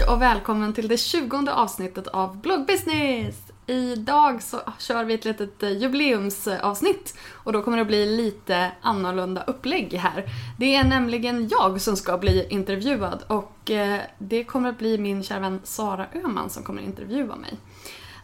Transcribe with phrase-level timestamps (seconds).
[0.00, 3.36] Hej och välkommen till det 20 avsnittet av Bloggbusiness!
[3.66, 8.72] Idag så ah, kör vi ett litet eh, jubileumsavsnitt och då kommer det bli lite
[8.80, 10.24] annorlunda upplägg här.
[10.58, 15.22] Det är nämligen jag som ska bli intervjuad och eh, det kommer att bli min
[15.22, 17.56] kära vän Sara Öhman som kommer att intervjua mig.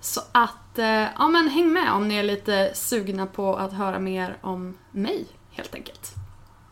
[0.00, 3.98] Så att, eh, ja men häng med om ni är lite sugna på att höra
[3.98, 6.15] mer om mig helt enkelt.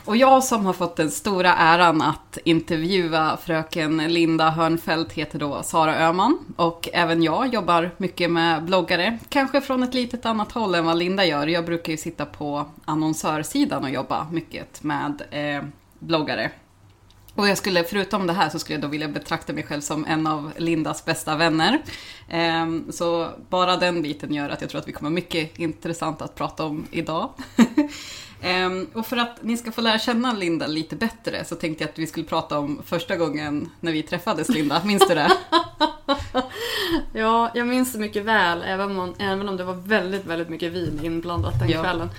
[0.06, 5.62] Och jag som har fått den stora äran att intervjua fröken Linda Hörnfeldt heter då
[5.62, 6.38] Sara Öhman.
[6.56, 10.98] Och även jag jobbar mycket med bloggare, kanske från ett litet annat håll än vad
[10.98, 11.46] Linda gör.
[11.46, 15.64] Jag brukar ju sitta på annonsörsidan och jobba mycket med eh,
[15.98, 16.50] bloggare.
[17.34, 20.04] Och jag skulle, förutom det här, så skulle jag då vilja betrakta mig själv som
[20.04, 21.82] en av Lindas bästa vänner.
[22.28, 26.22] Ehm, så bara den biten gör att jag tror att vi kommer ha mycket intressant
[26.22, 27.30] att prata om idag.
[28.44, 31.90] Ehm, och för att ni ska få lära känna Linda lite bättre så tänkte jag
[31.90, 34.82] att vi skulle prata om första gången när vi träffades Linda.
[34.84, 35.32] Minns du det?
[37.12, 40.72] Ja, jag minns det mycket väl även om, även om det var väldigt, väldigt mycket
[40.72, 41.82] vin inblandat den Ja.
[41.82, 42.10] kvällen.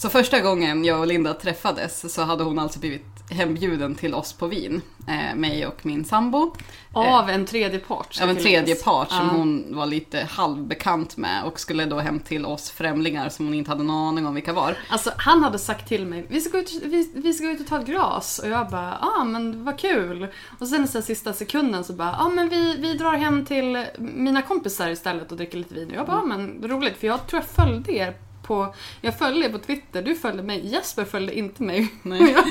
[0.00, 4.32] Så första gången jag och Linda träffades så hade hon alltså blivit hembjuden till oss
[4.32, 4.82] på vin.
[5.08, 6.54] Eh, mig och min sambo.
[6.92, 8.18] Av en tredje part.
[8.22, 9.32] Av en tredje part som Ja.
[9.32, 13.70] hon var lite halvbekant med och skulle då hem till oss främlingar som hon inte
[13.70, 14.76] hade någon aning om vilka var.
[14.88, 17.60] Alltså han hade sagt till mig, vi ska gå ut, vi, vi ska gå ut
[17.60, 18.38] och ta ett glas.
[18.38, 20.26] Och jag bara, ja ah, men vad kul.
[20.60, 23.86] Och sen här sista sekunden så bara, ja ah, men vi, vi drar hem till
[23.98, 25.90] mina kompisar istället och dricker lite vin.
[25.90, 29.46] Och jag bara, ah, men roligt för jag tror jag följde er på, jag följde
[29.46, 31.88] er på Twitter, du följde mig, Jesper följde inte mig.
[32.02, 32.34] Nej.
[32.34, 32.44] Jag,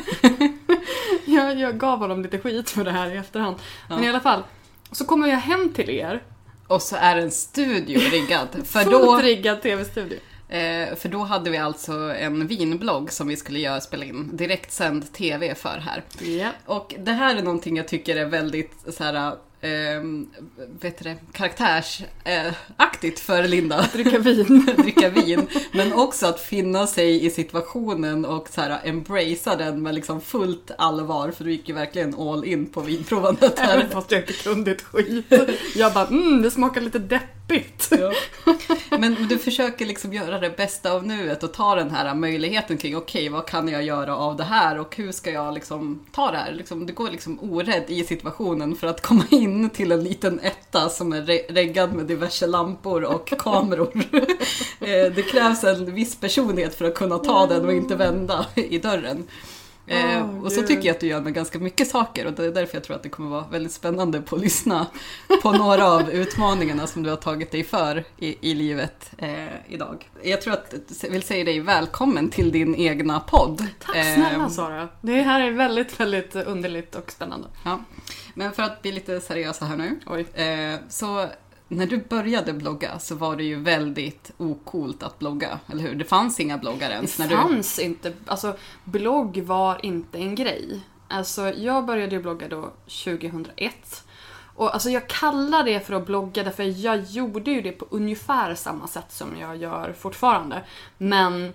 [1.25, 3.55] jag, jag gav honom lite skit för det här i efterhand.
[3.89, 4.05] Men Ja.
[4.05, 4.43] i alla fall,
[4.91, 6.23] så kommer jag hem till er,
[6.67, 8.47] Och så är en studio riggad.
[8.65, 10.17] För då, riggad tv-studio.
[10.49, 15.13] eh, för då hade vi alltså en vinblogg som vi skulle göra, spela in direktsänd
[15.13, 16.03] TV för här.
[16.39, 16.49] Ja.
[16.65, 20.01] Och det här är någonting jag tycker är väldigt så här, eh,
[20.81, 23.85] vet det, karaktärsaktigt för Linda.
[23.93, 24.65] Dricka vin.
[24.77, 25.47] dricka vin.
[25.71, 30.71] Men också att finna sig i situationen och så här embracea den med liksom fullt
[30.77, 31.31] allvar.
[31.31, 33.77] För du gick ju verkligen all in på vinprovandet här.
[33.77, 35.33] Även fast jag inte kunde ett skit.
[35.75, 36.99] Jag bara, mm, det smakar lite
[37.49, 37.89] deppigt.
[37.91, 38.13] Ja.
[38.97, 42.97] Men du försöker liksom göra det bästa av nuet och ta den här möjligheten kring
[42.97, 46.37] okej, vad kan jag göra av det här och hur ska jag liksom ta det
[46.37, 46.51] här?
[46.51, 50.89] Liksom, du går liksom orädd i situationen för att komma in till en liten etta
[50.89, 53.89] som är re- reggad med diverse lampor och kameror.
[54.81, 58.77] Eh, det krävs en viss personlighet för att kunna ta den och inte vända i
[58.77, 59.27] dörren.
[59.91, 62.51] Åh, och så tycker jag att du gör med ganska mycket saker och det är
[62.51, 64.87] därför jag tror att det kommer vara väldigt spännande på att lyssna
[65.41, 70.09] på några av utmaningarna som du har tagit dig för i, i livet eh, idag.
[70.23, 70.73] Jag tror att
[71.03, 73.65] jag vill säga dig välkommen till din egna podd.
[73.79, 74.87] Tack snälla Eh, Sara.
[75.01, 77.47] Det här är väldigt, väldigt underligt och spännande.
[77.65, 77.79] ja.
[78.33, 79.99] Men för att bli lite seriösa här nu.
[80.43, 81.27] Eh, så
[81.69, 85.95] när du började blogga så var det ju väldigt ocoolt att blogga, eller hur?
[85.95, 87.17] Det fanns inga bloggar ens.
[87.17, 87.35] Det när du...
[87.35, 90.79] fanns inte, alltså blogg var inte en grej.
[91.07, 92.71] Alltså jag började ju blogga då
[93.05, 94.03] 2001.
[94.55, 98.55] Och alltså jag kallar det för att blogga därför jag gjorde ju det på ungefär
[98.55, 100.63] samma sätt som jag gör fortfarande.
[100.97, 101.53] Men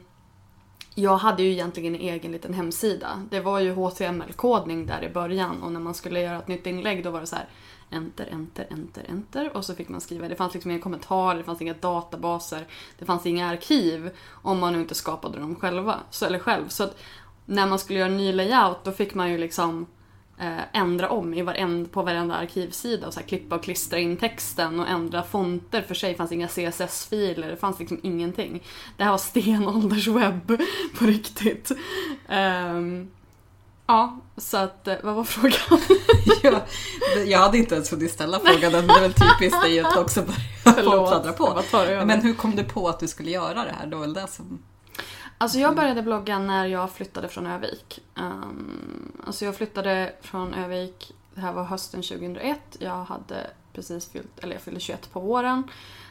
[0.95, 3.23] jag hade ju egentligen en egen liten hemsida.
[3.31, 7.05] Det var ju HTML-kodning där i början och när man skulle göra ett nytt inlägg
[7.05, 7.49] då var det så här
[7.95, 10.29] enter, enter, enter, enter och så fick man skriva.
[10.29, 12.67] Det fanns liksom inga kommentarer, det fanns inga databaser,
[12.99, 16.01] det fanns inga arkiv om man nu inte skapade dem själva.
[16.11, 16.69] Så, eller själv.
[16.69, 16.97] Så att
[17.47, 19.87] när man skulle göra en ny layout då fick man ju liksom
[20.39, 24.17] eh, ändra om i varend, på varenda arkivsida och så här, klippa och klistra in
[24.17, 26.11] texten och ändra fonter för sig.
[26.11, 28.63] Det fanns inga CSS-filer, det fanns liksom ingenting.
[28.97, 30.47] Det här var stenålderswebb
[30.99, 31.71] på riktigt.
[32.29, 33.11] Um,
[33.87, 35.81] ja, så att eh, vad var frågan?
[36.43, 36.61] jag,
[37.27, 40.23] jag hade inte ens hunnit ställa frågan, det är väl typiskt dig att också
[40.65, 41.63] börja pladdra på.
[42.05, 43.87] Men hur kom du på att du skulle göra det här?
[43.87, 44.63] Det var väl det som
[45.39, 48.01] Alltså jag började blogga när jag flyttade från Övik.
[48.15, 52.59] Um, alltså jag flyttade från Övik, det här var hösten 2001.
[52.79, 55.63] Jag hade precis fyllt, eller jag fyllde 21 på våren.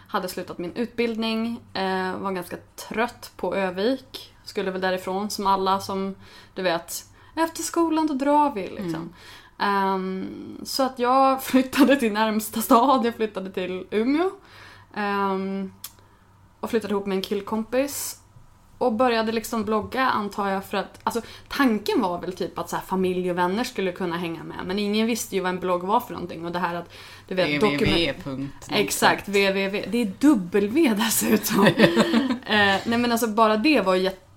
[0.07, 4.35] Hade slutat min utbildning, uh, var ganska trött på Övik.
[4.43, 6.15] Skulle väl därifrån som alla som,
[6.53, 7.05] du vet,
[7.35, 9.13] efter skolan då drar vi liksom.
[9.57, 9.93] Mm.
[9.93, 14.31] Um, så att jag flyttade till närmsta stad, jag flyttade till Umeå.
[14.95, 15.73] Um,
[16.59, 18.19] och flyttade ihop med en killkompis
[18.77, 22.75] och började liksom blogga antar jag för att, alltså tanken var väl typ att så
[22.75, 25.83] här, familj och vänner skulle kunna hänga med men ingen visste ju vad en blogg
[25.83, 26.93] var för någonting och det här att
[27.27, 28.13] du vet www.
[28.69, 29.85] Exakt, www.
[29.91, 31.65] Det är W dessutom.
[32.45, 33.95] eh, nej men alltså bara det var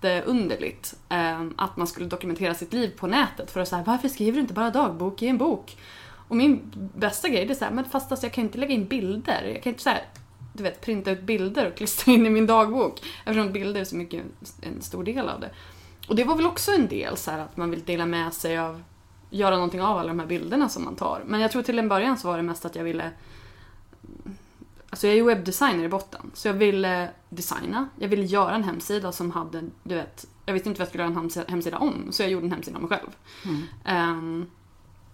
[0.08, 0.94] jätteunderligt.
[1.08, 4.40] Eh, att man skulle dokumentera sitt liv på nätet för att säga varför skriver du
[4.40, 5.76] inte bara dagbok i en bok?
[6.28, 9.44] Och min bästa grej är såhär, men fast alltså, jag kan inte lägga in bilder.
[9.54, 10.02] Jag kan inte såhär,
[10.52, 13.02] du vet, printa ut bilder och klistra in i min dagbok.
[13.24, 14.24] Eftersom bilder är så mycket
[14.60, 15.50] en stor del av det.
[16.08, 18.58] Och det var väl också en del så här, att man vill dela med sig
[18.58, 18.82] av,
[19.30, 21.22] göra någonting av alla de här bilderna som man tar.
[21.26, 23.10] Men jag tror till en början så var det mest att jag ville
[24.90, 27.88] Alltså jag är ju webbdesigner i botten, så jag ville designa.
[27.98, 31.04] Jag ville göra en hemsida som hade, du vet, jag visste inte vad jag skulle
[31.04, 33.10] göra en hemsida om, så jag gjorde en hemsida om mig själv.
[33.44, 34.10] Mm.
[34.10, 34.50] Um,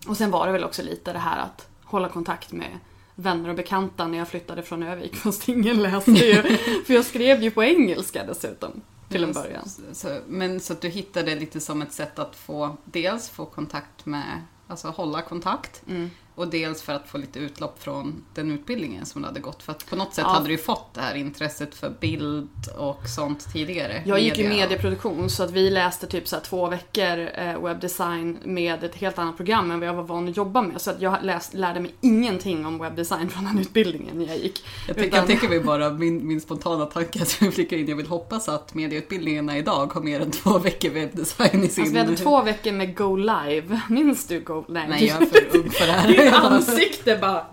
[0.06, 2.78] och sen var det väl också lite det här att hålla kontakt med
[3.14, 6.42] vänner och bekanta när jag flyttade från Övik fast ingen läste ju.
[6.86, 8.80] för jag skrev ju på engelska dessutom.
[9.08, 9.68] Till en början.
[9.92, 14.06] Så, men så att du hittade lite som ett sätt att få dels få kontakt
[14.06, 15.82] med, alltså hålla kontakt.
[15.88, 16.10] Mm.
[16.34, 19.62] Och dels för att få lite utlopp från den utbildningen som du hade gått.
[19.62, 20.32] För att på något sätt ja.
[20.32, 22.48] hade du ju fått det här intresset för bild
[22.78, 24.02] och sånt tidigare.
[24.06, 28.84] Jag gick ju medieproduktion så att vi läste typ så två veckor eh, webbdesign med
[28.84, 30.80] ett helt annat program än vad jag var van att jobba med.
[30.80, 34.64] Så att jag läst, lärde mig ingenting om webbdesign från den utbildningen jag gick.
[34.88, 35.18] Jag, Utan...
[35.18, 38.48] jag tänker mig bara, min, min spontana tanke att jag flikar in, jag vill hoppas
[38.48, 41.82] att medieutbildningarna idag har mer än två veckor webbdesign i sin...
[41.82, 43.80] Alltså vi hade två veckor med Go Live.
[43.88, 44.86] Minns du Go Live?
[44.88, 46.21] Nej, jag är för ung för det här.
[46.32, 47.44] Ansikte bara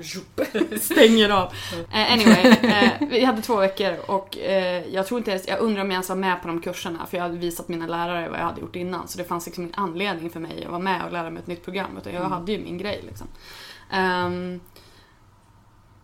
[0.81, 1.53] stänger av.
[1.73, 5.81] Uh, anyway, uh, vi hade två veckor och uh, jag tror inte ens, jag undrar
[5.81, 8.39] om jag ens var med på de kurserna för jag hade visat mina lärare vad
[8.39, 11.05] jag hade gjort innan så det fanns liksom ingen anledning för mig att vara med
[11.05, 12.31] och lära mig ett nytt program utan jag mm.
[12.31, 13.27] hade ju min grej liksom.
[13.93, 14.59] Um,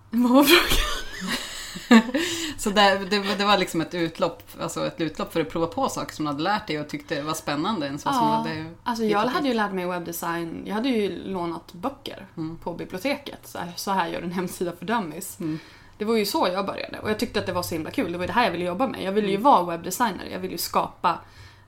[0.10, 1.38] vad var frågan?
[2.58, 5.90] så det, det, det, var liksom ett utlopp, alltså ett utlopp för att prova på
[5.90, 7.88] saker som du hade lärt dig och tyckte var spännande.
[7.88, 11.24] En så ja, som hade alltså jag hade ju lärt mig webbdesign, jag hade ju
[11.24, 12.58] lånat böcker mm.
[12.58, 13.48] på biblioteket.
[13.48, 15.40] Så här, så här gör en hemsida för dummies.
[15.40, 15.60] Mm.
[15.98, 18.12] Det var ju så jag började och jag tyckte att det var så himla kul.
[18.12, 19.04] Det var ju det här jag ville jobba med.
[19.04, 19.44] Jag ville ju mm.
[19.44, 21.20] vara webbdesigner, jag ville ju skapa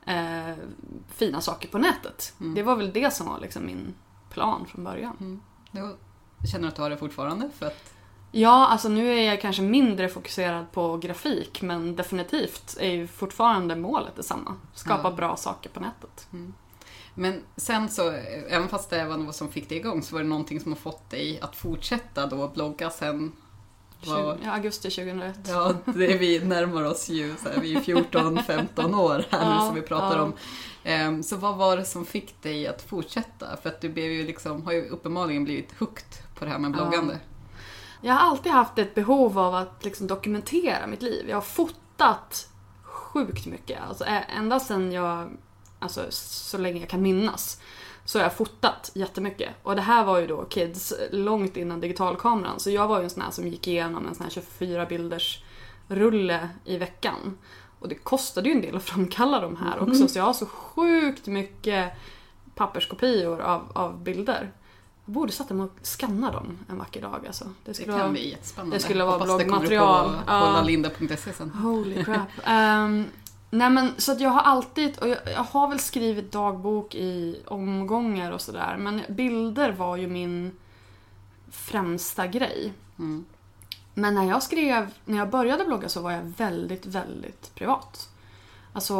[0.06, 0.56] eh,
[1.16, 2.34] fina saker på nätet.
[2.40, 2.56] Mm.
[2.56, 3.94] Det var väl det som var liksom min
[4.30, 5.16] plan från början.
[5.20, 5.42] Mm.
[6.52, 7.50] Känner du att du har det fortfarande?
[7.60, 7.94] För att
[8.38, 13.76] Ja, alltså nu är jag kanske mindre fokuserad på grafik men definitivt är ju fortfarande
[13.76, 14.56] målet detsamma.
[14.74, 15.16] Skapa ja.
[15.16, 16.28] bra saker på nätet.
[16.34, 16.54] Mm.
[17.14, 18.12] Men sen så,
[18.50, 20.80] även fast det var något som fick dig igång så var det någonting som har
[20.80, 23.32] fått dig att fortsätta då blogga sen
[24.06, 24.38] var...
[24.44, 25.36] Ja, augusti 2001.
[25.48, 29.76] Ja, det vi närmar oss ju, så här, vi är 14-15 år här ja, som
[29.76, 30.24] vi pratar ja.
[30.24, 30.34] om.
[31.08, 33.58] Um, så vad var det som fick dig att fortsätta?
[33.62, 36.72] För att du blev ju liksom, har ju uppenbarligen blivit hooked på det här med
[36.72, 37.14] bloggande.
[37.14, 37.37] Ja.
[38.02, 41.30] Jag har alltid haft ett behov av att liksom dokumentera mitt liv.
[41.30, 42.50] Jag har fotat
[42.84, 43.80] sjukt mycket.
[43.88, 44.04] Alltså,
[44.38, 45.30] ända sedan jag,
[45.80, 47.62] alltså så länge jag kan minnas,
[48.06, 49.50] så har jag fotat jättemycket.
[49.64, 52.60] Och det här var ju då kids långt innan digitalkameran.
[52.60, 55.44] Så jag var ju en sån här som gick igenom en sån här 24 bilders
[55.88, 57.38] rulle i veckan.
[57.80, 60.08] Och det kostade ju en del att framkalla de här också, mm.
[60.08, 61.94] så jag har så sjukt mycket
[62.56, 64.52] papperskopior av, av bilder.
[65.08, 67.28] Jag borde sätta mig och skanna dem en vacker dag.
[67.28, 67.46] Alltså.
[67.66, 68.76] Det, skulle det kan vara, bli jättespännande.
[68.76, 70.12] Det skulle vara bloggmaterial.
[70.12, 71.50] Det kommer linda.se sen.
[71.50, 72.20] Holy crap.
[72.48, 73.06] um,
[73.50, 77.42] nej men så att jag har alltid, och jag, jag, har väl skrivit dagbok i
[77.46, 78.78] omgångar och sådär.
[78.78, 80.52] Men bilder var ju min
[81.52, 82.74] främsta grej.
[83.00, 83.26] Mm.
[83.94, 88.10] Men när jag skrev, när jag började blogga så var jag väldigt, väldigt privat.
[88.74, 88.96] Alltså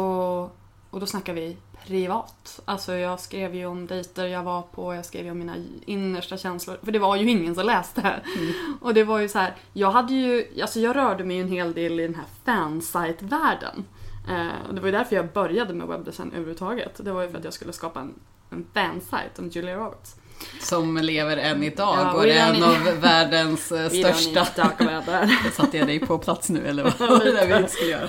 [0.90, 1.56] och då snackar vi
[1.88, 2.60] privat.
[2.64, 5.54] Alltså jag skrev ju om dejter jag var på, jag skrev ju om mina
[5.86, 6.78] innersta känslor.
[6.82, 8.00] För det var ju ingen som läste.
[8.00, 8.78] Mm.
[8.80, 11.48] Och det var ju så här, jag hade ju, alltså jag rörde mig ju en
[11.48, 13.84] hel del i den här fansite-världen.
[14.28, 17.04] Eh, och det var ju därför jag började med webbdesign överhuvudtaget.
[17.04, 18.14] Det var ju för att jag skulle skapa en,
[18.50, 20.16] en fansite om Julia Roberts.
[20.60, 24.44] Som lever än idag ja, och är en av världens eh, största...
[25.52, 28.06] Satte jag dig på plats nu eller vad var det vi inte skulle göra?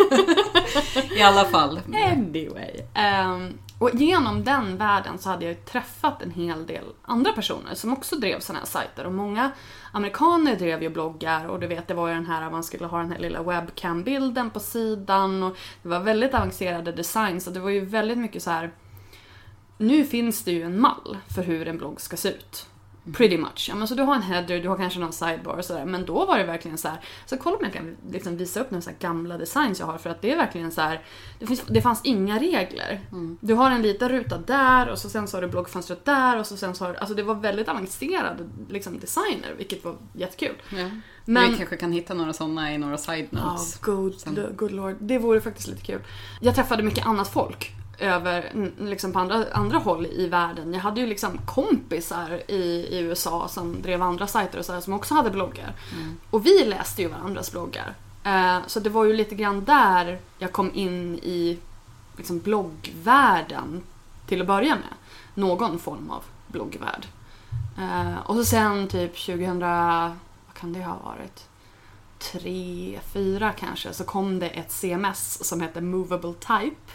[1.17, 1.79] I alla fall.
[1.93, 2.81] Anyway.
[3.25, 7.75] Um, och genom den världen så hade jag ju träffat en hel del andra personer
[7.75, 9.05] som också drev sådana här sajter.
[9.05, 9.51] Och många
[9.91, 12.97] amerikaner drev ju bloggar och du vet det var ju den här man skulle ha
[12.97, 17.69] den här lilla webcam-bilden på sidan och det var väldigt avancerade designs och det var
[17.69, 18.71] ju väldigt mycket så här
[19.77, 22.68] nu finns det ju en mall för hur en blogg ska se ut.
[23.13, 23.65] Pretty much.
[23.69, 25.85] Ja, men så du har en header, du har kanske någon sidebar och sådär.
[25.85, 26.99] Men då var det verkligen så här.
[27.25, 30.09] Så kolla om jag kan liksom visa upp några så gamla designs jag har för
[30.09, 31.01] att det är verkligen så här.
[31.39, 33.01] Det, finns, det fanns inga regler.
[33.11, 33.37] Mm.
[33.41, 36.45] Du har en liten ruta där och så sen så har du bloggfönstret där och
[36.45, 40.55] så sen så har Alltså det var väldigt avancerade liksom, designer vilket var jättekul.
[40.69, 40.89] Ja.
[41.25, 43.79] Men, Vi kanske kan hitta några sådana i några side notes.
[43.81, 44.15] Oh, good,
[44.55, 44.95] good lord.
[44.99, 46.01] Det vore faktiskt lite kul.
[46.41, 50.73] Jag träffade mycket annat folk över liksom på andra, andra håll i världen.
[50.73, 54.81] Jag hade ju liksom kompisar i, i USA som drev andra sajter och så här,
[54.81, 55.73] som också hade bloggar.
[55.93, 56.17] Mm.
[56.29, 57.93] Och vi läste ju varandras bloggar.
[58.23, 61.59] Eh, så det var ju lite grann där jag kom in i
[62.17, 63.83] liksom bloggvärlden
[64.25, 64.93] till att börja med.
[65.33, 67.07] Någon form av bloggvärld.
[67.77, 70.11] Eh, och så sen typ 2000, vad
[70.53, 71.47] kan det ha varit?
[72.19, 76.91] Tre, fyra kanske, så kom det ett CMS som hette Movable Type.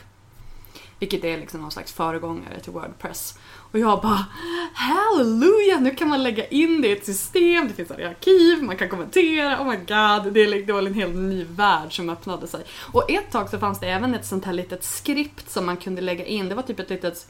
[0.99, 3.39] Vilket är liksom någon slags föregångare till Wordpress.
[3.73, 4.27] Och jag bara
[4.75, 8.77] halleluja, nu kan man lägga in det i ett system, det finns ett arkiv, man
[8.77, 12.47] kan kommentera, oh my god, det, är, det var en helt ny värld som öppnade
[12.47, 12.65] sig.
[12.93, 16.03] Och ett tag så fanns det även ett sånt här litet skript som man kunde
[16.03, 17.29] lägga in, det var typ ett litet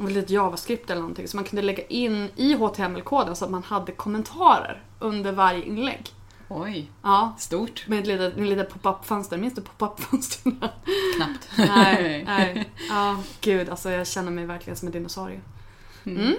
[0.00, 3.62] ett litet JavaScript eller någonting som man kunde lägga in i HTML-koden så att man
[3.62, 6.12] hade kommentarer under varje inlägg.
[6.48, 7.34] Oj, ja.
[7.38, 7.88] stort.
[7.88, 9.38] Med ett litet, litet pop-up-fönster.
[9.38, 10.60] Minns du pop-up-fönstren?
[11.16, 11.48] Knappt.
[11.58, 12.70] nej, nej.
[12.88, 15.40] Ja, gud alltså jag känner mig verkligen som en dinosaurie.
[16.04, 16.22] Mm.
[16.22, 16.36] Mm.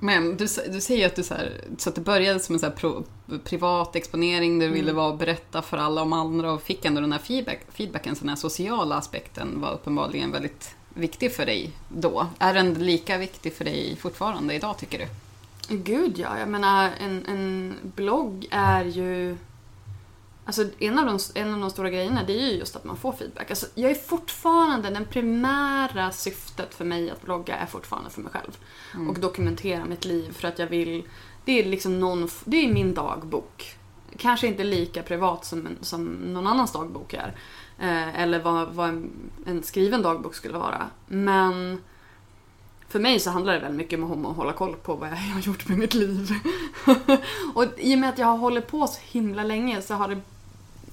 [0.00, 2.66] Men du, du säger att du så, här, så att det började som en så
[2.66, 3.04] här pro,
[3.44, 4.80] privat exponering där du mm.
[4.80, 8.20] ville vara berätta för alla om andra och fick ändå den här feedback, feedbacken, så
[8.20, 12.26] den här sociala aspekten var uppenbarligen väldigt viktig för dig då.
[12.38, 15.06] Är den lika viktig för dig fortfarande idag tycker du?
[15.70, 19.36] Gud ja, jag menar en, en blogg är ju...
[20.44, 22.96] Alltså en av, de, en av de stora grejerna det är ju just att man
[22.96, 23.50] får feedback.
[23.50, 28.32] Alltså, jag är fortfarande, den primära syftet för mig att blogga är fortfarande för mig
[28.32, 28.58] själv.
[28.94, 29.10] Mm.
[29.10, 31.02] Och dokumentera mitt liv för att jag vill,
[31.44, 33.76] det är liksom någon, det är min dagbok.
[34.16, 37.34] Kanske inte lika privat som, som någon annans dagbok är.
[37.78, 39.10] Eh, eller vad, vad en,
[39.46, 40.90] en skriven dagbok skulle vara.
[41.06, 41.80] Men
[42.90, 45.40] för mig så handlar det väldigt mycket om att hålla koll på vad jag har
[45.40, 46.30] gjort med mitt liv.
[47.54, 50.20] och i och med att jag har hållit på så himla länge så har det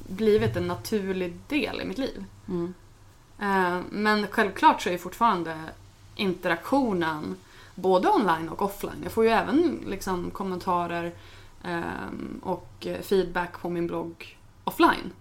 [0.07, 2.25] blivit en naturlig del i mitt liv.
[2.47, 2.73] Mm.
[3.39, 5.57] Eh, men självklart så är fortfarande
[6.15, 7.35] interaktionen
[7.75, 9.01] både online och offline.
[9.03, 11.13] Jag får ju även liksom kommentarer
[11.63, 15.11] ehm, och feedback på min blogg offline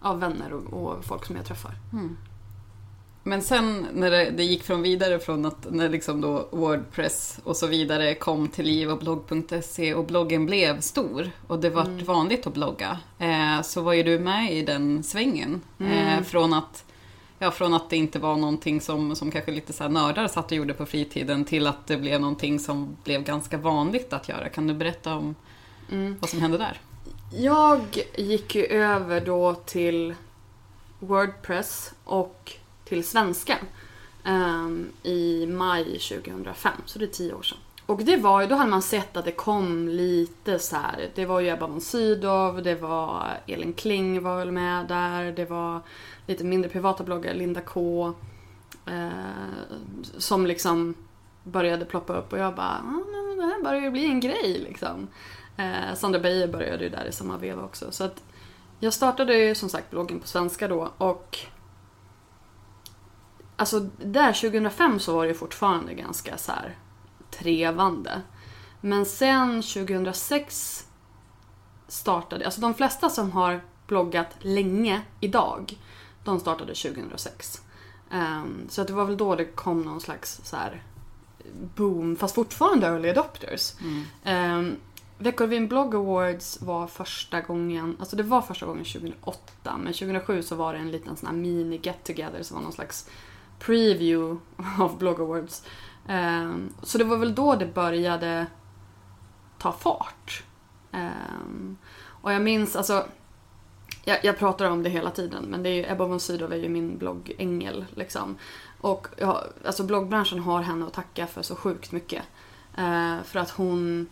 [0.00, 1.72] av vänner och, folk som jag träffar.
[1.92, 2.16] Mm.
[3.24, 7.56] Men sen när det, det, gick från vidare från att när liksom då Wordpress och
[7.56, 12.04] så vidare kom till liv och blogg.se och bloggen blev stor och det var mm.
[12.04, 15.60] vanligt att blogga eh, så var ju du med i den svängen.
[15.78, 15.92] Mm.
[15.92, 16.84] Eh, från, att,
[17.38, 20.46] ja, från att det inte var någonting som, som kanske lite så här nördar satt
[20.46, 24.48] och gjorde på fritiden till att det blev någonting som blev ganska vanligt att göra.
[24.48, 25.34] Kan du berätta om
[25.90, 26.16] mm.
[26.20, 26.80] vad som hände där?
[27.32, 27.80] Jag
[28.16, 30.14] gick ju över då till
[30.98, 32.52] Wordpress och
[32.92, 33.58] till svenska
[34.24, 37.58] um, ehm, i maj 2005, så det är tio år sedan.
[37.86, 41.10] Och det var ju, då hade man sett att det kom lite så här.
[41.14, 45.44] Det var ju Ebba von Sydow, det var Elin Kling var väl med där, det
[45.44, 45.80] var
[46.26, 48.12] lite mindre privata bloggare, Linda K.
[48.86, 49.08] Eh,
[50.18, 50.94] som liksom
[51.42, 55.08] började ploppa upp och jag bara, ah, det här börjar ju bli en grej liksom.
[55.56, 57.92] Eh, Sandra Beijer började ju där i samma veva också.
[57.92, 58.22] Så att
[58.78, 61.38] jag startade ju som sagt bloggen på svenska då och
[63.56, 66.78] Alltså där 2005 så var det fortfarande ganska så här
[67.30, 68.22] trevande.
[68.80, 70.86] Men sen 2006
[71.88, 75.78] startade, alltså de flesta som har bloggat länge idag,
[76.24, 77.62] de startade 2006.
[78.10, 80.82] Um, ehm, så att det var väl då det kom någon slags så här
[81.76, 83.74] boom, fast fortfarande early adopters.
[83.80, 84.58] Mm.
[84.58, 84.76] Um,
[85.18, 90.54] Veckorevyn Blog Awards var första gången, alltså det var första gången 2008, men 2007 så
[90.54, 93.10] var det en liten sån här mini get together som var någon slags
[93.66, 94.40] preview
[94.78, 95.64] av Blog Awards.
[96.08, 98.46] Ehm, så det var väl då det började
[99.58, 100.42] ta fart.
[100.92, 103.06] Ehm, och jag minns, alltså
[104.04, 106.56] jag, jag, pratar om det hela tiden men det är ju, Ebba von Sydow är
[106.56, 108.36] ju min bloggängel liksom.
[108.80, 112.22] Och jag, alltså bloggbranschen har henne att tacka för så sjukt mycket.
[112.76, 114.08] Eh, för att hon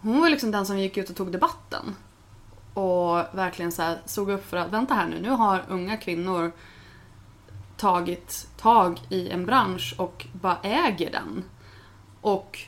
[0.00, 1.96] hon var liksom den som gick ut och tog debatten.
[2.74, 6.52] Och verkligen så här, såg upp för att vänta här nu, nu har unga kvinnor
[7.78, 11.44] tagit tag i en bransch och bara äger den.
[12.20, 12.58] Och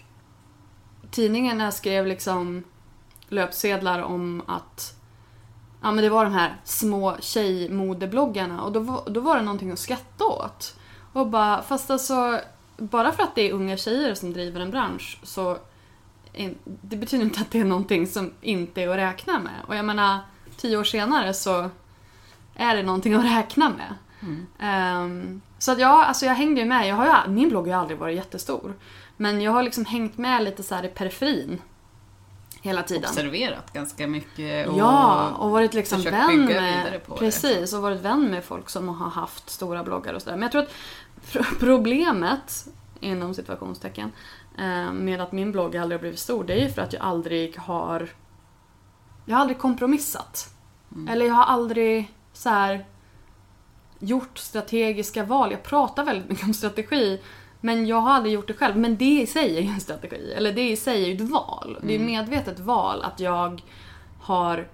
[1.11, 2.65] tidningarna skrev liksom
[3.29, 4.95] löpsedlar om att
[5.83, 9.71] ja, men det var de här små tjejmodebloggarna och då var, då var det någonting
[9.71, 10.77] att skratta åt.
[11.13, 12.41] Och bara, fast alltså,
[12.77, 15.59] bara för att det är unga tjejer som driver en bransch så
[16.65, 19.65] det betyder inte att det är någonting som inte är att räkna med.
[19.67, 20.19] Och jag menar,
[20.57, 21.71] tio år senare så
[22.55, 23.95] är det någonting att räkna med.
[24.23, 24.47] Mm.
[25.05, 26.89] Um, så att ja, alltså jag hängde ju med.
[26.89, 28.75] Jag har ju, min blogg har ju aldrig varit jättestor.
[29.17, 31.63] Men jag har liksom hängt med lite så i periferin.
[32.63, 33.11] Hela tiden.
[33.11, 37.01] Observerat ganska mycket och Ja, och varit liksom vän med...
[37.19, 37.77] Precis, det.
[37.77, 40.37] och varit vän med folk som har haft stora bloggar och sådär.
[40.37, 42.69] Men jag tror att problemet,
[43.01, 44.13] inom situationstecken,
[44.59, 47.03] eh, med att min blogg aldrig har blivit stor, det är ju för att jag
[47.03, 48.09] aldrig har...
[49.25, 50.55] Jag har aldrig kompromissat.
[50.93, 51.09] Mm.
[51.09, 52.87] Eller jag har aldrig så här
[54.01, 55.51] gjort strategiska val.
[55.51, 57.21] Jag pratar väldigt mycket om strategi
[57.61, 58.77] men jag har aldrig gjort det själv.
[58.77, 60.33] Men det i sig är ju en strategi.
[60.33, 61.77] Eller det i sig är ju ett val.
[61.83, 61.87] Mm.
[61.87, 63.63] Det är ett medvetet val att jag
[64.21, 64.69] har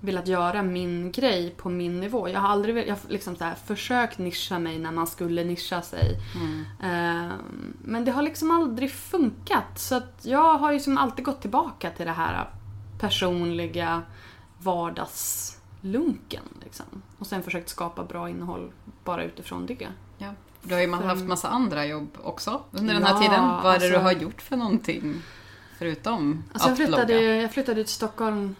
[0.00, 2.28] velat göra min grej på min nivå.
[2.28, 5.82] Jag har aldrig jag har liksom så här, försökt nischa mig när man skulle nischa
[5.82, 6.18] sig.
[6.34, 6.60] Mm.
[6.60, 7.32] Uh,
[7.84, 9.78] men det har liksom aldrig funkat.
[9.78, 12.50] Så att jag har ju liksom alltid gått tillbaka till det här
[12.98, 14.02] personliga
[15.82, 16.42] vardagslunken.
[16.64, 17.02] Liksom.
[17.18, 18.72] Och sen försökt skapa bra innehåll
[19.04, 19.88] bara utifrån det.
[20.18, 20.34] Ja.
[20.62, 23.48] Du har ju haft massa andra jobb också under den här tiden.
[23.48, 25.22] Vad är det alltså, du har gjort för någonting?
[25.78, 27.36] Förutom alltså att jag flyttade, blogga?
[27.36, 28.56] Jag flyttade till Stockholm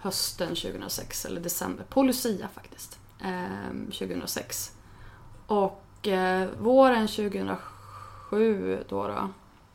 [0.00, 2.98] hösten 2006, eller december, på Lucia faktiskt.
[3.20, 4.72] Eh, 2006.
[5.46, 9.28] Och eh, våren 2007 då, då,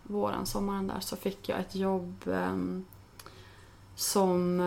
[0.03, 2.58] våren, sommaren där, så fick jag ett jobb eh,
[3.95, 4.60] som...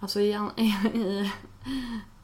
[0.00, 0.32] Alltså i,
[0.94, 1.30] i,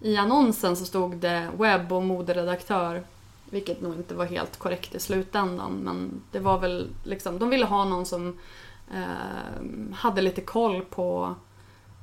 [0.01, 3.05] i annonsen så stod det webb och moderedaktör
[3.51, 5.73] vilket nog inte var helt korrekt i slutändan.
[5.73, 8.39] Men det var väl liksom, de ville ha någon som
[8.95, 11.35] eh, hade lite koll på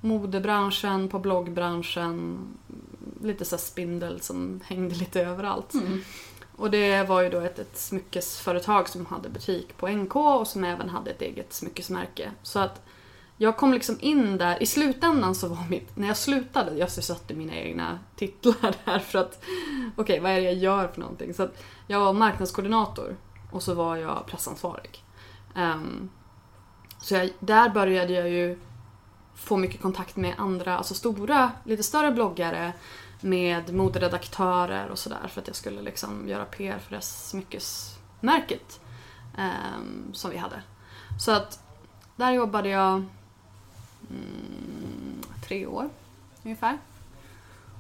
[0.02, 2.40] modebranschen, på bloggbranschen.
[3.22, 5.74] Lite så spindel som hängde lite överallt.
[5.74, 6.02] Mm.
[6.56, 10.64] Och det var ju då ett, ett smyckesföretag som hade butik på NK och som
[10.64, 12.32] även hade ett eget smyckesmärke.
[12.44, 12.82] Så att
[13.42, 17.34] jag kom liksom in där, i slutändan så var mitt, när jag slutade, jag satte
[17.34, 21.34] mina egna titlar där för att, okej okay, vad är det jag gör för någonting?
[21.34, 23.18] Så att jag var marknadskoordinator
[23.52, 25.04] och så var jag pressansvarig.
[25.56, 26.10] Um, ehm,
[26.98, 28.60] så jag, där började jag ju
[29.36, 32.74] få mycket kontakt med andra, alltså stora, lite större bloggare
[33.22, 38.80] med moderedaktörer och sådär för att jag skulle liksom göra PR för det smyckesmärket
[39.38, 40.62] um, som vi hade.
[41.20, 41.60] Så att
[42.16, 43.06] där jobbade jag
[44.12, 45.90] mm, tre år
[46.44, 46.78] ungefär.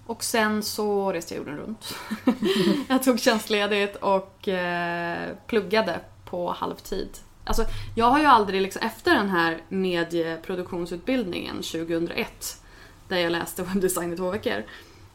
[0.05, 1.95] Och sen så reste jag jorden runt.
[2.89, 7.09] jag tog tjänstledigt och eh, pluggade på halvtid.
[7.43, 7.65] Alltså,
[7.95, 12.61] jag har ju aldrig, liksom, efter den här medieproduktionsutbildningen 2001,
[13.07, 14.63] där jag läste webbdesign i två veckor,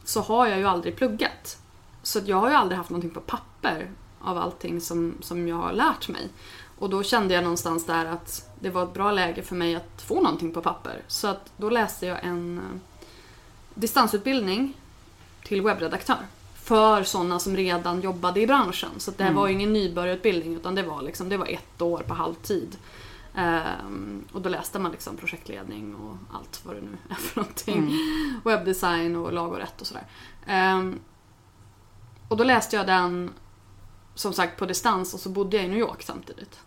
[0.03, 1.57] så har jag ju aldrig pluggat.
[2.03, 5.73] Så jag har ju aldrig haft någonting på papper av allting som, som jag har
[5.73, 6.29] lärt mig.
[6.79, 10.01] Och då kände jag någonstans där att det var ett bra läge för mig att
[10.01, 11.01] få någonting på papper.
[11.07, 12.79] Så att då läste jag en eh,
[13.73, 14.73] distansutbildning
[15.43, 16.27] till webbredaktör.
[16.55, 18.89] För sådana som redan jobbade i branschen.
[18.97, 19.35] Så det mm.
[19.35, 22.77] var ju ingen nybörjarutbildning utan det var, liksom, det var ett år på halvtid.
[23.35, 27.77] Um, och då läste man liksom projektledning och allt vad det nu är för någonting.
[27.77, 28.41] Mm.
[28.45, 30.05] Webbdesign och lag och rätt och sådär.
[30.75, 30.99] Um,
[32.27, 33.31] och då läste jag den
[34.15, 36.59] som sagt på distans och så bodde jag i New York samtidigt.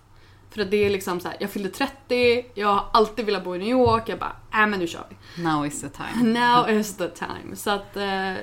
[0.50, 3.56] För att det är liksom så här, jag fyllde 30, jag har alltid velat bo
[3.56, 5.42] i New York, jag bara, äh men nu kör vi.
[5.42, 6.32] Now is the time.
[6.40, 7.56] Now is the time.
[7.56, 8.34] Så att eh,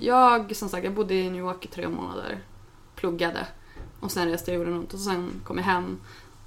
[0.00, 2.38] jag, som sagt, jag bodde i New York i tre månader,
[2.94, 3.46] pluggade
[4.00, 5.98] och sen reste jag jorden runt och sen kom jag hem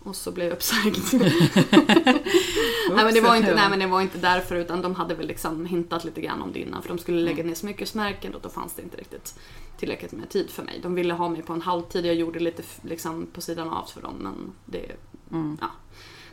[0.09, 0.97] och så blev jag uppsagd.
[1.13, 5.27] nej, men det var inte, nej men det var inte därför utan de hade väl
[5.27, 8.49] liksom hintat lite grann om det innan för de skulle lägga ner smyckesmärken och då
[8.49, 9.39] fanns det inte riktigt
[9.77, 10.79] tillräckligt med tid för mig.
[10.83, 14.01] De ville ha mig på en halvtid, jag gjorde lite liksom, på sidan av för
[14.01, 14.91] dem men det,
[15.31, 15.57] mm.
[15.61, 15.67] ja,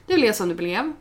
[0.07, 0.93] det blev som det blev.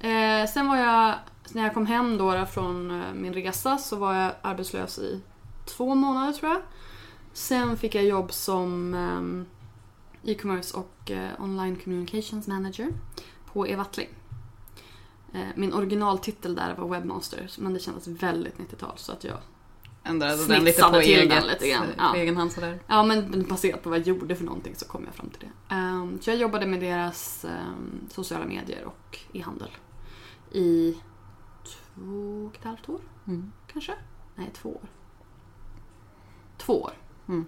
[0.00, 1.14] Eh, sen var jag,
[1.52, 5.20] när jag kom hem då från eh, min resa så var jag arbetslös i
[5.64, 6.60] två månader tror jag.
[7.32, 9.46] Sen fick jag jobb som ehm,
[10.24, 12.88] e-commerce och eh, online communications manager
[13.52, 14.08] på Evatling.
[15.32, 19.38] Eh, min originaltitel där var webbmaster men det kändes väldigt 90-tal så att jag
[20.06, 22.16] Ändrade den lite på, till den eget, lite grann, på ja.
[22.16, 22.80] egen hand sådär.
[22.86, 25.74] Ja, men baserat på vad jag gjorde för någonting så kom jag fram till det.
[25.74, 29.70] Ehm, så jag jobbade med deras ehm, sociala medier och e-handel
[30.52, 30.96] i
[31.64, 33.52] två och ett halvt år, Mm.
[33.72, 33.92] kanske?
[34.34, 34.88] Nej, två år.
[36.56, 36.92] Två år.
[37.28, 37.46] Mm.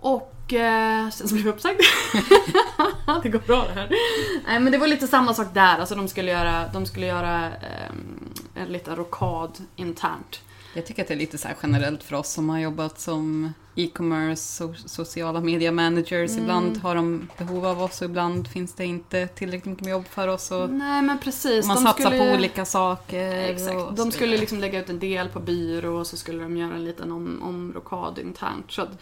[0.00, 1.80] Och eh, sen så blev jag uppsagd.
[3.22, 3.88] det går bra det här.
[4.46, 5.78] Nej, men det var lite samma sak där.
[5.78, 10.40] Alltså de skulle göra, de skulle göra ehm, en liten rockad internt.
[10.74, 14.36] Jag tycker att det är lite så generellt för oss som har jobbat som e-commerce,
[14.42, 16.30] so sociala media managers.
[16.30, 16.42] Mm.
[16.42, 20.28] Ibland har de behov av oss och ibland finns det inte tillräckligt mycket jobb för
[20.28, 20.50] oss.
[20.50, 21.66] Och Nej, men precis.
[21.66, 23.32] man de satsar skulle- på olika saker.
[23.34, 23.76] Exakt.
[23.76, 26.74] och De skulle liksom lägga ut en del på byrå och så skulle de göra
[26.74, 28.72] en liten om, omrokad internt.
[28.72, 28.98] Så att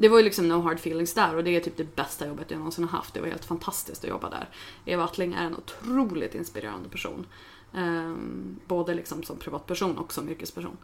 [0.00, 2.50] det var ju liksom no hard feelings där och det är typ det bästa jobbet
[2.50, 3.14] jag någonsin har haft.
[3.14, 4.48] Det var helt fantastiskt att jobba där.
[4.84, 7.26] Eva Attling är en otroligt inspirerande person.
[7.74, 10.76] Ehm, både liksom som privatperson och som yrkesperson.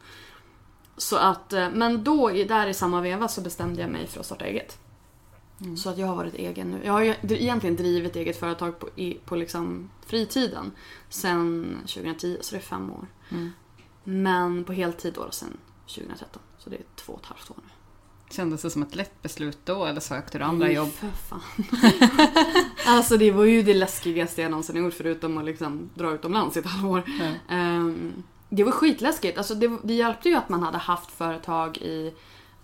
[0.96, 4.26] Så att, eh, men då, där i samma veva så bestämde jag mig för att
[4.26, 4.78] starta eget.
[5.76, 6.80] Så att jag har varit egen nu.
[6.84, 10.72] Jag har ju egentligen drivit eget företag på, i, på liksom fritiden
[11.08, 13.06] sen 2010, så det är fem år.
[13.28, 13.50] Mm.
[14.04, 16.42] Men på heltid då sen 2013.
[16.58, 17.75] Så det är två och ett halvt år nu.
[18.30, 20.92] Kändes det som ett lätt beslut då eller sökte du andra jobb?
[20.92, 21.40] för fan.
[22.86, 26.60] alltså det var ju det läskigaste jag någonsin gjort förutom att liksom dra utomlands i
[26.60, 27.02] ett halvår.
[27.18, 27.54] Ja.
[27.54, 29.38] Ehm, det var skitläskigt.
[29.38, 32.14] Alltså det, det hjälpte ju att man hade haft företag i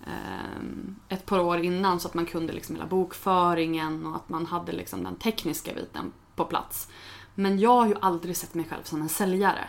[0.06, 4.46] ehm, ett par år innan så att man kunde liksom hela bokföringen och att man
[4.46, 6.88] hade liksom den tekniska biten på plats.
[7.34, 9.68] Men jag har ju aldrig sett mig själv som en säljare.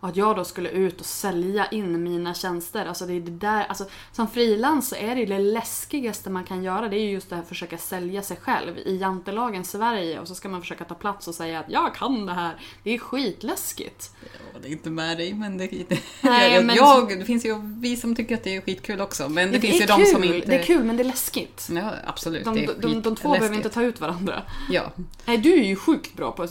[0.00, 2.86] Och att jag då skulle ut och sälja in mina tjänster.
[2.86, 6.62] Alltså det är det där, alltså som frilans så är det det läskigaste man kan
[6.62, 6.88] göra.
[6.88, 10.20] Det är ju just det här att försöka sälja sig själv i jantelagen Sverige.
[10.20, 12.56] Och så ska man försöka ta plats och säga att jag kan det här.
[12.82, 14.10] Det är skitläskigt.
[14.54, 17.54] Jag är inte med dig men det, det, Nej, jag, men- jag, det finns ju
[17.80, 19.28] vi som tycker att det är skitkul också.
[19.28, 20.46] Men det, finns ju är de kul, som inte...
[20.48, 21.68] Det är kul men det är läskigt.
[21.70, 22.44] Ja, absolut.
[22.44, 24.42] De, det de, de, de två behöver inte ta ut varandra.
[24.70, 24.92] Ja.
[25.24, 26.48] Nej, du är ju sjukt bra på...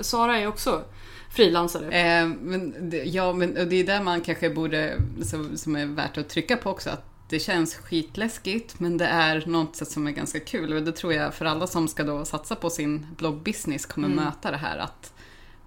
[0.00, 0.84] Sara är också
[1.32, 1.84] frilansare.
[1.90, 5.86] Eh, men, det- ja, men och det är där man kanske borde, som, som är
[5.86, 10.06] värt att trycka på också, att det känns skitläskigt, men det är något sätt som
[10.06, 10.72] är ganska kul.
[10.72, 14.24] Och det tror jag för alla som ska då satsa på sin bloggbusiness kommer Mm.
[14.24, 15.12] möta det här att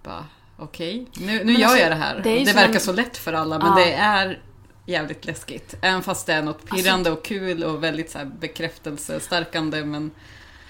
[0.04, 0.26] bara,
[0.58, 2.16] okej, nu, nu Men gör alltså, jag det här.
[2.16, 3.76] det Det, ju verkar en- så lätt för alla, men Ja.
[3.76, 4.42] det är
[4.86, 5.76] jävligt läskigt.
[5.82, 10.12] Även fast det är något Alltså- pirrande och kul och väldigt så här bekräftelsestärkande men,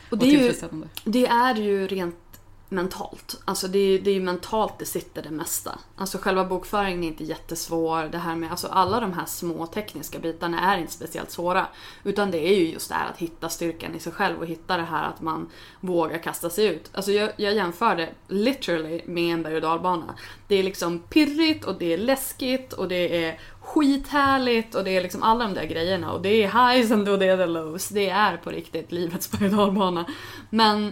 [0.07, 0.87] Och och det ju, tillfredsställande.
[1.03, 2.24] det är ju rent
[2.69, 3.41] mentalt.
[3.45, 5.79] Alltså det är, det är ju mentalt det sitter det mesta.
[5.95, 8.03] Alltså själva bokföringen är inte jättesvår.
[8.11, 11.67] Det här med, alltså alla de här små tekniska bitarna är inte speciellt svåra.
[12.03, 14.77] Utan det är ju just det här att hitta styrkan i sig själv och hitta
[14.77, 15.49] det här att man
[15.79, 16.89] vågar kasta sig ut.
[16.93, 20.15] Alltså jag, jag jämför det literally med en berg och dalbana.
[20.47, 25.01] Det är liksom pirrigt och det är läskigt och det är skithärligt och det är
[25.01, 26.11] liksom alla de där grejerna.
[26.11, 27.89] Och det är highs and och det är the lows.
[27.89, 30.05] Det är på riktigt livets berg och dalbana.
[30.49, 30.91] Men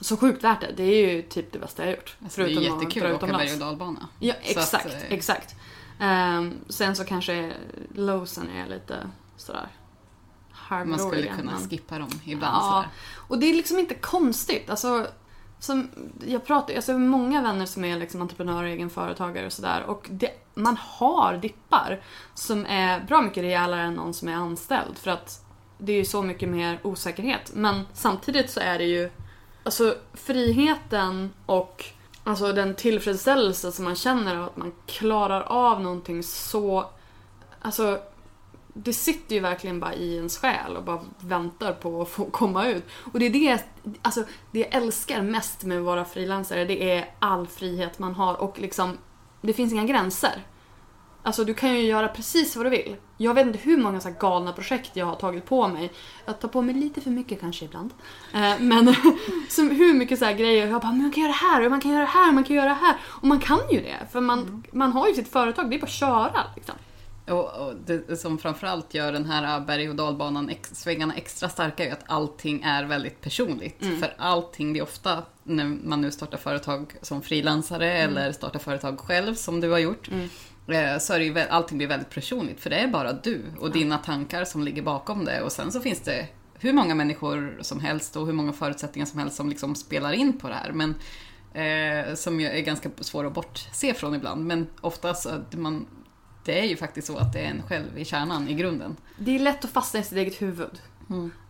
[0.00, 0.72] så sjukt värt det.
[0.76, 2.16] Det är ju typ det bästa jag har gjort.
[2.24, 4.08] Alltså, det är jättekul att åka berg och dalbana.
[4.18, 4.96] Ja, Så att, exakt.
[5.08, 5.54] exakt.
[6.00, 7.52] Ehm, sen så kanske
[7.94, 9.68] lowsen är lite sådär
[10.70, 12.56] Man skulle kunna men- skippa dem ibland.
[12.56, 12.88] Ja, sådär.
[13.28, 14.70] och det är liksom inte konstigt.
[14.70, 15.06] Alltså,
[15.58, 15.90] som
[16.26, 19.82] jag pratar alltså, många vänner som är liksom entreprenörer, egenföretagare och sådär.
[19.82, 22.00] Och det, man har dippar
[22.34, 24.98] som är bra mycket rejälare än någon som är anställd.
[24.98, 25.44] För att
[25.78, 27.50] det är ju så mycket mer osäkerhet.
[27.54, 29.10] Men samtidigt så är det ju
[29.68, 31.84] alltså friheten och
[32.24, 36.90] alltså den tillfredsställelse som man känner av att man klarar av någonting så...
[37.62, 37.98] Alltså
[38.74, 42.66] det sitter ju verkligen bara i ens själ och bara väntar på att få komma
[42.66, 42.84] ut.
[43.12, 43.64] Och det är det,
[44.02, 48.40] alltså, det jag älskar mest med att vara frilansare, det är all frihet man har
[48.40, 48.98] och liksom,
[49.40, 50.46] det finns inga gränser.
[51.28, 52.96] Alltså du kan ju göra precis vad du vill.
[53.16, 55.92] Jag vet inte hur många så galna projekt jag har tagit på mig.
[56.26, 57.90] Jag tar på mig lite för mycket kanske ibland.
[58.34, 58.94] Eh, men
[59.48, 60.66] som hur mycket så grejer.
[60.66, 62.44] Jag bara, man kan göra det här och man kan göra det här och man
[62.44, 62.96] kan göra det här.
[63.04, 63.96] Och man kan ju det.
[64.12, 66.40] För man, man har ju sitt företag, det är bara att köra.
[66.56, 66.74] Liksom.
[67.26, 71.92] Och, och det som framförallt gör den här berg och dalbanan, svängarna extra starka är
[71.92, 73.82] att allting är väldigt personligt.
[73.82, 73.98] Mm.
[74.00, 78.16] För allting, det är ofta när man nu startar företag som frilansare Mm.
[78.16, 80.08] eller startar företag själv som du har gjort.
[80.68, 82.60] Eh, Så är det ju, allting blir väldigt personligt.
[82.60, 85.42] För det är bara du och dina tankar som ligger bakom det.
[85.42, 86.28] Och sen så finns det
[86.58, 90.38] hur många människor som helst och hur många förutsättningar som helst som liksom spelar in
[90.38, 90.72] på det här.
[90.72, 90.94] Men
[91.52, 94.46] eh, som är ganska svår att bortse från ibland.
[94.46, 95.86] Men oftast att man
[96.44, 98.96] det är ju faktiskt så att det är en själv i kärnan, i grunden.
[99.18, 100.80] Det är lätt att fastna i sitt eget huvud.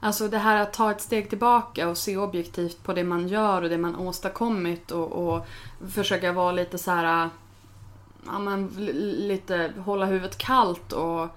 [0.01, 3.63] Alltså det här att ta ett steg tillbaka och se objektivt på det man gör
[3.63, 5.47] och det man åstadkommit och, och
[5.91, 7.29] försöka vara lite så här,
[8.27, 8.69] ja men
[9.29, 11.29] lite hålla huvudet kallt och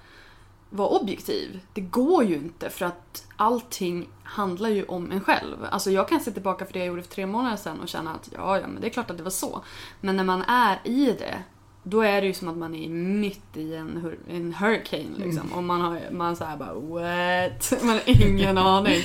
[0.70, 1.60] vara objektiv.
[1.74, 5.56] Det går ju inte för att allting handlar ju om en själv.
[5.72, 8.12] Alltså jag kan se tillbaka på det jag gjorde för tre månader sedan och känna
[8.14, 9.62] att ja, ja men det är klart att det var så.
[10.02, 11.44] Men när man är i det
[11.84, 15.52] då är det ju som att man är mitt i en, hur- en hurricane liksom.
[15.54, 17.74] Och man har man så här bara what?
[17.84, 19.02] Man har ingen aning.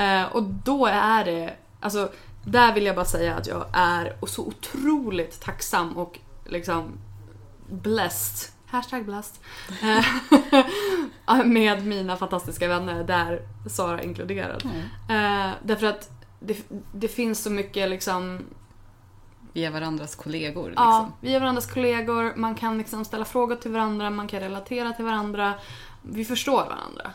[0.00, 2.12] Eh, och då är det, alltså
[2.44, 6.98] där vill jag bara säga att jag är så otroligt tacksam och liksom
[7.68, 8.50] blessed.
[8.66, 9.42] Hashtag blessed.
[9.82, 14.64] Eh, med mina fantastiska vänner, där Sara inkluderad.
[15.08, 16.58] Eh, därför att det,
[16.92, 18.40] det finns så mycket liksom
[19.52, 20.68] Vi är varandras kollegor.
[20.68, 20.84] Liksom.
[20.84, 24.92] Ja, vi är varandras kollegor, man kan liksom ställa frågor till varandra, man kan relatera
[24.92, 25.54] till varandra.
[26.02, 27.12] Vi förstår varandra.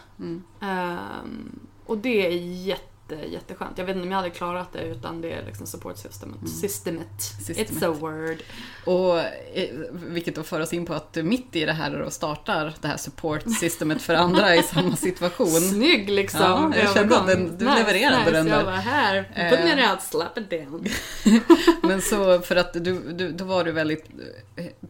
[0.61, 2.31] Ehm, och det är
[2.65, 3.77] jätte, jätteskönt.
[3.77, 6.49] Jag vet inte om jag hade klarat det utan det liksom support systemet.
[6.61, 7.07] Systemet.
[7.45, 7.71] Systemet.
[7.71, 8.37] It's a word.
[8.85, 12.09] Och eh, vilket då för oss in på att du mitt i det här då
[12.09, 15.47] startar det här support-systemet för andra i samma situation.
[15.47, 16.41] Snygg liksom.
[16.41, 18.65] Ja, jag kände att den- du levererade den Jag där.
[18.65, 19.49] var här, Eh.
[19.49, 20.85] put me out, slap it down.
[21.83, 24.05] Men så för att du, du, då var du väldigt,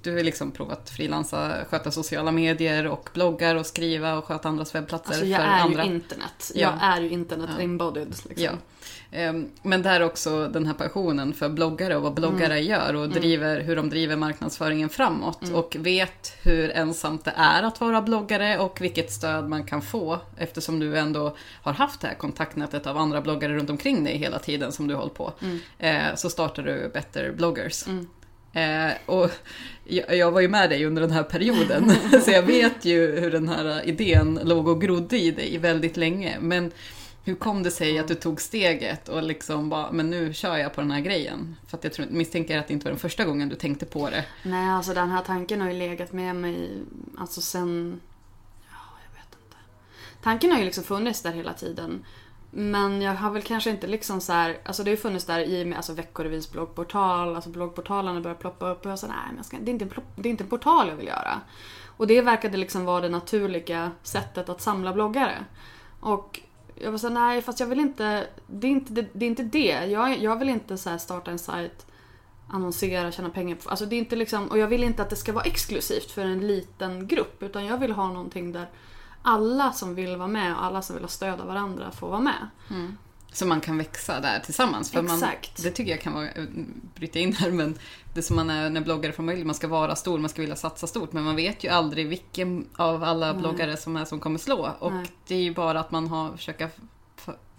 [0.01, 4.75] du har liksom provat frilansa, sköta sociala medier och bloggar och skriva och sköta andras
[4.75, 5.85] webbplatser Alltså jag för är andra.
[5.85, 6.51] ju internet.
[6.55, 6.61] Ja.
[6.61, 7.63] Jag är ju internet Ja.
[8.09, 8.29] Embodied.
[8.29, 8.45] Liksom.
[9.11, 9.17] Ja.
[9.17, 12.65] Ehm, Men där också den här passionen för bloggare och vad bloggare Mm.
[12.65, 15.39] gör och driver, hur de driver marknadsföringen framåt.
[15.53, 20.19] Och vet hur ensamt det är att vara bloggare och vilket stöd man kan få.
[20.37, 24.39] Eftersom du ändå har haft det här kontaktnätet av andra bloggare runt omkring dig hela
[24.39, 25.33] tiden som du hållit på.
[25.79, 27.85] Eh, Så startar du Better bloggers.
[28.53, 29.29] Eh, och
[29.85, 31.91] jag, jag var ju med dig under den här perioden,
[32.25, 36.37] så jag vet ju hur den här idén låg och grodde i dig väldigt länge.
[36.41, 36.71] Men
[37.23, 40.73] hur kom det sig att du tog steget och liksom bara, men nu kör jag
[40.73, 41.55] på den här grejen?
[41.67, 44.09] För att jag tror, misstänker att det inte var den första gången du tänkte på
[44.09, 44.25] det.
[44.43, 46.69] Nej, alltså den här tanken har ju legat med mig
[47.17, 48.01] alltså sen...
[48.69, 49.57] Ja, jag vet inte.
[50.23, 52.05] Tanken har ju liksom funnits där hela tiden.
[52.51, 55.39] Men jag har väl kanske inte liksom så här, alltså det har ju funnits där
[55.39, 59.15] i och med alltså Veckorevyns bloggportal, alltså bloggportalerna började ploppa upp och jag sa nej
[59.27, 61.07] men jag ska, det, är inte en plopp, det är inte en portal jag vill
[61.07, 61.41] göra.
[61.97, 65.45] Och det verkade liksom vara det naturliga sättet att samla bloggare.
[65.99, 66.39] Och
[66.79, 69.07] jag var såhär, nej fast jag vill inte, det är inte det.
[69.13, 69.85] det, är inte det.
[69.85, 71.85] Jag, jag vill inte så här starta en sajt
[72.47, 73.69] annonsera, tjäna pengar på.
[73.69, 76.21] Alltså det är inte liksom, och jag vill inte att det ska vara exklusivt för
[76.21, 77.43] en liten grupp.
[77.43, 78.69] Utan jag vill ha någonting där
[79.21, 82.19] alla som vill vara med och alla som vill ha stöd av varandra får vara
[82.19, 82.47] med.
[82.69, 82.97] Mm.
[83.33, 84.91] Så man kan växa där tillsammans.
[84.91, 85.63] För Man, Exakt.
[85.63, 86.43] det tycker jag kan vara, eh,
[86.95, 87.77] bryta in här, men
[88.13, 90.55] det som man är när bloggare från början, man ska vara stor, man ska vilja
[90.55, 94.39] satsa stort, men man vet ju aldrig vilken av alla bloggare som är som kommer
[94.39, 94.75] slå.
[94.79, 95.05] Och Nej.
[95.27, 96.69] det är ju bara att man har, försöka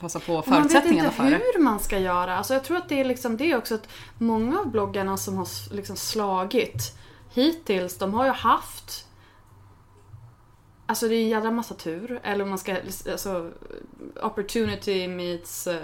[0.00, 1.40] passa på Och man vet förutsättningarna inte för det.
[1.54, 2.36] hur man ska göra.
[2.36, 5.74] Alltså jag tror att det är liksom det också att många av bloggarna som har
[5.74, 6.98] liksom slagit
[7.34, 9.06] hittills, de har ju haft
[10.90, 12.20] Alltså det är en jävla massa tur.
[12.22, 12.76] Eller om man ska,
[13.10, 13.50] alltså
[14.22, 15.80] opportunity meets, eh,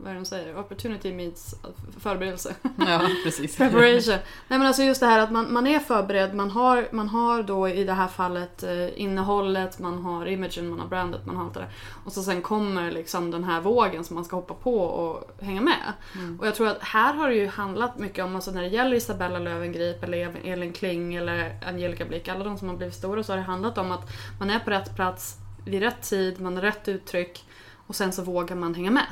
[0.00, 0.58] vad är det de säger?
[0.58, 1.54] Opportunity meets
[2.00, 2.54] förberedelse.
[2.78, 3.56] Ja, precis.
[3.56, 4.14] Preparation.
[4.48, 7.42] Nej men alltså just det här att man, man är förberedd, man har, man har
[7.42, 11.44] då i det här fallet eh, innehållet, man har imagen, man har brandet, man har
[11.44, 11.70] allt det där.
[12.04, 15.60] Och så sen kommer liksom den här vågen som man ska hoppa på och hänga
[15.60, 15.92] med.
[16.38, 18.96] Och jag tror att här har det ju handlat mycket om, alltså när det gäller
[18.96, 23.32] Isabella Löwengrip eller Elin Kling eller Angelica Blick, alla de som har blivit stora så
[23.32, 26.62] har det handlat om att man är på rätt plats vid rätt tid, man har
[26.62, 27.44] rätt uttryck
[27.86, 29.06] och sen så vågar man hänga med.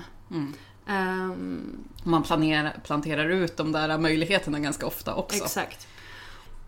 [0.87, 5.45] Ehm, Man planerar, planterar ut de där möjligheterna ganska ofta också.
[5.45, 5.87] Exakt.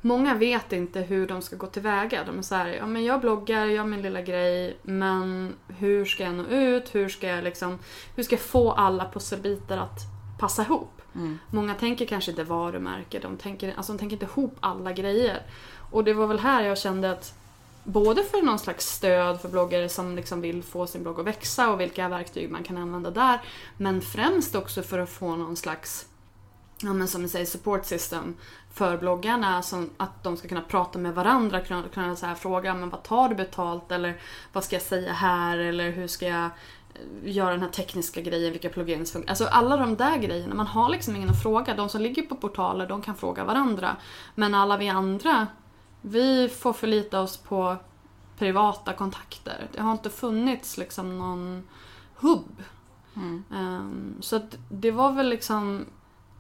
[0.00, 2.24] Många vet inte hur de ska gå tillväga.
[2.24, 6.22] De är såhär, ja men jag bloggar, jag har min lilla grej, men hur ska
[6.24, 6.94] jag nå ut?
[6.94, 7.78] Hur ska jag liksom,
[8.16, 10.00] hur ska jag få alla pusselbitar att
[10.38, 11.02] passa ihop?
[11.50, 15.42] Många tänker kanske inte varumärke, de tänker, alltså de tänker inte ihop alla grejer.
[15.90, 17.34] Och det var väl här jag kände att
[17.86, 21.70] både för någon slags stöd för bloggare som liksom vill få sin blogg att växa
[21.70, 23.40] och vilka verktyg man kan använda där.
[23.76, 26.06] Men främst också för att få någon slags
[26.82, 28.34] ja, men som ni säger, support system
[28.72, 29.62] för bloggarna.
[29.62, 33.02] Som att de ska kunna prata med varandra, kunna, kunna så här fråga men vad
[33.02, 34.20] tar du betalt eller
[34.52, 36.50] vad ska jag säga här eller hur ska jag eh,
[37.24, 39.30] göra den här tekniska grejen, vilka plugins funkar.
[39.30, 41.74] Alltså alla de där grejerna, man har liksom ingen att fråga.
[41.74, 43.96] De som ligger på portaler, de kan fråga varandra.
[44.34, 45.46] Men alla vi andra,
[46.08, 47.76] vi får förlita oss på
[48.38, 49.68] privata kontakter.
[49.72, 51.62] Det har inte funnits liksom någon
[52.14, 52.62] hubb.
[53.54, 55.86] Ehm, så att det var väl liksom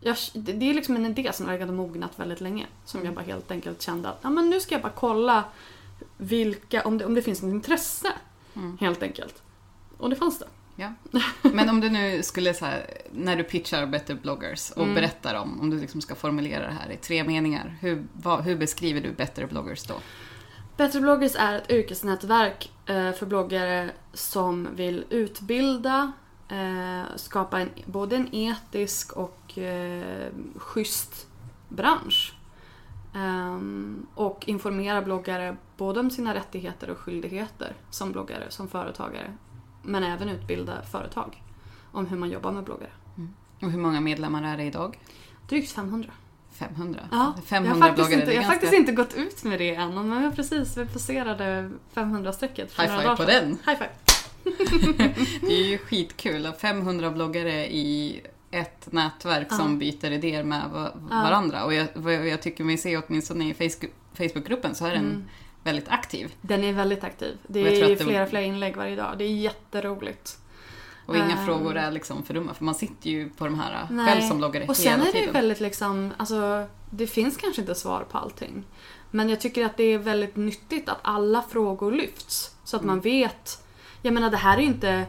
[0.00, 2.66] jag, det är liksom en idé som legat och mognat väldigt länge.
[2.84, 3.06] Som Mm.
[3.06, 5.44] jag bara helt enkelt kände att ja, men nu ska jag bara kolla
[6.16, 8.12] vilka, om, det, om det finns något intresse.
[8.54, 8.78] Mm.
[8.80, 9.42] Helt enkelt.
[9.98, 10.46] Och det fanns det.
[10.76, 10.92] Ja.
[11.42, 14.94] Men om du nu skulle så här, när du pitchar Better bloggers och Mm.
[14.94, 18.56] berättar om, om du liksom ska formulera det här i tre meningar, hur, vad, hur
[18.56, 19.94] beskriver du Better bloggers då?
[20.76, 26.12] Bättre bloggers är ett yrkesnätverk eh, för bloggare som vill utbilda,
[26.48, 31.26] eh, skapa en, både en etisk och eh, schysst
[31.68, 32.34] bransch.
[33.14, 39.32] Ehm, och informera bloggare både om sina rättigheter och skyldigheter som bloggare, som företagare.
[39.86, 41.42] Men även utbilda företag
[41.92, 42.90] om hur man jobbar med bloggare.
[43.62, 44.98] Och hur många medlemmar är det idag?
[45.48, 46.10] Drygt 500.
[46.52, 47.00] 500?
[47.10, 49.74] Ja, 500 jag har, faktiskt inte, det jag har faktiskt inte gått ut med det
[49.74, 52.72] än, men jag precis, vi passerade 500-strecket.
[52.72, 53.58] för High några five på sedan.
[53.64, 53.76] den.
[53.76, 53.90] High five!
[55.40, 56.52] Det är ju skitkul.
[56.60, 58.20] 500 bloggare i
[58.50, 59.56] ett nätverk Ja.
[59.56, 61.16] som byter idéer med va- Ja.
[61.22, 61.64] varandra.
[61.64, 65.24] Och jag, vad jag tycker mig se åtminstone i Facebook- Facebookgruppen så är den Mm.
[65.66, 66.34] Väldigt aktiv.
[66.40, 67.38] Den är väldigt aktiv.
[67.46, 69.14] Det är det- flera, flera inlägg varje dag.
[69.18, 70.38] Det är jätteroligt.
[71.06, 71.46] Och inga Ehm.
[71.46, 74.06] frågor är liksom för dumma, för man sitter ju på de här Nej.
[74.06, 75.32] själv som bloggare Och sen hela är det ju tiden.
[75.34, 78.64] väldigt liksom, alltså det finns kanske inte svar på allting.
[79.10, 82.54] Men jag tycker att det är väldigt nyttigt att alla frågor lyfts.
[82.64, 82.94] Så att Mm.
[82.96, 83.64] man vet,
[84.02, 85.04] jag menar det här är ju inte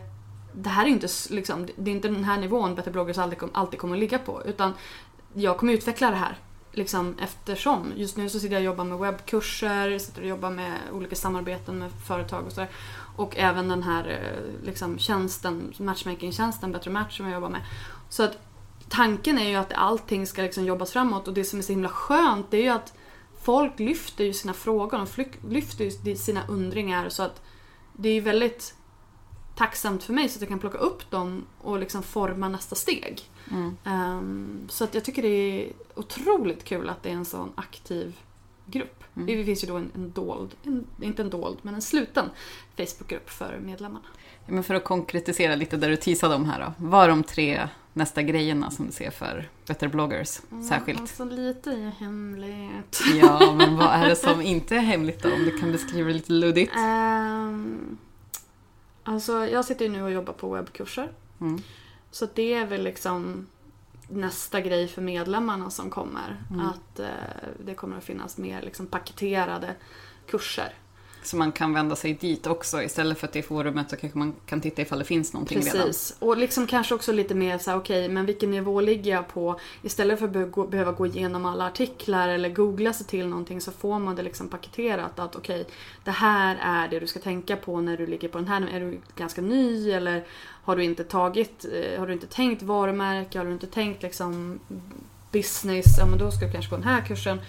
[0.53, 3.79] det här är inte liksom, det är inte den här nivån Better bloggers alltid, alltid
[3.79, 4.43] kommer att ligga på.
[4.45, 4.73] Utan
[5.33, 6.37] jag kommer utveckla det här.
[6.77, 7.93] Liksom eftersom.
[7.95, 11.79] Just nu så sitter jag och jobbar med webbkurser, sitter och jobbar med olika samarbeten
[11.79, 12.69] med företag och sådär.
[13.15, 17.61] Och även den här eh, liksom, tjänsten, matchmaking-tjänsten Bättre Match som jag jobbar med.
[18.09, 18.37] Så att
[18.89, 21.89] tanken är ju att allting ska liksom jobbas framåt och det som är så himla
[21.89, 22.93] skönt det är ju att
[23.41, 27.41] folk lyfter ju sina frågor, de lyfter ju sina undringar så att
[27.93, 28.75] det är ju väldigt
[29.57, 33.21] tacksamt för mig så att jag kan plocka upp dem och liksom forma nästa steg.
[33.51, 33.77] Mm.
[33.83, 38.19] Ehm, så att jag tycker det är otroligt kul att det är en sån aktiv
[38.65, 39.03] grupp.
[39.15, 39.27] Mm.
[39.27, 42.29] Det finns ju då en, en dold, en, inte en dold, men en sluten
[42.77, 44.05] Facebookgrupp för medlemmarna.
[44.45, 46.73] Ja, Men för att konkretisera lite där du teasade om här då.
[46.87, 50.39] Vad är de tre nästa grejerna som du ser för Better bloggers
[50.69, 50.99] särskilt?
[50.99, 53.01] Alltså lite är hemligt.
[53.21, 55.33] Ja, men vad är det som inte är hemligt då?
[55.33, 56.73] Om du kan beskriva det lite luddigt.
[56.75, 57.97] Um,
[59.07, 61.11] alltså jag sitter ju nu och jobbar på webbkurser.
[61.41, 61.61] Mm.
[62.11, 63.47] Så det är väl liksom
[64.07, 66.43] nästa grej för medlemmarna som kommer.
[66.51, 66.65] Mm.
[66.65, 67.07] Att eh,
[67.65, 69.75] det kommer att finnas mer liksom paketerade
[70.27, 70.73] kurser.
[71.27, 72.81] Så man kan vända sig dit också.
[72.81, 75.61] Istället för att det är forumet så kanske man kan titta ifall det finns någonting
[75.61, 75.81] redan.
[75.81, 76.15] Precis.
[76.19, 79.59] Och liksom kanske också lite mer så här, okej, men vilken nivå ligger jag på?
[79.81, 83.99] Istället för att behöva gå igenom alla artiklar eller googla sig till någonting så får
[83.99, 85.65] man det liksom paketerat att okej,
[86.03, 88.69] det här är det du ska tänka på när du ligger på den här.
[88.73, 90.25] Är du ganska ny eller
[90.63, 94.59] har du inte tagit, eh, har du inte tänkt varumärke, har du inte tänkt liksom
[95.31, 97.39] business, ja men då ska du kanske gå den här kursen.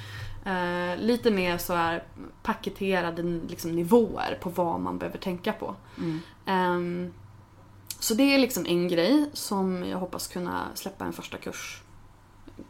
[0.44, 2.04] Eh, lite mer så här
[2.42, 5.74] paketerade liksom, nivåer på vad man behöver tänka på.
[5.98, 6.20] Mm.
[6.46, 7.12] Ehm,
[8.00, 11.82] så det är liksom en grej som jag hoppas kunna släppa en första kurs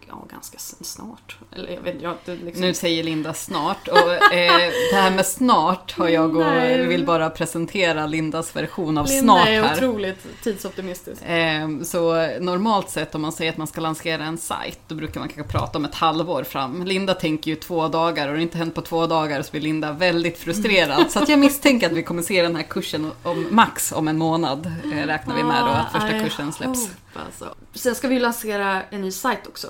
[0.09, 1.39] ja, ganska snart.
[1.53, 2.61] Eller jag vet jag liksom...
[2.61, 6.87] Nu säger Linda snart och eh, det här med snart har jag och Nej.
[6.87, 9.75] vill bara presentera Lindas version av Linda snart är här.
[9.77, 11.23] otroligt tidsoptimistisk.
[11.23, 15.21] Eh, Så normalt sett om man säger att man ska lansera en sajt, då brukar
[15.21, 16.85] man kanske prata om ett halvår fram.
[16.85, 19.93] Linda tänker ju två dagar och det inte hänt på två dagar så blir Linda
[19.93, 21.11] väldigt frustrerad.
[21.11, 24.19] Så att jag misstänker att vi kommer se den här kursen om max om en
[24.19, 26.81] månad, eh, räknar vi med då att första kursen släpps.
[26.83, 26.95] hope,
[27.27, 27.55] Alltså.
[27.75, 29.69] Sen ska vi lansera en ny sajt också.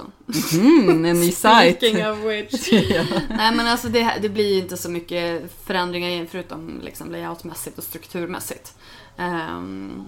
[0.52, 1.76] Mm, en ny sajt.
[1.76, 2.72] Speaking of which.
[2.90, 3.04] ja.
[3.28, 7.84] Nej men alltså det, det blir ju inte så mycket förändringar förutom liksom layoutmässigt och
[7.84, 8.74] strukturmässigt.
[9.16, 10.02] Ehm,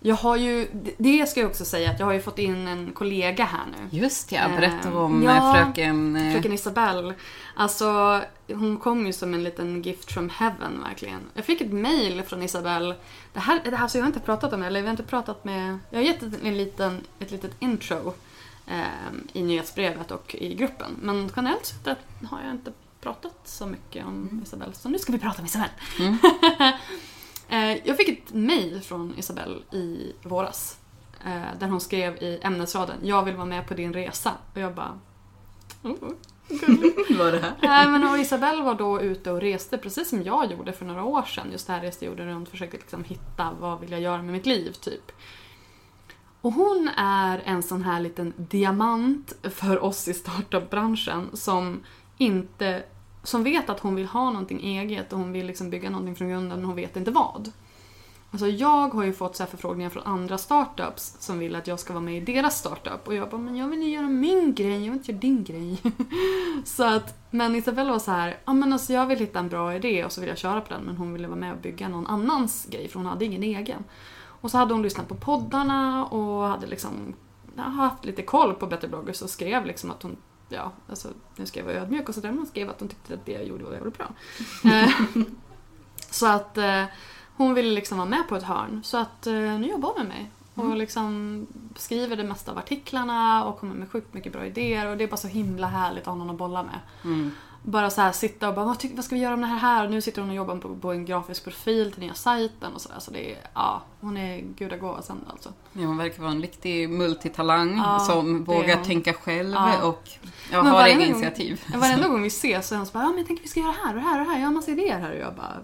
[0.00, 2.92] jag har ju, det- ska jag också säga att jag har ju fått in en
[2.92, 3.98] kollega här nu.
[3.98, 6.16] Just ja, berätta om Ja, ja, fröken...
[6.16, 7.14] eh, Fröken Isabelle.
[7.54, 11.20] Alltså, hon kom ju som en liten gift from heaven verkligen.
[11.34, 12.94] Jag fick ett mail från Isabelle.
[13.32, 15.02] Det här, det här alltså jag har inte pratat om det, eller vi har inte
[15.02, 15.78] pratat med...
[15.90, 18.12] Jag har gett ett, en liten, ett litet intro eh,
[19.32, 20.96] i nyhetsbrevet och i gruppen.
[21.02, 21.98] Men generellt sett
[22.30, 25.72] har jag inte pratat så mycket om Isabelle, så nu ska vi prata om Isabelle.
[26.00, 26.16] Mm.
[27.50, 30.78] Eh, jag fick ett mail från Isabelle i våras.
[31.24, 34.74] eh, Där hon skrev i ämnesraden “Jag vill vara med på din resa” och jag
[34.74, 34.98] bara
[35.82, 35.94] oh,
[37.18, 37.52] Vad är det här?
[37.62, 41.04] Nej men och Isabelle var då ute och reste precis som jag gjorde för några
[41.04, 41.46] år sedan.
[41.52, 44.32] Just det här reste jorden runt och försökte liksom hitta vad vill jag göra med
[44.32, 45.12] mitt liv typ.
[46.40, 51.80] Och hon är en sån här liten diamant för oss i startupbranschen som
[52.18, 52.82] inte
[53.22, 56.28] som vet att hon vill ha någonting eget och hon vill liksom bygga någonting från
[56.28, 57.52] grunden men hon vet inte vad.
[58.30, 61.80] Alltså jag har ju fått så här förfrågningar från andra startups som vill att jag
[61.80, 63.08] ska vara med i deras startup.
[63.08, 65.44] Och jag bara, men jag vill ju göra min grej, jag vill inte göra din
[65.44, 65.78] grej.
[66.64, 69.74] så att, men Isabella var så här, ja men alltså jag vill hitta en bra
[69.74, 70.82] idé och så vill jag köra på den.
[70.82, 73.84] Men hon ville vara med och bygga någon annans grej för hon hade ingen egen.
[74.40, 77.14] Och så hade hon lyssnat på poddarna och hade liksom
[77.56, 80.16] haft lite koll på Better bloggers och skrev liksom att hon
[80.50, 83.14] Ja, alltså nu ska jag vara ödmjuk och sådär, men hon skrev att hon tyckte
[83.14, 84.06] att det jag gjorde var jävligt bra.
[84.72, 84.90] Eh,
[86.10, 86.84] så att eh,
[87.36, 88.80] hon ville liksom vara med på ett hörn.
[88.84, 90.30] Så att eh, nu jobbar hon med mig.
[90.54, 90.78] Och Mm.
[90.78, 94.86] liksom skriver det mesta av artiklarna och kommer med sjukt mycket bra idéer.
[94.86, 96.78] Och det är bara så himla härligt att ha någon att bolla med.
[97.04, 97.30] Mm.
[97.62, 99.84] Bara så här sitta och bara, vad, vad ska vi göra om det här här?
[99.84, 102.80] Och nu sitter hon och jobbar på, på en grafisk profil till nya sajten och
[102.80, 102.98] sådär.
[102.98, 105.52] Så det är, ja, hon är gudagåsen alltså.
[105.72, 109.82] Ja, hon verkar vara en riktig multitalang Ja, som det vågar tänka själv Ja.
[109.82, 110.08] och
[110.52, 111.64] ja, har egna gång- initiativ.
[111.74, 113.60] Varenda gång vi ses så är hon så bara, ja men jag tänker vi ska
[113.60, 114.38] göra här och här och här.
[114.38, 115.10] Jag har massa idéer här.
[115.12, 115.56] Och jag bara,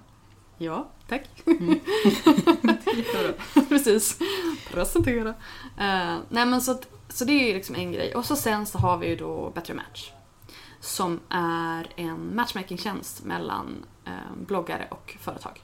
[0.59, 1.29] ja, tack.
[3.69, 4.19] Precis.
[4.73, 5.29] Presentera.
[5.79, 6.79] Eh, nej men så,
[7.09, 8.15] så det är ju liksom en grej.
[8.15, 10.11] Och så sen så har vi ju då Better Match.
[10.85, 14.13] Som är en matchmakingtjänst mellan eh,
[14.47, 15.61] bloggare och företag.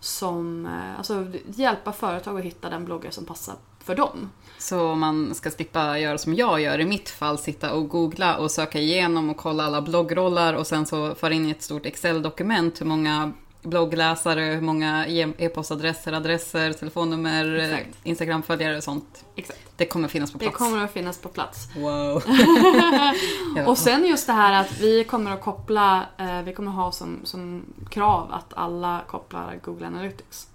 [0.00, 3.54] Som eh, alltså, hjälpa företag att hitta den bloggare som passar
[3.84, 4.30] för dem.
[4.58, 8.36] Så om man ska slippa göra som jag gör i mitt fall, sitta och googla
[8.36, 11.86] och söka igenom och kolla alla bloggrollar och sen så föra in i ett stort
[11.86, 13.32] Excel-dokument hur många
[13.64, 17.98] bloggläsare, hur många e- e-postadresser, adresser, telefonnummer, eh, Exakt.
[18.02, 19.24] Instagram-följare och sånt.
[19.36, 19.60] Exakt.
[19.76, 20.58] Det kommer finnas på Det plats.
[20.58, 21.68] kommer att finnas på plats.
[21.76, 22.22] Wow.
[23.66, 27.20] Och sen just det här att vi kommer att koppla, eh, vi kommer ha som,
[27.24, 30.48] som krav att alla kopplar Google Analytics.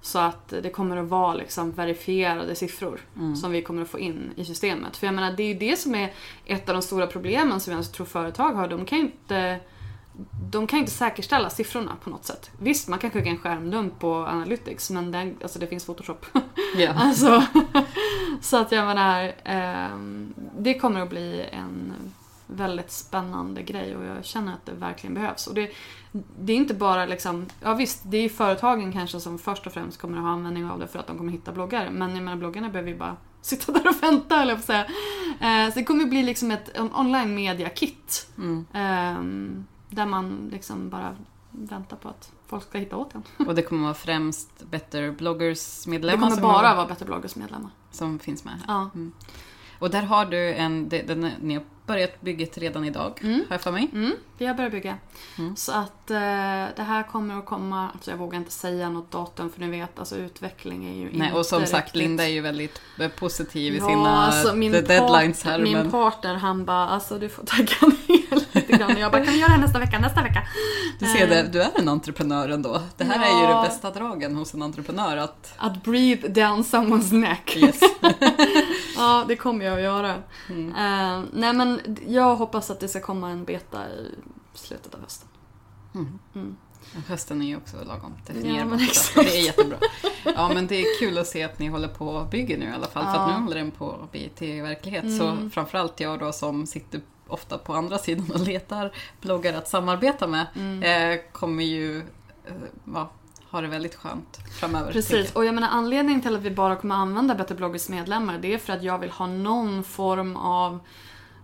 [0.00, 3.00] Så att det kommer att vara liksom verifierade siffror
[3.42, 4.96] som vi kommer att få in i systemet.
[4.96, 6.12] För jag menar, det är ju det som är
[6.46, 8.68] ett av de stora problemen som jag tror företag har.
[8.68, 9.58] De kan ju inte,
[10.50, 12.50] de kan inte säkerställa siffrorna på något sätt.
[12.58, 16.26] Visst, man kan skicka en skärmdump på Analytics, men den, alltså det finns Photoshop.
[16.76, 16.92] Ja.
[16.96, 17.44] Alltså,
[18.40, 21.92] så att jag menar, ehm, det kommer att bli en
[22.46, 25.46] väldigt spännande grej och jag känner att det verkligen behövs.
[25.46, 25.70] Och det,
[26.40, 30.00] det är inte bara liksom, ja visst, det är företagen kanske som först och främst
[30.00, 31.90] kommer att ha användning av det för att de kommer hitta bloggare.
[31.90, 34.86] Men jag menar, bloggarna behöver ju bara sitta där och vänta, eller jag att säga.
[35.40, 38.28] Eh, så det kommer att bli liksom ett online media kit.
[38.38, 38.66] Mm.
[38.72, 41.16] ehm, där man liksom bara
[41.50, 43.22] väntar på att folk ska hitta åt en.
[43.46, 47.36] Och det kommer vara främst Better Det Bloggers-medlemmar kommer som, bara har- vara Better Bloggers
[47.36, 47.70] medlemmar.
[47.90, 48.62] som finns med här.
[48.68, 48.90] Ja.
[49.78, 53.34] Och där har du en, det- den, ni har börjat bygget redan idag, Mm.
[53.48, 53.88] har jag för mig.
[53.92, 54.96] Mm, vi har börjat bygga.
[55.38, 55.56] Mm.
[55.56, 56.16] Så att eh,
[56.76, 59.98] det här kommer att komma, alltså jag vågar inte säga något datum för ni vet,
[59.98, 62.02] alltså utveckling är ju Nej, inte och som sagt, riktigt...
[62.02, 65.58] Linda är ju väldigt eh, positiv i Ja, sina alltså min, de- deadlines här.
[65.58, 68.43] min men partner han bara, alltså du får tagga ner
[68.74, 68.98] lite grann.
[69.00, 70.42] Jag bara, kan vi göra det här nästa vecka, nästa vecka?
[70.98, 72.80] du ser Eh, det, du är en entreprenör ändå.
[72.96, 73.62] Det här är ju Ja.
[73.62, 75.16] det bästa dragen hos en entreprenör.
[75.16, 77.56] Att, Att breathe down someone's neck.
[77.56, 77.80] yes.
[78.96, 80.14] ja, det kommer jag att göra.
[80.50, 80.68] Mm.
[80.68, 84.14] Eh, nej men jag hoppas att det ska komma en beta i
[84.54, 85.28] slutet av hösten.
[85.94, 86.18] Mm.
[86.34, 86.56] Mm.
[87.08, 88.82] Hösten är ju också lagom Ja, definierbar.
[88.82, 89.14] exakt.
[89.28, 89.76] det är jättebra.
[90.24, 92.72] Ja, men det är kul att se att ni håller på och bygger nu i
[92.72, 93.04] alla fall.
[93.04, 93.38] För att Ja.
[93.38, 95.04] nu håller den på att bli till verklighet.
[95.04, 95.18] Mm.
[95.18, 100.26] Så framförallt jag då som sitter ofta på andra sidan och letar bloggar att samarbeta
[100.26, 100.82] med Mm.
[101.12, 102.52] eh, kommer ju eh,
[102.94, 103.10] ja,
[103.50, 104.92] ha det väldigt skönt framöver.
[104.92, 105.36] Precis, jag.
[105.36, 108.58] och jag menar anledningen till att vi bara kommer använda Better bloggers medlemmar det är
[108.58, 110.80] för att jag vill ha någon form av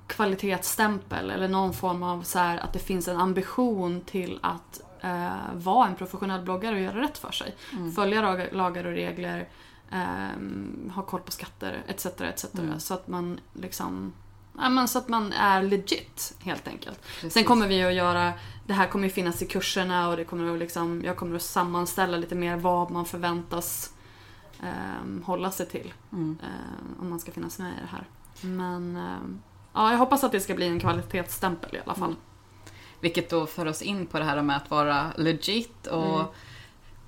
[0.07, 5.29] kvalitetsstämpel eller någon form av så här, att det finns en ambition till att eh,
[5.55, 7.55] vara en professionell bloggare och göra rätt för sig.
[7.73, 7.93] Mm.
[7.93, 9.49] Följa lag- lagar och regler,
[9.91, 12.07] ehm, ha koll på skatter etc.
[12.07, 12.45] etc.
[12.55, 12.81] Mm.
[12.81, 14.13] Så att man liksom
[14.59, 17.01] Ja, men så att man är legit helt enkelt.
[17.05, 17.47] Sen Precis.
[17.47, 18.33] kommer vi att göra,
[18.67, 21.43] det här kommer ju finnas i kurserna och det kommer att liksom, jag kommer att
[21.43, 23.93] sammanställa lite mer vad man förväntas
[24.63, 25.93] ehm, hålla sig till.
[26.13, 26.39] Mm.
[26.43, 28.07] ehm, om man ska finnas med i det här.
[28.41, 29.41] Men ehm,
[29.75, 32.09] ja, jag hoppas att det ska bli en kvalitetsstämpel i alla fall.
[32.11, 32.21] Mm.
[33.01, 36.27] Vilket då för oss in på det här med att vara legit och Mm.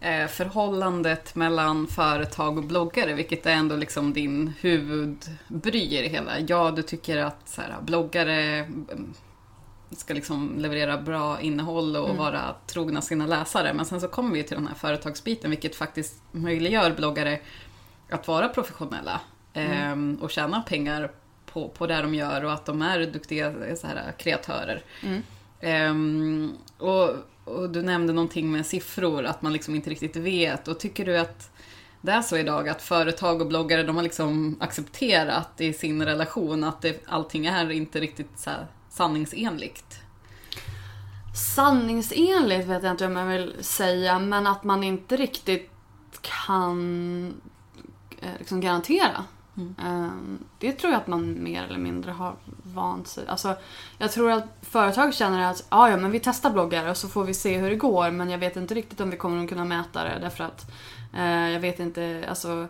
[0.02, 6.32] Eh, förhållandet mellan företag och bloggare, vilket är ändå liksom din huvudbry i det hela.
[6.40, 9.14] Ja, du tycker att så här, bloggare mm,
[9.90, 12.16] ska liksom leverera bra innehåll och Mm.
[12.18, 13.74] vara trogna sina läsare.
[13.74, 17.40] Men sen så kommer vi till den här företagsbiten, vilket faktiskt möjliggör bloggare
[18.10, 19.20] att vara professionella
[19.54, 20.16] Mm.
[20.18, 21.10] eh, och tjäna pengar
[21.46, 24.82] på, på det de gör och att de är duktiga så här, kreatörer.
[25.02, 25.22] Mm.
[25.62, 27.10] Ehm, och,
[27.44, 30.68] och du nämnde någonting med siffror, att man liksom inte riktigt vet.
[30.68, 31.50] Och tycker du att
[32.00, 36.64] det är så idag att företag och bloggare de har liksom accepterat i sin relation
[36.64, 38.50] att det, allting är inte riktigt så
[38.88, 40.00] sanningsenligt?
[41.54, 45.70] Sanningsenligt vet jag inte om jag vill säga, men att man inte riktigt
[46.20, 47.34] kan
[48.20, 49.24] eh, liksom garantera.
[49.56, 50.38] Mm.
[50.58, 52.36] Det tror jag att man mer eller mindre har
[52.74, 53.56] vant sig Alltså,
[53.98, 57.24] jag tror att företag känner att ah, ja, men vi testar bloggar och så får
[57.24, 59.64] vi se hur det går men jag vet inte riktigt om vi kommer att kunna
[59.64, 60.70] mäta det därför att
[61.14, 62.68] eh, jag vet inte, alltså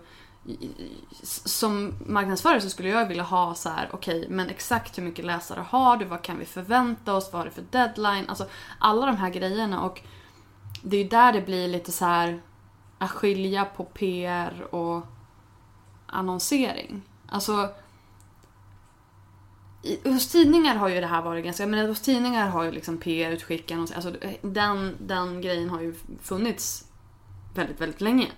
[1.45, 5.25] som marknadsförare så skulle jag vilja ha så här, okej, okay, men exakt hur mycket
[5.25, 6.05] läsare har du?
[6.05, 7.33] Vad kan vi förvänta oss?
[7.33, 8.29] Vad har du för deadline?
[8.29, 8.47] Alltså
[8.79, 10.01] alla de här grejerna och
[10.83, 12.43] det är ju där det blir lite så här
[12.99, 15.07] att skilja på PR och
[16.07, 17.03] annonsering.
[17.29, 17.69] Alltså
[19.83, 22.99] i, hos tidningar har ju det här varit ganska, men hos tidningar har ju liksom
[22.99, 24.13] PR-utskick, alltså
[24.43, 26.85] den, den grejen har ju funnits
[27.55, 28.29] väldigt, väldigt länge.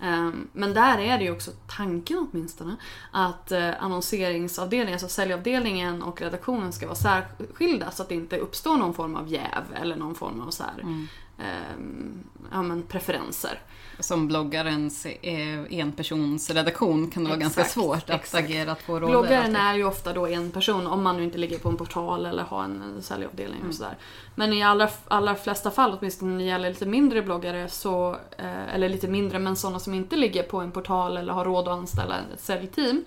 [0.00, 2.76] Ehm, men där är det ju också tanken åtminstone
[3.10, 8.76] att eh, annonseringsavdelningen, alltså säljavdelningen och redaktionen ska vara särskilda så att det inte uppstår
[8.76, 11.06] någon form av jäv eller någon form av så här, mm.
[11.38, 13.60] Ehm, ja, men preferenser.
[13.98, 18.44] Som bloggarens eh, enpersonsredaktion kan det vara exakt, ganska svårt att exakt.
[18.44, 19.06] agera två roller.
[19.06, 22.26] Bloggaren är ju ofta då en person om man nu inte ligger på en portal
[22.26, 23.68] eller har en säljavdelning mm.
[23.68, 23.96] och sådär.
[24.34, 28.74] Men i allra, allra flesta fall, åtminstone när det gäller lite mindre bloggare, så, eh,
[28.74, 31.78] eller lite mindre men sådana som inte ligger på en portal eller har råd att
[31.78, 33.04] anställa ett säljteam,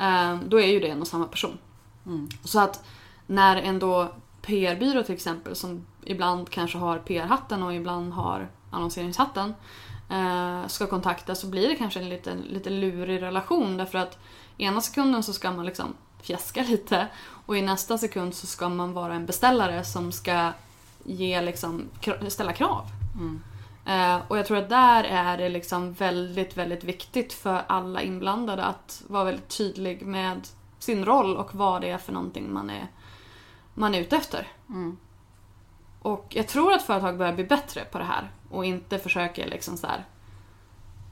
[0.00, 1.58] eh, då är ju det en och samma person.
[2.06, 2.28] Mm.
[2.44, 2.84] Så att
[3.26, 4.12] när en då
[4.42, 9.54] PR-byrå till exempel som ibland kanske har PR-hatten och ibland har annonseringshatten
[10.10, 14.18] eh, ska kontakta så blir det kanske en lite, lite lurig relation därför att
[14.58, 17.06] ena sekunden så ska man liksom fjäska lite
[17.46, 20.52] och i nästa sekund så ska man vara en beställare som ska
[21.04, 21.88] ge liksom,
[22.28, 22.84] ställa krav.
[23.14, 23.42] Mm.
[23.86, 28.64] Eh, och jag tror att där är det liksom väldigt, väldigt viktigt för alla inblandade
[28.64, 30.48] att vara väldigt tydlig med
[30.78, 32.86] sin roll och vad det är för någonting man är,
[33.74, 34.48] man är ute efter.
[34.68, 34.96] Mm.
[36.02, 39.76] Och jag tror att företag börjar bli bättre på det här och inte försöker liksom
[39.76, 40.04] så här,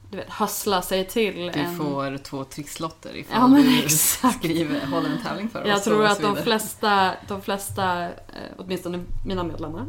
[0.09, 1.71] du vet, hassla sig till du en...
[1.71, 4.37] Du får två trixlotter ifall ja, men du exakt.
[4.37, 5.67] skriver, håller en tävling för oss.
[5.67, 8.13] Jag tror att de flesta, de flesta, eh,
[8.57, 9.85] åtminstone mina medlemmar,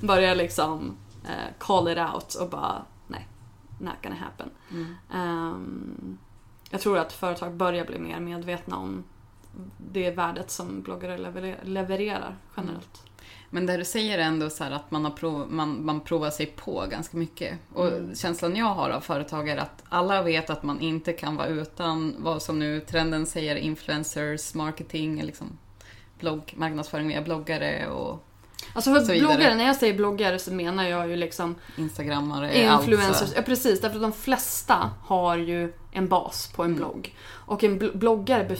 [0.06, 3.28] börjar liksom eh, call it out och bara nej,
[3.78, 4.50] not gonna happen.
[4.70, 4.96] Mm.
[5.14, 6.18] Um,
[6.70, 9.04] jag tror att företag börjar bli mer medvetna om
[9.78, 11.18] det värdet som bloggare
[11.62, 13.02] levererar generellt.
[13.02, 13.13] Mm.
[13.50, 16.86] Men där du säger ändå så att man, har prov, man, man provar sig på
[16.90, 17.58] ganska mycket.
[17.72, 18.14] Och mm.
[18.14, 22.14] känslan jag har av företagare är att alla vet att man inte kan vara utan
[22.18, 25.58] vad som nu trenden säger, influencers, marketing, liksom
[26.18, 28.24] blogg, marknadsföring via bloggare och
[28.72, 33.22] Alltså för bloggare, när jag säger bloggare så menar jag ju liksom Instagrammare, influencers.
[33.22, 36.78] Allt, ja precis, därför att de flesta har ju en bas på en mm.
[36.78, 37.14] blogg.
[37.30, 38.56] Och en bloggare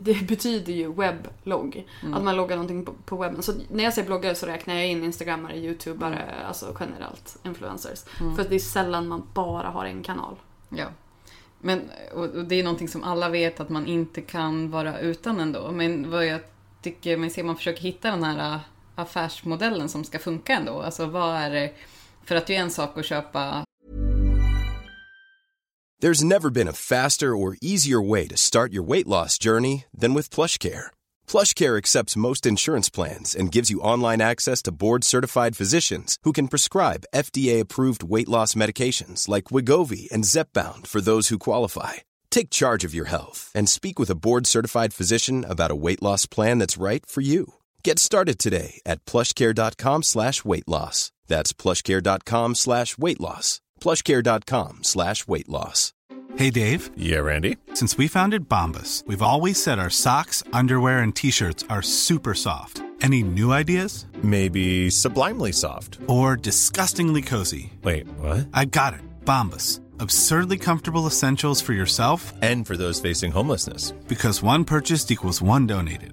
[0.00, 1.86] det betyder ju webblogg.
[2.02, 2.14] Mm.
[2.14, 3.42] Att man loggar någonting på, webben.
[3.42, 6.46] Så när jag säger bloggare så räknar jag in instagrammare, youtubare, mm.
[6.46, 8.04] alltså generellt influencers.
[8.20, 8.36] Mm.
[8.36, 10.36] För det är sällan man bara har en kanal.
[10.68, 10.86] Ja.
[11.58, 15.70] Men, och det är någonting som alla vet att man inte kan vara utan ändå.
[15.72, 16.40] Men vad jag
[16.82, 18.60] tycker man ser man försöker hitta den här
[19.00, 20.82] affärsmodellen som ska funka ändå.
[20.82, 21.72] Alltså vad är det,
[22.24, 23.64] för att det är en sak att köpa
[26.02, 30.14] There's never been a faster or easier way to start your weight loss journey than
[30.14, 30.86] with PlushCare.
[31.26, 36.48] PlushCare accepts most insurance plans and gives you online access to board-certified physicians who can
[36.48, 41.94] prescribe FDA-approved weight loss medications like Wigovi and Zepbound for those who qualify.
[42.30, 46.24] Take charge of your health and speak with a board-certified physician about a weight loss
[46.24, 47.59] plan that's right for you.
[47.82, 51.12] Get started today at plushcare.com slash weight loss.
[51.28, 53.60] That's plushcare.com slash weight loss.
[53.80, 55.94] plushcare.com slash weight loss.
[56.36, 56.90] Hey, Dave.
[56.96, 57.56] Yeah, Randy.
[57.74, 62.82] Since we founded Bombus, we've always said our socks, underwear, and T-shirts are super soft.
[63.00, 64.06] Any new ideas?
[64.22, 65.98] Maybe sublimely soft.
[66.06, 67.72] Or disgustingly cozy.
[67.82, 68.46] Wait, what?
[68.52, 69.00] I got it.
[69.24, 69.80] Bombus.
[69.98, 73.92] Absurdly comfortable essentials for yourself and for those facing homelessness.
[74.06, 76.12] Because one purchased equals one donated.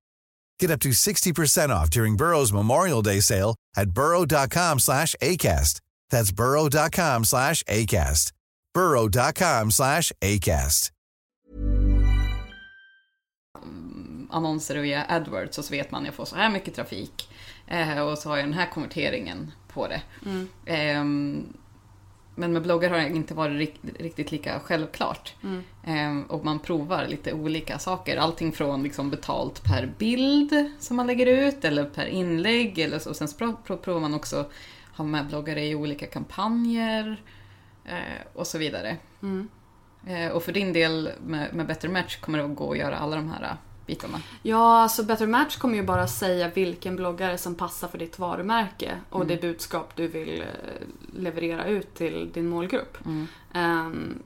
[0.61, 5.81] Get up to 60% off during Burrow's Memorial Day sale at burrow.com slash ACAST.
[6.11, 8.31] That's burrow.com slash ACAST.
[8.73, 10.91] burrow.com slash ACAST.
[14.29, 17.29] Annonser via AdWords och så vet man att jag får så här mycket trafik.
[17.67, 20.01] Eh, och så har jag den här konverteringen på det.
[20.25, 20.47] Mm.
[20.65, 21.45] Eh,
[22.35, 25.35] men med bloggar har det inte varit rikt, riktigt lika självklart.
[25.43, 25.63] Mm.
[25.83, 28.17] Ehm, och man provar lite olika saker.
[28.17, 32.79] Allting från liksom betalt per bild som man lägger ut eller per inlägg.
[32.79, 33.09] Eller så.
[33.09, 33.27] Och sen
[33.65, 34.45] provar man också
[34.95, 37.21] ha med bloggare i olika kampanjer
[37.85, 38.97] eh, och så vidare.
[39.21, 39.49] Mm.
[40.07, 42.97] Eh, och för din del med, med Better Match kommer det att gå att göra
[42.97, 43.55] alla de här
[43.85, 44.21] bitarna.
[44.41, 48.99] Ja, alltså Better Match kommer ju bara säga vilken bloggare som passar för ditt varumärke
[49.09, 49.27] och Mm.
[49.27, 50.47] det budskap du vill eh,
[51.19, 52.97] leverera ut till din målgrupp.
[53.05, 53.27] Mm.
[53.53, 54.23] Ehm,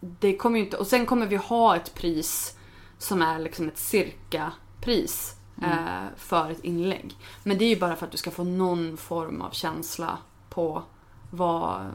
[0.00, 2.56] det kommer inte, och sen kommer vi ha ett pris
[2.98, 7.14] som är liksom ett cirka-pris eh, för ett inlägg.
[7.42, 10.18] Men det är ju bara för att du ska få någon form av känsla
[10.50, 10.82] på
[11.30, 11.86] vad,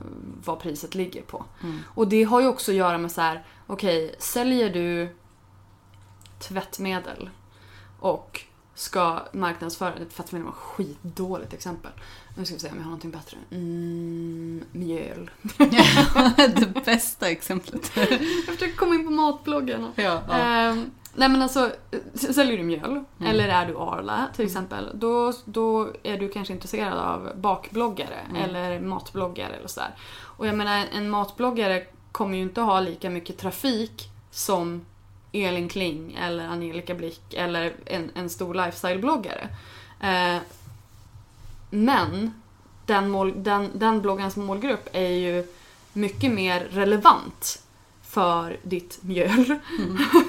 [0.46, 1.46] vad priset ligger på.
[1.86, 5.16] Och det har ju också att göra med så här, okej, säljer du
[6.40, 7.30] tvättmedel
[8.00, 8.42] och
[8.76, 11.92] ska marknadsföra, tvättmedel var ett skitdåligt exempel.
[12.38, 13.38] Nu ska vi se om jag har någonting bättre.
[13.52, 15.32] Mm, mjöl.
[16.38, 17.92] det bästa exemplet.
[17.96, 19.92] Jag försöker komma in på matbloggarna.
[19.96, 20.34] ja, ja.
[20.34, 21.72] Ehm, nej men alltså,
[22.14, 23.32] säljer du mjöl, Mm.
[23.32, 28.36] eller är du Arla till exempel, då, då är du kanske intresserad av bakbloggare Mm.
[28.44, 29.96] eller matbloggare eller sådär.
[30.22, 34.86] Och jag menar, en matbloggare kommer ju inte ha lika mycket trafik som
[35.32, 39.50] Elin Kling eller Angelica Blick eller en, en stor lifestyle-bloggare.
[40.02, 40.42] Eh,
[41.70, 42.32] men
[42.86, 45.46] den, mål, den, den bloggarens målgrupp är ju
[45.94, 47.64] mycket mer relevant
[48.02, 49.56] för ditt mjöl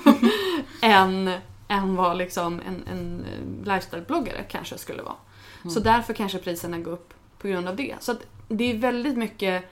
[0.81, 1.31] än,
[1.69, 3.25] än vad liksom en, en
[3.65, 5.17] lifestyle-bloggare kanske skulle vara.
[5.75, 7.95] Så därför kanske priserna går upp på grund av det.
[8.01, 8.15] Så
[8.49, 9.65] det är väldigt mycket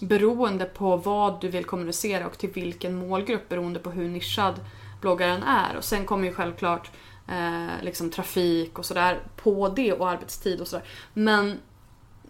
[0.00, 4.60] beroende på vad du vill kommunicera och till vilken målgrupp beroende på hur nischad
[5.00, 5.76] bloggaren är.
[5.76, 6.90] Och sen kommer ju självklart
[7.28, 10.86] eh, liksom trafik och sådär på det och arbetstid och sådär.
[11.14, 11.58] Men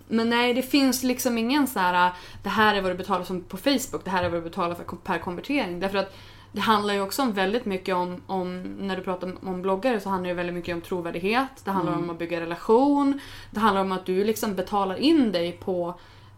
[0.09, 2.13] men nej, det finns liksom ingen så här.
[2.43, 4.75] det här är vad du betalar som på Facebook, det här är vad du betalar
[4.75, 5.81] för per konvertering.
[5.81, 6.17] Därför att
[6.53, 10.09] det handlar ju också om väldigt mycket om, om när du pratar om, bloggare så
[10.09, 11.65] handlar det väldigt mycket om trovärdighet.
[11.65, 13.21] Det handlar om att bygga relation.
[13.51, 15.95] Det handlar om att du liksom betalar in dig på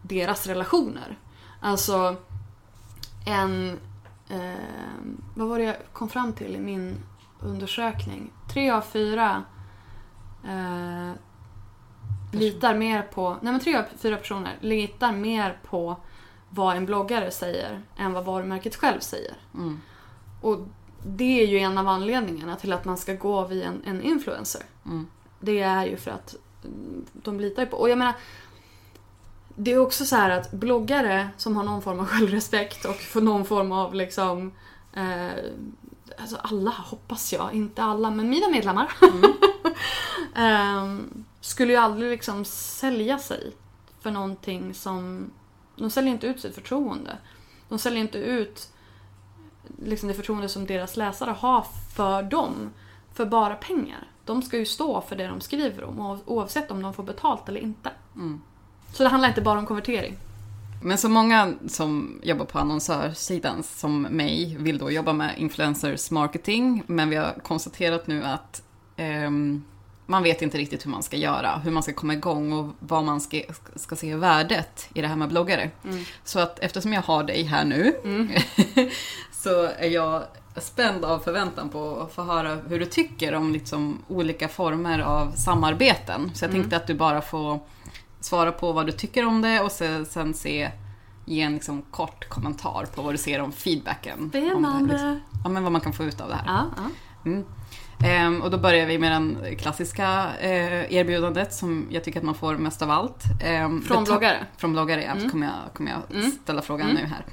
[0.08, 1.18] deras relationer.
[1.60, 2.16] Alltså
[3.26, 3.78] en...
[4.28, 4.54] Eh,
[5.34, 6.96] vad var det jag kom fram till i min
[7.40, 8.32] undersökning?
[8.52, 9.44] Tre av fyra
[10.44, 11.12] eh,
[12.32, 13.36] litar mer på...
[13.40, 15.96] Nej men tre av fyra personer litar mer på
[16.48, 19.34] vad en bloggare säger än vad varumärket själv säger.
[19.54, 19.80] Mm.
[20.40, 20.58] Och
[21.06, 24.62] det är ju en av anledningarna till att man ska gå via en, en influencer.
[24.86, 25.06] Mm.
[25.40, 27.76] Det är ju för att mm, de litar ju på...
[27.76, 28.14] Och jag menar,
[29.56, 33.20] det är också så här att bloggare som har någon form av självrespekt och får
[33.20, 34.52] någon form av liksom...
[34.92, 35.44] Eh,
[36.18, 38.92] alltså alla hoppas jag, inte alla, men mina medlemmar.
[40.36, 43.52] Ehm, skulle ju aldrig liksom sälja sig
[44.00, 45.30] för någonting som...
[45.76, 47.18] De säljer inte ut sitt förtroende.
[47.68, 48.72] De säljer inte ut
[49.78, 52.70] liksom det förtroende som deras läsare har för dem
[53.12, 54.08] för bara pengar.
[54.24, 57.60] De ska ju stå för det de skriver om oavsett om de får betalt eller
[57.60, 57.90] inte.
[58.14, 58.40] Mm.
[58.94, 60.16] Så det handlar inte bara om konvertering.
[60.82, 66.82] Men så många som jobbar på annonsörsidan som mig vill då jobba med influencers marketing.
[66.86, 68.62] Men vi har konstaterat nu att
[68.96, 69.64] ehm,
[70.06, 73.04] man vet inte riktigt hur man ska göra, hur man ska komma igång och vad
[73.04, 73.40] man ska,
[73.76, 75.70] ska se värdet i det här med bloggare.
[76.24, 77.92] Så att eftersom jag har dig här nu
[79.32, 80.22] så är jag
[80.56, 85.32] spänd av förväntan på att få höra hur du tycker om liksom olika former av
[85.32, 86.30] samarbeten.
[86.34, 87.60] Så jag tänkte att du bara får
[88.24, 90.70] svara på vad du tycker om det och sen, sen se,
[91.24, 94.18] ge en liksom kort kommentar på vad du ser om feedbacken.
[94.18, 94.92] Om det, Spännande.
[94.92, 96.44] liksom, ja, men vad man kan få ut av det här.
[96.46, 96.82] Ja, ja.
[97.30, 97.44] Mm.
[98.04, 102.34] Ehm, och då börjar vi med den klassiska eh, erbjudandet som jag tycker att man
[102.34, 103.22] får mest av allt.
[103.44, 104.46] Ehm, Från bloggare?
[104.56, 105.12] Från bloggare, ja.
[105.12, 105.30] Mm.
[105.30, 106.30] Kommer jag, kommer jag Mm.
[106.30, 107.02] ställa frågan Mm.
[107.02, 107.24] nu här.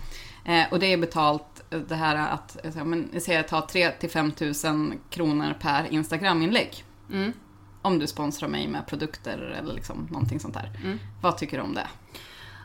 [0.45, 3.91] Eh, och det är betalt eh, det här att, men, jag säger att ta 3
[3.91, 6.83] till 5 tusen kronor per Instagram-inlägg.
[7.13, 7.33] Mm.
[7.81, 10.71] Om du sponsrar mig med produkter eller liksom någonting sånt där.
[10.83, 10.99] Mm.
[11.21, 11.87] Vad tycker du om det?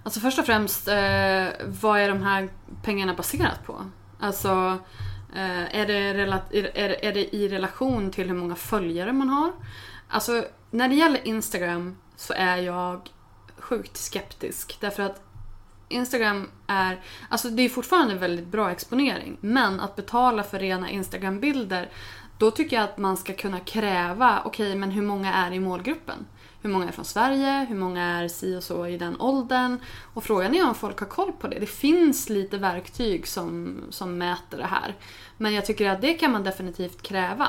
[0.03, 2.49] Alltså först och främst, eh, vad är de här
[2.83, 3.91] pengarna baserat på?
[4.21, 4.79] Alltså,
[5.35, 5.95] eh, är, det
[6.75, 9.53] är, är det i relation till hur många följare man har?
[10.09, 13.11] Alltså, när det gäller Instagram så är jag
[13.59, 14.77] sjukt skeptisk.
[14.81, 15.23] Därför att
[15.89, 19.37] Instagram är, alltså det är fortfarande väldigt bra exponering.
[19.41, 21.89] Men att betala för rena Instagram-bilder,
[22.39, 26.27] då tycker jag att man ska kunna kräva, okej men hur många är i målgruppen?
[26.63, 27.67] Hur många är från Sverige?
[27.69, 29.79] Hur många är si och så i den åldern?
[30.15, 31.59] Och frågan är om folk har koll på det.
[31.59, 34.95] Det finns lite verktyg som, som mäter det här.
[35.37, 37.49] Men jag tycker att det kan man definitivt kräva.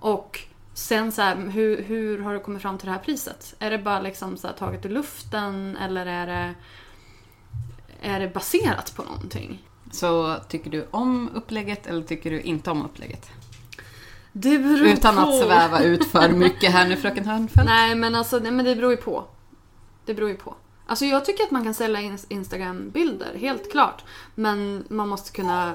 [0.00, 0.40] Och
[0.74, 3.54] sen så här, hur, hur har du kommit fram till det här priset?
[3.58, 6.54] Är det bara liksom så här taget i luften eller är det
[8.00, 9.62] är det baserat på någonting?
[9.92, 13.30] Så tycker du om upplägget eller tycker du inte om upplägget?
[14.44, 15.20] Utan på.
[15.20, 17.70] att sväva ut för mycket här nu fröken Hörnfeldt.
[17.70, 19.24] Nej men alltså nej, men det beror ju på.
[20.04, 20.54] Det beror ju på.
[20.86, 24.04] Alltså jag tycker att man kan sälja ins- Instagram-bilder, helt klart.
[24.34, 25.74] Men man måste kunna...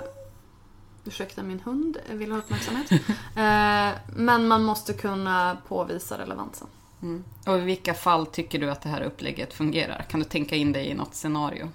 [1.06, 2.92] Ursäkta min hund, vill ha uppmärksamhet.
[3.36, 6.68] eh, men man måste kunna påvisa relevansen.
[7.02, 7.24] Mm.
[7.46, 10.06] Och i vilka fall tycker du att det här upplägget fungerar?
[10.10, 11.70] Kan du tänka in dig i något scenario?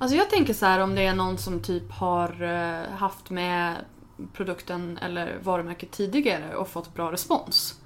[0.00, 3.76] Alltså jag tänker så här om det är någon som typ har eh, haft med
[4.32, 7.80] produkten eller varumärket tidigare och fått bra respons.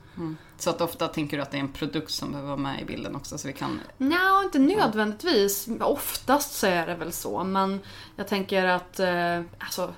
[0.59, 2.84] Så att ofta tänker du att det är en produkt som behöver vara med i
[2.84, 3.80] bilden också så vi kan...
[3.99, 5.68] Nja, inte nödvändigtvis.
[5.80, 7.45] Oftast så är det väl så.
[7.45, 7.80] Men
[8.16, 9.95] jag tänker att eh, alltså,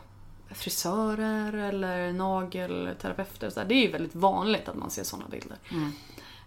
[0.50, 5.58] frisörer eller nagelterapeuter, så där, det är ju väldigt vanligt att man ser sådana bilder.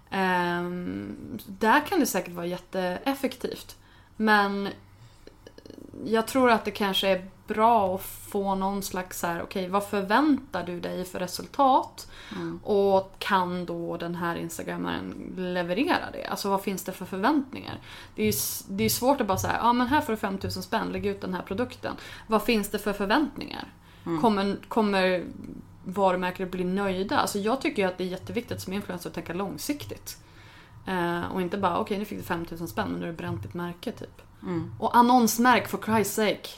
[0.10, 3.76] Ehm, där kan det säkert vara jätteeffektivt.
[4.18, 4.70] Men
[6.06, 9.84] jag tror att det kanske är bra att få någon slags så här, okej vad
[9.86, 12.08] förväntar du dig för resultat?
[12.64, 16.26] Och kan då den här instagrammaren leverera det?
[16.26, 17.80] Alltså vad finns det för förväntningar?
[18.16, 20.64] Det är, s- det är svårt att bara säga, ja men här får du 5000
[20.64, 21.96] spänn, lägg ut den här produkten.
[22.28, 23.74] Vad finns det för förväntningar?
[24.22, 25.24] Kommer, kommer
[25.86, 27.18] varumärket bli nöjda?
[27.18, 30.18] Alltså jag tycker ju att det är jätteviktigt som influencer att tänka långsiktigt.
[30.88, 33.44] Eh, och inte bara, okej nu fick du 5000 spänn men nu är det bränt
[33.44, 34.22] ditt märke typ.
[34.80, 36.50] Och annonsmärk for Christ's sake.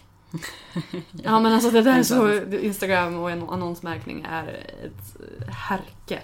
[1.11, 4.47] ja men alltså det där är så, Instagram och annonsmärkning är
[4.84, 5.17] ett
[5.53, 6.19] härke.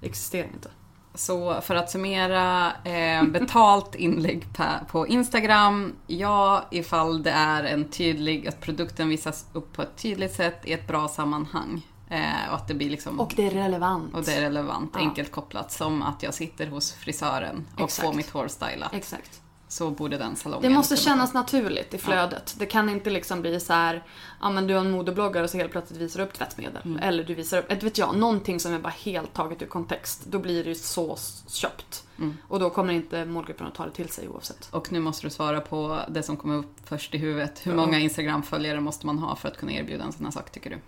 [0.00, 0.70] Det existerar inte.
[1.14, 4.46] Så för att summera, eh, betalt inlägg
[4.88, 5.92] på Instagram.
[6.06, 10.72] Ja, ifall det är en tydlig, att produkten visas upp på ett tydligt sätt i
[10.72, 11.86] ett bra sammanhang.
[12.10, 13.20] Eh, och att det blir liksom...
[13.20, 14.14] Och det är relevant.
[14.14, 15.00] och det är relevant, Ja.
[15.00, 15.72] enkelt kopplat.
[15.72, 18.08] Som att jag sitter hos frisören och Exakt.
[18.08, 18.94] får mitt hår stylat.
[18.94, 19.40] Exakt.
[19.72, 22.54] Så borde den salongen Det måste kännas naturligt i flödet.
[22.58, 24.02] Det kan inte liksom bli så här,
[24.40, 26.82] ja men du är en modebloggare och så helt plötsligt visar du upp tvättmedel.
[26.84, 26.98] Mm.
[26.98, 30.24] Eller du visar upp, inte vet jag, någonting som är bara helt taget ur kontext.
[30.24, 31.18] Då blir det ju så
[31.48, 32.04] köpt.
[32.18, 32.36] Mm.
[32.48, 34.68] Och då kommer inte målgruppen att ta det till sig oavsett.
[34.70, 37.66] Och nu måste du svara på det som kommer upp först i huvudet.
[37.66, 40.70] Hur många Instagram-följare måste man ha för att kunna erbjuda en sån här sak, tycker
[40.70, 40.78] du?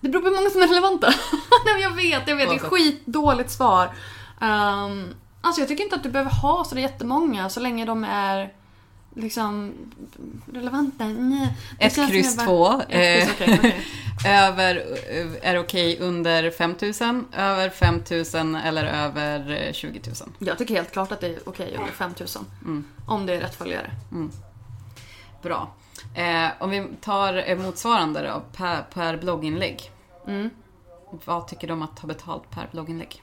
[0.00, 1.06] Det beror på hur många som är relevanta.
[1.64, 2.48] Nej jag vet, jag vet.
[2.48, 2.70] Det är Oavsett.
[2.70, 3.94] skitdåligt svar.
[4.40, 5.14] Um,
[5.44, 8.52] alltså jag tycker inte att du behöver ha så jättemånga så länge de är
[9.16, 9.72] liksom
[10.52, 11.04] relevanta.
[11.04, 11.54] Nej.
[11.78, 12.68] Ett kryss jag två.
[12.68, 13.86] bara- Ett kryss, okej, okej.
[14.26, 14.82] Över,
[15.42, 20.14] är okej under 5000, över 5000 eller över eh, 20 000?
[20.38, 22.44] Jag tycker helt klart att det är okej under 5000.
[22.62, 22.84] Mm.
[23.06, 23.90] Om det är rätt följare.
[25.42, 25.68] Bra.
[26.14, 29.90] Eh, om vi tar eh, motsvarande då, per, per blogginlägg.
[30.26, 30.50] Mm.
[31.24, 33.22] Vad tycker du om att ta betalt per blogginlägg?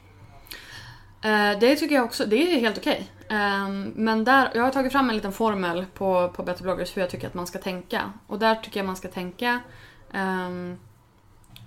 [1.21, 3.11] Eh, det tycker jag också, det är helt okej.
[3.29, 7.01] Ehm, men där, jag har tagit fram en liten formel på, på Better bloggers hur
[7.01, 8.13] jag tycker att man ska tänka.
[8.27, 9.59] Och där tycker jag man ska tänka
[10.11, 10.77] ehm,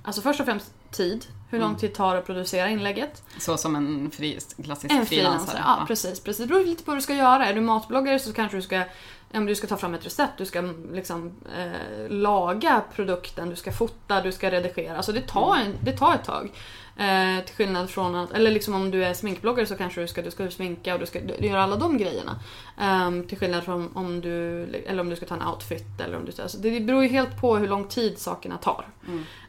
[0.05, 1.27] Alltså först och främst tid.
[1.51, 3.23] Hur lång tid tar det att producera inlägget?
[3.39, 5.59] Så som en fri, klassisk En frilansare?
[5.65, 6.43] ja, precis, precis.
[6.43, 7.47] Det beror lite på vad du ska göra.
[7.47, 8.83] Är du matbloggare så kanske du ska,
[9.31, 10.61] men du ska ta fram ett recept, du ska
[10.93, 14.97] liksom eh, laga produkten, du ska fota, du ska redigera.
[14.97, 16.51] Alltså det tar, en, det tar ett tag.
[16.97, 20.23] Eh, till skillnad från att, eller liksom om du är sminkbloggare så kanske du ska,
[20.23, 22.41] du ska sminka och du ska du gör alla de grejerna.
[22.81, 26.25] Ehm, till skillnad från om du, eller om du ska ta en outfit eller om
[26.25, 28.87] du alltså det beror ju helt på hur lång tid sakerna tar.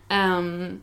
[0.09, 0.81] Ehm,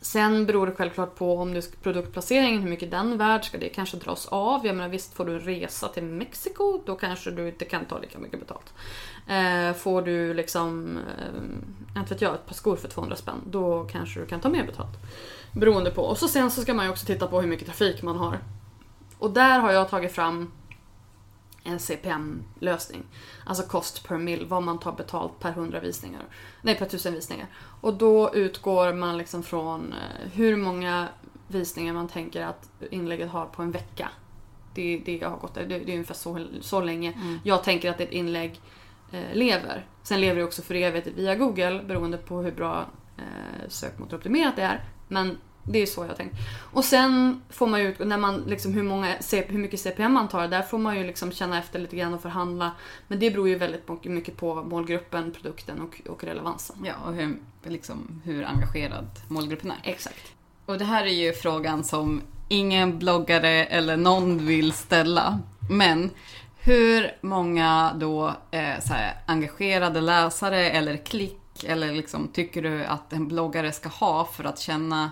[0.00, 3.44] Sen beror det självklart på om du produktplaceringen, hur mycket den är värd.
[3.44, 4.66] Ska det kanske dras av?
[4.66, 7.98] Jag menar visst, får du en resa till Mexiko, då kanske du inte kan ta
[7.98, 8.74] lika mycket betalt.
[9.26, 13.88] Eh, får du liksom, eh, inte vet jag, ett par skor för 200 spänn, då
[13.92, 14.98] kanske du kan ta mer betalt.
[15.58, 16.02] Beroende på.
[16.02, 18.38] Och så sen så ska man ju också titta på hur mycket trafik man har.
[19.18, 20.52] Och där har jag tagit fram
[21.64, 23.04] en CPM-lösning.
[23.44, 26.22] Alltså cost per mil, vad man tar betalt per 100 visningar.
[26.62, 27.46] Nej, per 1000 visningar.
[27.80, 31.08] Och då utgår man liksom från eh, hur många
[31.48, 34.08] visningar man tänker att inlägget har på en vecka.
[34.74, 37.40] Det är det jag har gått det, det är ungefär så, så länge.
[37.44, 38.60] Jag tänker att ett inlägg
[39.12, 39.86] eh, lever.
[40.02, 42.86] Sen lever det också för evigt via Google beroende på hur bra
[43.16, 44.84] eh, sökmotoroptimerat det är.
[45.08, 45.38] Men
[45.70, 46.36] det är så jag tänkt.
[46.72, 49.14] Och sen får man ju, när man liksom hur, många,
[49.48, 52.22] hur mycket CPM man tar, där får man ju liksom känna efter lite grann och
[52.22, 52.72] förhandla.
[53.08, 56.76] Men det beror ju väldigt mycket- mycket på målgruppen, produkten och, och relevansen.
[56.84, 59.90] Ja, och hur, liksom, hur engagerad målgruppen är.
[59.90, 60.32] Exakt.
[60.66, 65.38] Och det här är ju frågan som ingen bloggare eller någon vill ställa.
[65.70, 66.10] Men
[66.60, 73.12] hur många då eh, så här, engagerade läsare eller klick eller liksom, tycker du att
[73.12, 75.10] en bloggare ska ha för att känna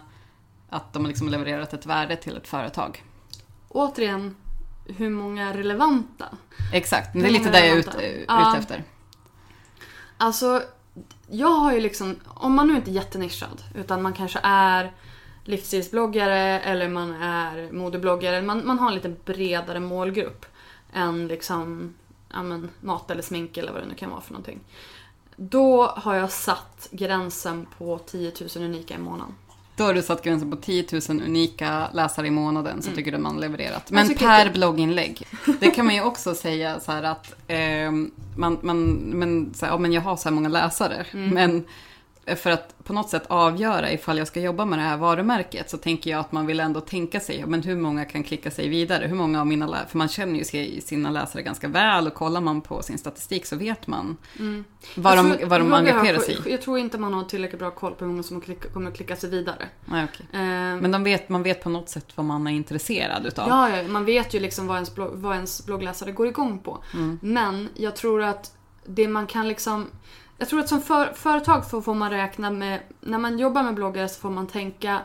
[0.69, 3.05] att de har liksom levererat ett värde till ett företag?
[3.69, 4.37] Återigen,
[4.87, 6.29] hur många relevanta?
[6.73, 8.07] Exakt, det är lite det jag är ute, relevanta?
[8.07, 8.57] ute Ja.
[8.59, 8.85] efter.
[10.17, 10.63] Alltså,
[11.27, 14.93] jag har ju liksom, om man nu inte är jättenischad utan man kanske är
[15.45, 18.43] livsstilsbloggare eller man är modebloggare.
[18.43, 20.47] Man, man har en lite bredare målgrupp
[20.93, 21.95] än liksom
[22.33, 24.61] ja, men, mat eller smink eller vad det nu kan vara för någonting.
[25.37, 29.35] Då har jag satt gränsen på 10 000 unika i månaden.
[29.77, 32.97] Då har du satt gränsen på 10 000 unika läsare i månaden så Mm.
[32.97, 33.91] tycker du man levererat.
[33.91, 35.27] Men per blogginlägg.
[35.61, 37.91] Det kan man ju också säga så här att eh,
[38.37, 41.07] man, man, men, så här, ja, men jag har så här många läsare.
[41.13, 41.29] Mm.
[41.31, 41.65] Men
[42.35, 45.77] för att på något sätt avgöra ifall jag ska jobba med det här varumärket så
[45.77, 49.07] tänker jag att man vill ändå tänka sig, men hur många kan klicka sig vidare?
[49.07, 52.41] Hur många av mina läsare, för man känner ju sina läsare ganska väl och kollar
[52.41, 54.17] man på sin statistik så vet man
[54.95, 56.51] vad, Jag de, vad de engagerar sig i.
[56.51, 58.97] Jag tror inte man har tillräckligt bra koll på hur många som klicka, kommer att
[58.97, 59.69] klicka sig vidare.
[59.85, 60.27] Nej, okej.
[60.33, 63.49] Eh, Men vet, man vet på något sätt vad man är intresserad utav.
[63.49, 66.85] Ja, ja, man vet ju liksom vad ens, blogg, vad ens bloggläsare går igång på.
[67.21, 68.53] Men jag tror att
[68.87, 69.87] det man kan liksom...
[70.39, 72.81] Jag tror att som för, företag får, får man räkna med...
[73.01, 75.03] När man jobbar med bloggare så får man tänka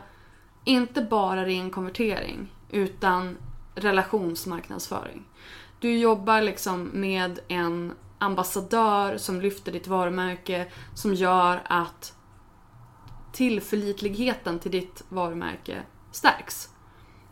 [0.64, 3.36] inte bara ren konvertering utan
[3.74, 5.24] relationsmarknadsföring.
[5.80, 12.14] Du jobbar liksom med en ambassadör som lyfter ditt varumärke som gör att
[13.32, 16.68] tillförlitligheten till ditt varumärke stärks.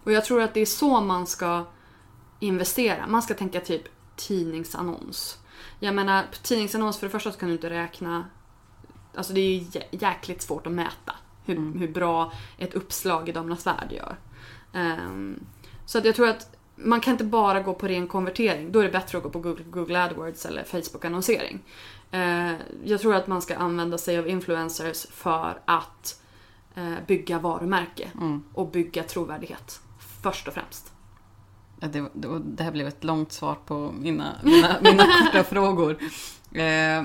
[0.05, 1.64] Och jag tror att det är så man ska
[2.40, 3.07] investera.
[3.07, 3.82] Man ska tänka typ
[4.16, 5.39] tidningsannons.
[5.83, 8.24] Jag menar, på tidningsannons för det första så kan du inte räkna...
[9.14, 11.14] Alltså det är ju jä- jäkligt svårt att mäta
[11.45, 14.16] hur, hur bra ett uppslag i Damernas Värld gör.
[14.72, 15.45] Ehm,
[15.87, 18.72] så att jag tror att man kan inte bara gå på ren konvertering.
[18.72, 21.59] Då är det bättre att gå på Google, Google AdWords eller Facebook-annonsering.
[22.11, 22.53] Eh,
[22.85, 26.22] jag tror att man ska använda sig av influencers för att
[26.74, 28.11] eh, bygga varumärke
[28.55, 29.81] och bygga trovärdighet.
[30.22, 30.93] Först och främst.
[31.81, 32.05] Det,
[32.45, 35.97] det, här blev ett långt svar på mina, mina, mina korta frågor.
[36.55, 37.03] Eh,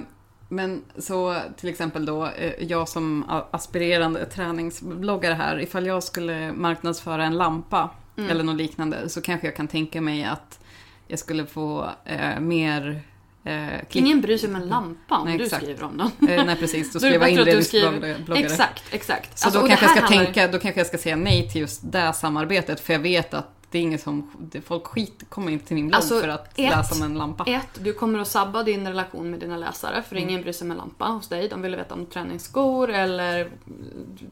[0.50, 7.26] men så till exempel då, eh, jag som aspirerande träningsbloggare här, ifall jag skulle marknadsföra
[7.26, 7.90] en lampa
[8.30, 10.60] eller något liknande så kanske jag kan tänka mig att
[11.08, 13.02] jag skulle få eh, mer
[13.44, 13.96] eh, klick.
[14.06, 16.30] Ingen bryr sig om en lampa om Nej, du skriver om den.
[16.30, 18.16] Eh, nej precis, då det jag inredningsbloggare.
[18.24, 18.46] skriver...
[18.46, 19.40] Exakt, exakt.
[19.40, 21.62] Så Alltså, då kanske, jag ska handlar- tänka, då kanske jag ska säga nej till
[21.62, 24.32] just det samarbetet för jag vet att det är inget som,
[24.66, 27.44] folk skit kommer inte till min blogg Alltså, för att ett- läsa om en lampa.
[27.48, 30.30] Ett, du kommer att sabba din relation med dina läsare för Mm.
[30.30, 31.48] ingen bryr sig om en lampa hos dig.
[31.50, 33.50] De vill veta om träningsskor eller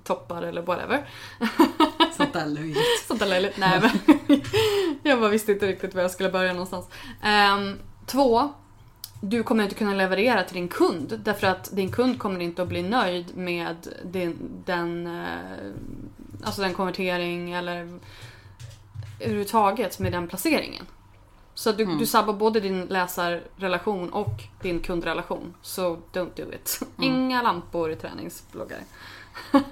[0.03, 1.05] toppar eller whatever.
[2.17, 2.77] Sånt där löjligt.
[3.07, 3.57] Sånt där löjligt.
[3.57, 4.41] Nej men.
[5.03, 6.85] jag bara visste inte riktigt var jag skulle börja någonstans.
[7.23, 8.49] Ehm, två,
[9.21, 12.67] du kommer inte kunna leverera till din kund därför att din kund kommer inte att
[12.67, 13.75] bli nöjd med
[14.05, 14.35] din,
[14.65, 15.23] den, eh,
[16.43, 17.99] alltså den konvertering eller
[19.23, 20.85] överhuvudtaget med den placeringen.
[21.55, 25.53] Så du, du sabbar både din läsarrelation och din kundrelation.
[25.61, 26.79] Så don't do it.
[27.01, 28.79] Inga lampor i träningsbloggare.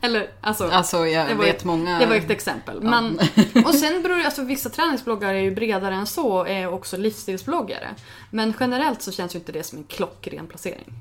[0.00, 0.64] Eller alltså.
[0.68, 1.98] Alltså jag Det var vet ett- många...
[1.98, 2.80] Det var ett exempel.
[2.82, 3.18] Men,
[3.66, 6.96] och sen beror det, alltså vissa träningsbloggare är ju bredare än så och är också
[6.96, 7.88] livsstilsbloggare.
[8.30, 10.92] Men generellt så känns ju inte det som en klockren placering.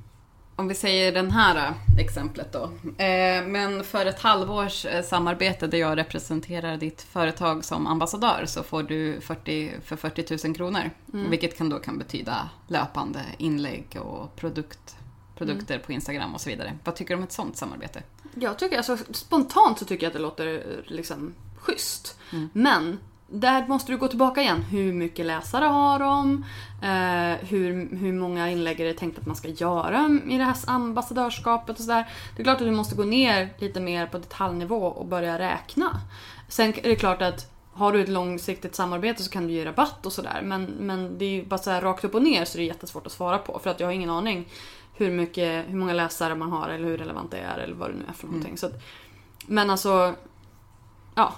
[0.56, 2.64] Om vi säger den här eh, exemplet då.
[3.04, 8.64] Eh, men för ett halvårs eh, samarbete där jag representerar ditt företag som ambassadör så
[8.64, 10.90] får du 40, för 40 000 kronor.
[11.06, 14.96] Vilket kan då kan betyda löpande inlägg och produkt,
[15.38, 16.78] produkter på Instagram och så vidare.
[16.84, 18.04] Vad tycker du om ett sånt samarbete?
[18.36, 22.20] Jag tycker, alltså spontant så tycker jag att det låter eh, liksom schysst.
[22.54, 23.00] Men
[23.34, 24.62] där måste du gå tillbaka igen.
[24.62, 26.46] Hur mycket läsare har de?
[26.82, 30.56] Eh, hur, hur många inlägg är det tänkt att man ska göra i det här
[30.68, 32.08] ambassadörskapet och sådär.
[32.36, 36.02] Det är klart att du måste gå ner lite mer på detaljnivå och börja räkna.
[36.48, 40.06] Sen är det klart att har du ett långsiktigt samarbete så kan du ge rabatt
[40.06, 40.42] och sådär.
[40.44, 42.68] Men, men det är ju bara så här rakt upp och ner så det är
[42.68, 43.60] jättesvårt att svara på.
[43.60, 44.48] För att jag har ingen aning
[44.96, 47.96] hur, mycket, hur många läsare man har eller hur relevant det är eller vad det
[47.96, 48.58] nu är för någonting.
[48.58, 48.84] Så att,
[49.48, 50.14] men alltså,
[51.16, 51.34] ja.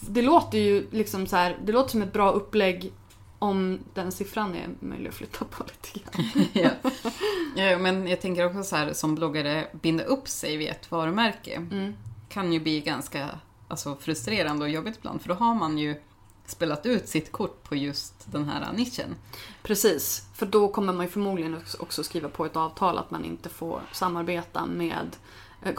[0.00, 2.92] Det låter ju liksom så här, det låter som ett bra upplägg
[3.38, 6.46] om den siffran är möjlig att flytta på lite grann.
[6.52, 6.90] ja.
[7.56, 11.66] ja, men jag tänker också så här som bloggare, binda upp sig vid ett varumärke
[12.28, 13.28] kan ju bli ganska
[13.68, 16.00] alltså, frustrerande och jobbigt ibland för då har man ju
[16.46, 19.14] spelat ut sitt kort på just den här nischen.
[19.62, 23.48] Precis, för då kommer man ju förmodligen också- skriva på ett avtal att man inte
[23.48, 25.16] får samarbeta med
[25.62, 25.74] eh,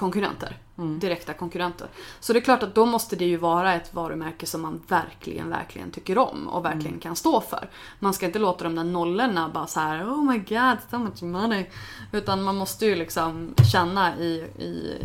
[0.77, 1.07] konkurrenter.
[1.07, 1.87] Direkta konkurrenter.
[2.19, 5.49] Så det är klart att då måste det ju vara ett varumärke som man verkligen,
[5.49, 7.69] verkligen tycker om och verkligen kan stå för.
[7.99, 11.23] Man ska inte låta de där nollorna bara så här: oh my god, so much
[11.23, 11.65] money.
[12.11, 14.97] Utan man måste ju liksom känna i, i,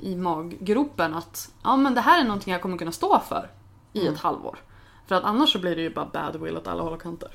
[0.00, 3.50] i maggropen att ja men det här är någonting jag kommer kunna stå för
[3.92, 4.58] i ett halvår.
[5.06, 7.30] För att annars så blir det ju bara bad will åt alla håll och kanter.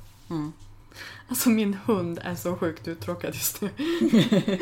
[1.27, 3.69] Alltså min hund är så sjukt uttråkad just nu.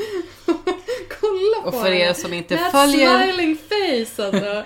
[1.41, 4.63] Kolla på Och för er som inte That följer- smiling face alltså.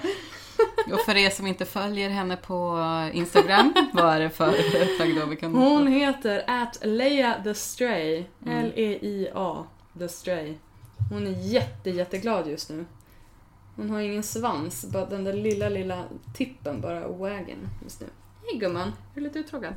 [0.94, 2.80] Och för er som inte följer henne på
[3.14, 4.52] Instagram, vad är det för
[4.98, 5.56] plagg då vi kan...
[5.56, 8.24] Hon heter at Leia the Stray.
[8.46, 8.66] Mm.
[8.66, 9.64] L-E-I-A
[10.00, 10.54] the Stray.
[11.10, 12.86] Hon är jätte, jätteglad just nu.
[13.76, 16.04] Hon har ingen svans, bara den där lilla, lilla
[16.36, 18.08] tippen bara wagen just nu.
[18.44, 19.74] Hej gumman, är du lite uttråkad?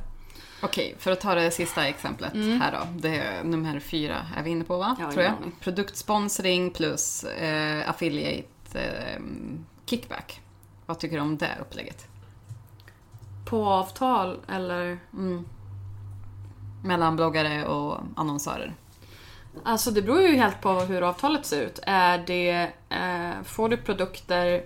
[0.61, 2.87] Okej, för att ta det sista exemplet här då.
[2.97, 4.85] Det är nummer fyra är vi inne på va?
[4.85, 5.01] Mm.
[5.01, 5.33] Ja, Tror jag.
[5.59, 9.21] Produktsponsring plus eh, affiliate eh,
[9.85, 10.41] kickback.
[10.85, 12.07] Vad tycker du om det upplägget?
[13.45, 14.99] På avtal eller?
[16.83, 18.75] Mellan bloggare och annonsörer.
[19.63, 21.79] Alltså det beror ju helt på hur avtalet ser ut.
[21.83, 24.65] Är det, eh, får du produkter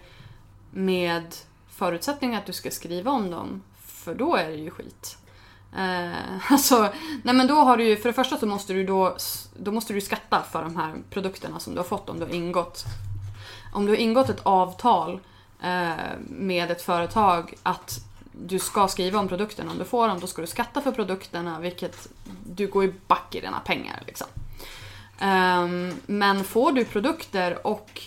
[0.72, 1.36] med
[1.68, 5.18] förutsättning att du ska skriva om dem, för då är det ju skit.
[5.78, 6.90] Eh, alltså,
[7.24, 9.18] nej men då har du ju, för det första så måste du då,
[9.58, 12.34] då måste du skatta för de här produkterna som du har fått om du har
[12.34, 12.86] ingått.
[13.74, 15.20] Om du har ingått ett avtal
[15.62, 15.92] eh,
[16.28, 18.00] med ett företag att
[18.32, 19.72] du ska skriva om produkterna.
[19.72, 22.08] Om du får dem då ska du skatta för produkterna vilket
[22.46, 24.04] du går ju back i dina pengar.
[24.08, 24.28] Liksom.
[25.22, 28.02] Um, men får du produkter och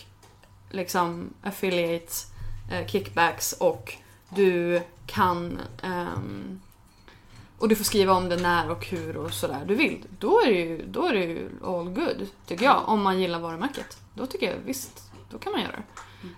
[0.69, 2.13] liksom affiliate
[2.71, 3.93] eh, kickbacks och
[4.29, 6.61] du kan um,
[7.57, 10.05] och du får skriva om det när och hur och sådär du vill.
[10.19, 12.83] Då är det ju, då är det ju all good, tycker jag.
[12.85, 13.97] Om man gillar varumärket.
[14.13, 15.83] Då tycker jag visst, då kan man göra det.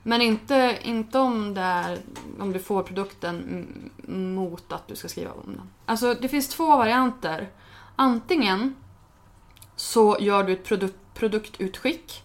[0.03, 1.99] Men inte, inte om, det är,
[2.39, 3.73] om du får produkten
[4.07, 5.69] mot att du ska skriva om den.
[5.85, 7.49] Alltså det finns två varianter.
[7.95, 8.75] Antingen
[9.75, 12.23] så gör du ett produ- produktutskick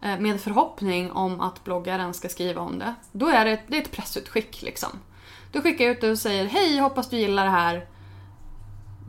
[0.00, 2.94] eh, med förhoppning om att bloggaren ska skriva om det.
[3.12, 4.90] Då är det, det är ett pressutskick liksom.
[5.52, 7.86] Du skickar ut det och säger hej, hoppas du gillar det här.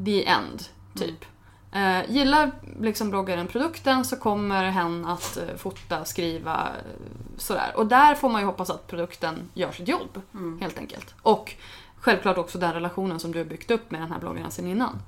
[0.05, 0.63] The end,
[0.95, 1.25] typ.
[1.71, 7.71] Eh, gillar liksom bloggaren produkten så kommer hen att eh, fota, skriva, eh, sådär.
[7.75, 10.21] Och där får man ju hoppas att produkten gör sitt jobb,
[10.61, 11.15] helt enkelt.
[11.21, 11.55] Och
[11.99, 14.99] självklart också den relationen som du har byggt upp med den här bloggaren sen innan.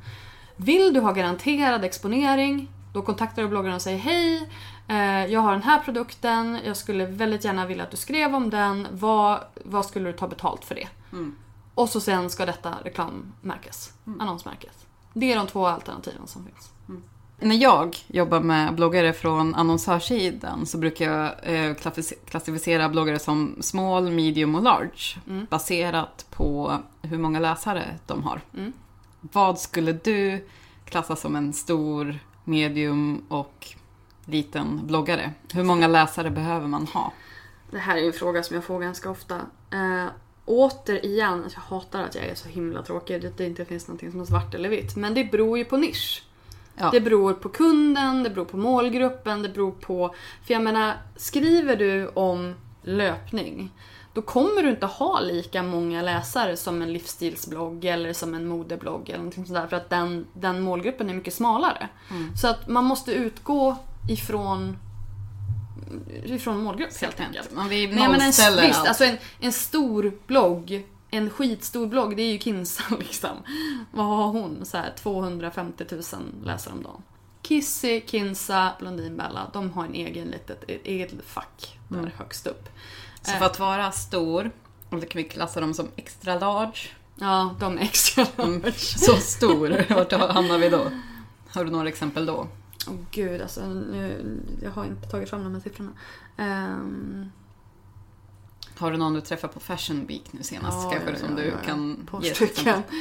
[0.56, 4.50] Vill du ha garanterad exponering, då kontaktar du bloggaren och säger hej,
[4.88, 8.50] eh, jag har den här produkten, jag skulle väldigt gärna vilja att du skrev om
[8.50, 10.88] den, vad, vad skulle du ta betalt för det?
[11.76, 14.86] Och så sen ska detta reklammärkas, annonsmärkas.
[15.14, 16.72] Det är de två alternativen som finns.
[17.40, 23.56] När jag jobbar med bloggare från annonsörsidan så brukar jag eh, klassific- klassificera bloggare som
[23.62, 25.18] small, medium och large.
[25.50, 28.42] Baserat på hur många läsare de har.
[29.22, 30.48] Vad skulle du
[30.86, 33.68] klassa som en stor, medium och
[34.26, 35.34] liten bloggare?
[35.54, 37.12] Hur många läsare behöver man ha?
[37.72, 39.36] Det här är en fråga som jag får ganska ofta.
[39.72, 40.06] Eh,
[40.46, 43.26] återigen, jag hatar att jag är så himla tråkig.
[43.26, 44.96] Att det inte finns någonting som är svart eller vitt.
[44.96, 46.24] Men det beror ju på nisch.
[46.78, 46.90] Ja.
[46.92, 50.16] Det beror på kunden, det beror på målgruppen, det beror på...
[50.46, 53.72] För jag menar, skriver du om löpning
[54.16, 59.10] då kommer du inte ha lika många läsare som en livsstilsblogg eller som en modeblogg
[59.10, 61.90] eller någonting sådär för att den, den målgruppen är mycket smalare.
[62.42, 63.76] Så att man måste utgå
[64.10, 64.78] ifrån,
[66.24, 67.52] ifrån målgrupp helt enkelt.
[67.54, 68.88] Man vi Men jag menar, en, visst, allt.
[68.88, 73.38] alltså en, en stor blogg, en skitstor blogg, det är ju Kinsa liksom.
[73.92, 74.66] Vad har hon?
[74.66, 76.02] Så här, 250 000
[76.44, 77.02] läsare om dagen.
[77.42, 82.12] Kissy, Kinsa, Blondinbella, de har en egen litet, ett eget fack där Mm.
[82.18, 82.70] högst upp.
[83.22, 84.52] Så för att vara stor,
[84.90, 86.78] och då kan vi klassa dem som extra large.
[87.16, 88.72] Ja, de är extra Mm, large.
[88.80, 90.92] så stor, vart hamnar vi då?
[91.50, 92.48] Har du några exempel då?
[92.88, 95.92] Åh gud, alltså nu, jag har inte tagit fram de här siffrorna.
[96.38, 97.32] Ehm,
[98.78, 101.44] Har du någon du träffade på Fashion Week nu senast ja, kanske ja, som ja,
[101.44, 102.50] du kan ge stycken.
[102.58, 102.96] exempel?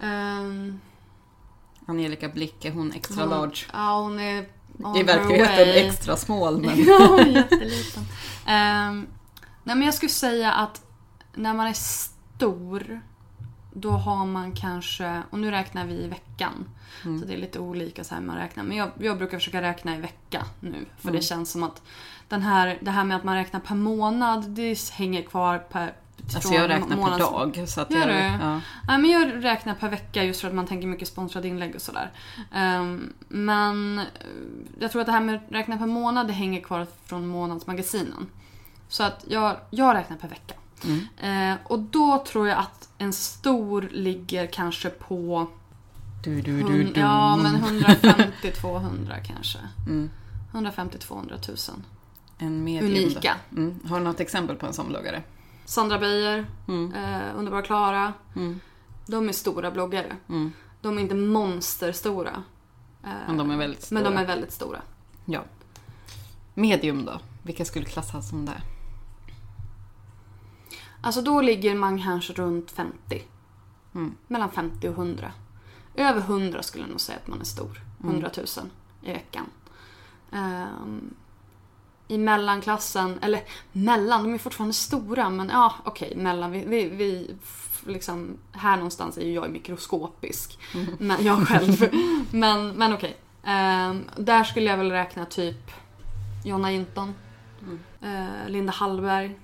[0.00, 0.80] Ehm,
[1.86, 3.56] Angelica Blick, är hon extra hon- large?
[3.72, 4.46] Ja, hon är
[5.00, 6.84] I verkligheten extra small men...
[6.84, 8.02] Ja, jätteliten.
[8.46, 9.06] Ehm,
[9.64, 10.82] nej men jag skulle säga att
[11.34, 13.00] när man är stor
[13.80, 16.64] då har man kanske, och nu räknar vi i veckan.
[17.04, 17.20] Mm.
[17.20, 18.64] Så det är lite olika så här man räknar.
[18.64, 20.86] Men jag, jag brukar försöka räkna i vecka nu.
[20.98, 21.82] För det känns som att
[22.28, 25.92] den här, det här med att man räknar per månad, det hänger kvar per...
[26.34, 27.68] Alltså jag räknar per månads- dag.
[27.68, 28.44] Så att Gör jag, du?
[28.44, 28.60] Ja.
[28.88, 31.82] Nej, men jag räknar per vecka just för att man tänker mycket sponsrade inlägg och
[31.82, 32.10] sådär.
[32.52, 34.04] Ehm, men eh,
[34.78, 38.26] jag tror att det här med att räkna per månad det hänger kvar från månadsmagasinen.
[38.88, 40.54] Så att jag, jag räknar per vecka.
[41.20, 45.46] Eh, och då tror jag att en stor ligger kanske på
[46.24, 47.00] Du, du, du, du.
[47.00, 49.58] ja, men 150-200 kanske.
[49.86, 50.10] Mm.
[50.52, 51.84] 150-200 000.
[52.38, 53.34] En medium Unika.
[53.52, 53.80] Mm.
[53.88, 55.22] Har du något exempel på en sån bloggare?
[55.64, 56.92] Sandra Beijer, Mm.
[56.94, 58.12] eh, Underbara Klara.
[58.36, 58.60] Mm.
[59.06, 60.16] De är stora bloggare.
[60.28, 60.52] Mm.
[60.80, 62.42] De är inte monsterstora.
[63.04, 64.00] Eh, Men de är väldigt stora.
[64.02, 64.80] Men de är väldigt stora.
[65.24, 65.44] Ja.
[66.54, 67.20] Medium då?
[67.42, 68.62] Vilka skulle klassas som det?
[71.06, 73.22] Alltså då ligger man kanske runt 50.
[73.94, 74.14] Mm.
[74.26, 75.32] Mellan 50 och 100.
[75.94, 77.80] Över 100 skulle jag nog säga att man är stor.
[78.02, 78.12] Mm.
[78.12, 78.46] 100 000
[79.02, 79.46] i veckan.
[80.32, 81.14] Ehm,
[82.08, 83.42] I mellanklassen, eller
[83.72, 86.50] mellan, de är fortfarande stora men ja okej, mellan.
[86.50, 87.36] Vi, vi, vi
[87.86, 90.58] liksom, här någonstans är ju jag mikroskopisk.
[90.98, 91.88] Men jag själv.
[92.30, 93.16] men men okej.
[93.44, 95.70] Ehm, där skulle jag väl räkna typ
[96.44, 97.14] Jonna Jinton.
[98.02, 99.38] eh, Linda Hallberg.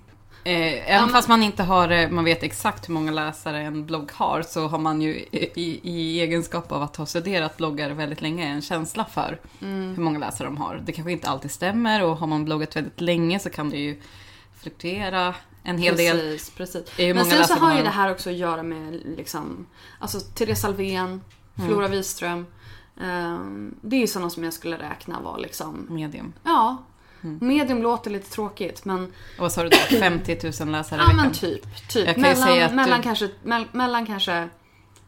[0.44, 4.10] Eh, även fast man inte har, eh, man vet exakt hur många läsare en blogg
[4.12, 8.46] har så har man ju i, i egenskap av att ha studerat bloggar väldigt länge
[8.46, 9.94] en känsla för Mm.
[9.96, 10.82] hur många läsare de har.
[10.84, 14.00] Det kanske inte alltid stämmer och har man bloggat väldigt länge så kan det ju
[14.60, 16.18] fluktuera en hel del.
[16.18, 16.98] Precis, precis.
[16.98, 19.66] i hur Men många sen så har ju det här också att göra med liksom,
[19.98, 21.20] alltså Therese Alvén,
[21.66, 22.46] Flora Wiström.
[23.00, 26.32] ehm, det är ju sådana som jag skulle räkna var liksom, Medium.
[26.42, 26.76] ja.
[27.22, 29.76] Medium låter lite tråkigt men, Och vad sa du då?
[29.76, 31.16] 50 000 läsare i ja veckan?
[31.16, 31.88] men typ.
[31.88, 32.16] typ.
[32.16, 34.48] Mellan, mellan, du- kanske, mell, mellan kanske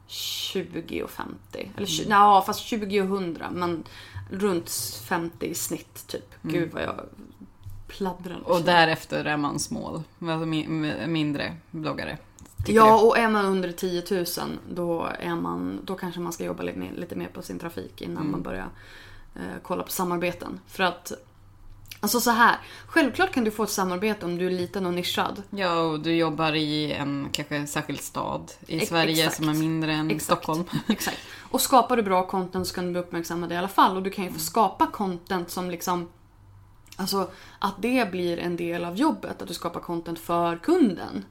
[0.07, 1.35] 20 och 50.
[1.77, 2.11] Eller mm.
[2.11, 3.85] ja, fast 20 och 100 men
[4.31, 4.71] runt
[5.09, 6.35] 50 i snitt typ.
[6.43, 7.01] Gud vad jag
[7.87, 8.41] pladdrar.
[8.45, 12.19] Och därefter är man small, alltså mi- mindre bloggare.
[12.67, 14.25] Ja, och är man under 10 000
[14.71, 18.03] då, är man, då kanske man ska jobba lite mer, lite mer på sin trafik
[18.03, 18.31] innan Mm.
[18.33, 18.69] man börjar
[19.35, 20.61] eh, kolla på samarbeten.
[20.67, 21.13] För att,
[22.05, 25.43] alltså så här, självklart kan du få ett samarbete om du är liten och nischad.
[25.51, 29.37] Ja, och du jobbar i en kanske särskild stad i Ex- Sverige exakt.
[29.37, 30.25] som är mindre än Exakt.
[30.25, 30.65] Stockholm.
[30.89, 31.19] Exakt.
[31.51, 33.97] Och skapar du bra content så kan du bli uppmärksammad i alla fall.
[33.97, 36.09] Och du kan ju få skapa content som liksom
[36.97, 41.25] Alltså att det blir en del av jobbet, att du skapar content för kunden.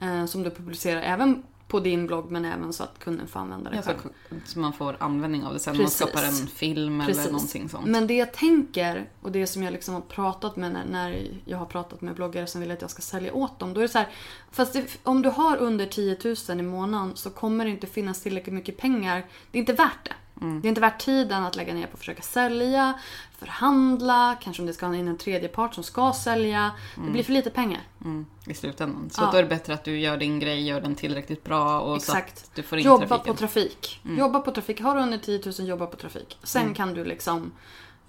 [0.00, 3.70] Eh, som du publicerar även på din blogg men även så att kunden får använda
[3.70, 4.40] det Ja, så, själv.
[4.46, 5.76] så man får användning av det sen.
[5.76, 6.00] Precis.
[6.00, 7.86] Man skapar en film eller någonting sånt.
[7.86, 11.58] Men det jag tänker och det som jag liksom har pratat med när, när jag
[11.58, 13.74] har pratat med bloggare som vill att jag ska sälja åt dem.
[13.74, 14.08] Då är det så här,
[14.50, 18.22] fast det, om du har under 10 000 i månaden så kommer det inte finnas
[18.22, 19.26] tillräckligt mycket pengar.
[19.50, 20.14] Det är inte värt det.
[20.40, 20.60] Mm.
[20.60, 22.94] Det är inte värt tiden att lägga ner på att försöka sälja,
[23.38, 26.70] förhandla, kanske om det ska in en tredje part som ska sälja.
[27.04, 27.80] Det blir för lite pengar.
[28.04, 29.10] Mm, I slutändan.
[29.10, 29.28] Så Ja.
[29.32, 32.12] då är det bättre att du gör din grej, gör den tillräckligt bra och så
[32.12, 32.38] Exakt.
[32.44, 33.34] att du får in Jobba trafiken.
[33.34, 34.00] på trafik.
[34.18, 34.80] Jobba på trafik.
[34.80, 36.38] Har du under 10 000, jobba på trafik.
[36.42, 36.74] Sen Mm.
[36.74, 37.52] kan du liksom...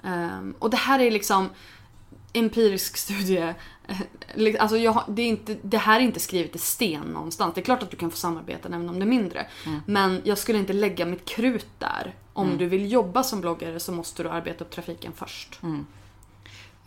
[0.04, 1.50] ehm, och det här är liksom
[2.34, 3.54] empirisk studie.
[3.88, 3.98] Eh,
[4.36, 7.54] li- Alltså jag, det, är inte, det här är inte skrivet i sten någonstans.
[7.56, 9.48] Det är klart att du kan få samarbeten även om det är mindre.
[9.66, 9.80] Mm.
[9.86, 12.14] Men jag skulle inte lägga mitt krut där.
[12.34, 15.60] Om du vill jobba som bloggare så måste du arbeta upp trafiken först.
[15.64, 15.86] Mm.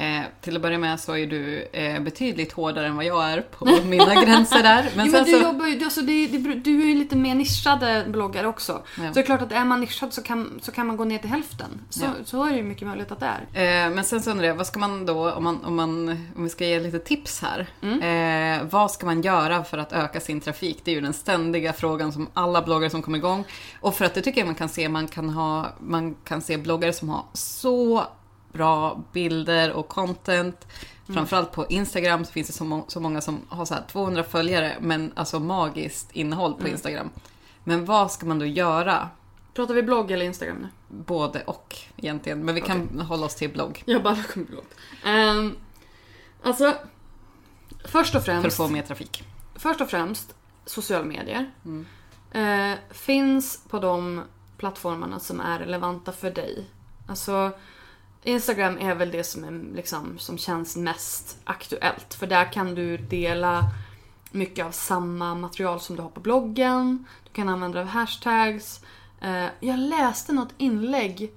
[0.00, 3.40] Eh, till att börja med så är du eh, betydligt hårdare än vad jag är
[3.40, 4.90] på mina gränser där.
[4.96, 5.38] Men jo, men du, så...
[5.38, 8.72] jobbar ju, alltså det, det, du är ju lite mer nischade bloggare också.
[8.72, 9.08] Ja.
[9.08, 11.18] Så det är klart att är man nischad så kan, så kan man gå ner
[11.18, 11.80] till hälften.
[11.90, 12.10] Så, Ja.
[12.24, 13.86] så är det ju mycket möjligt att det är.
[13.86, 16.44] Eh, men sen så undrar jag, vad ska man då, om, man, om, man, om
[16.44, 17.66] vi ska ge lite tips här.
[17.82, 18.60] Mm.
[18.60, 20.80] Eh, vad ska man göra för att öka sin trafik?
[20.84, 23.44] Det är ju den ständiga frågan som alla bloggare som kommer igång.
[23.80, 26.58] Och för att det tycker jag man kan se, man kan, ha, man kan se
[26.58, 28.04] bloggare som har så
[28.52, 30.66] bra bilder och content.
[31.08, 31.14] Mm.
[31.14, 34.24] Framförallt på Instagram så finns det så, må- så många som har så här 200
[34.24, 36.62] följare men alltså magiskt innehåll Mm.
[36.62, 37.10] på Instagram.
[37.64, 39.08] Men vad ska man då göra?
[39.54, 40.68] Pratar vi blogg eller Instagram nu?
[40.88, 42.44] Både och egentligen.
[42.44, 43.82] Men vi kan hålla oss till blogg.
[43.86, 44.64] Jag bara kommer blogg.
[45.06, 45.56] Um,
[46.42, 46.74] alltså,
[47.84, 48.56] först och För att främst.
[48.56, 49.24] få mer trafik.
[49.54, 50.34] Först och främst
[50.66, 51.50] sociala medier.
[52.32, 54.22] Eh, finns på de
[54.58, 56.64] plattformarna som är relevanta för dig.
[57.08, 57.50] Alltså
[58.22, 62.14] Instagram är väl det som, är, liksom, som känns mest aktuellt.
[62.14, 63.64] För där kan du dela
[64.30, 67.04] mycket av samma material som du har på bloggen.
[67.24, 68.80] Du kan använda hashtags.
[69.20, 71.32] Eh, jag läste något inlägg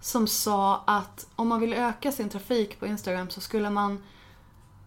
[0.00, 4.02] som sa att om man vill öka sin trafik på Instagram så skulle man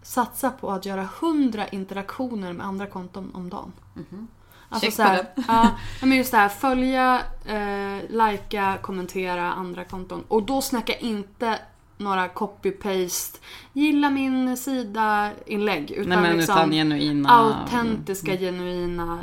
[0.01, 3.73] satsa på att göra 100 interaktioner med andra konton om dagen.
[3.93, 4.27] Mhm.
[4.69, 5.69] Alltså Check så här, ja,
[6.01, 10.23] men just det här, följa, eh, likea, kommentera andra konton.
[10.27, 11.59] Och då snackar jag inte
[11.97, 13.39] några copy-paste,
[13.73, 15.91] gilla min sida-inlägg.
[15.91, 19.19] Utan, Nej, men liksom utan genuina- autentiska, genuina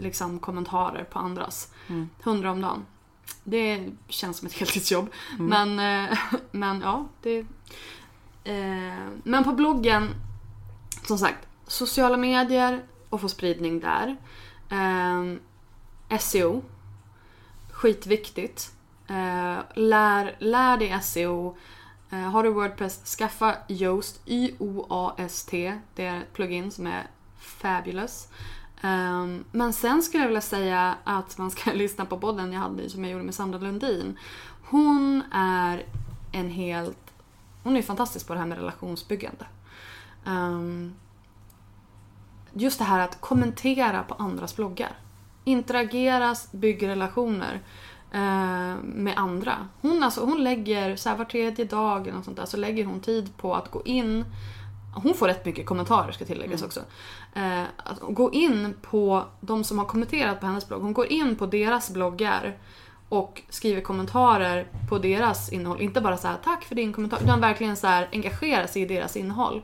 [0.00, 1.68] liksom, kommentarer på andras.
[2.22, 2.86] Hundra om dagen.
[3.44, 5.10] Det känns som ett heltidsjobb.
[5.38, 6.18] Men, eh,
[6.50, 7.38] men ja, det...
[8.44, 10.08] Eh, men på bloggen,
[11.06, 14.16] som sagt, sociala medier och få spridning där.
[14.72, 16.62] Eh, SEO.
[17.72, 18.72] Skitviktigt.
[19.08, 21.56] Eh, lär, lär dig SEO.
[22.10, 24.20] Eh, har du Wordpress, skaffa Yoast.
[24.26, 25.78] Y-O-A-S-T.
[25.94, 27.06] Det är ett plugin som är
[27.38, 28.28] fabulous.
[28.84, 32.90] Um, men sen skulle jag vilja säga att man ska lyssna på podden jag hade
[32.90, 34.18] som jag gjorde med Sandra Lundin.
[34.64, 35.86] Hon är
[36.32, 37.12] en helt...
[37.62, 39.46] Hon är fantastisk på det här med relationsbyggande.
[40.24, 40.94] Um,
[42.54, 44.92] just det här att kommentera på andras bloggar.
[45.44, 47.60] Interageras, bygga relationer
[48.12, 49.68] eh, med andra.
[49.80, 53.00] Hon, alltså, hon lägger, så här, var tredje dag eller sånt där, så lägger hon
[53.00, 54.24] tid på att gå in
[54.94, 56.66] hon får rätt mycket kommentarer ska tilläggas Mm.
[56.66, 56.80] också.
[57.34, 60.82] Eh, att gå in på de som har kommenterat på hennes blogg.
[60.82, 62.56] Hon går in på deras bloggar
[63.08, 65.80] och skriver kommentarer på deras innehåll.
[65.80, 68.86] Inte bara så här tack för din kommentar utan verkligen så här engagera sig i
[68.86, 69.62] deras innehåll.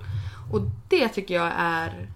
[0.52, 2.08] Och det tycker jag är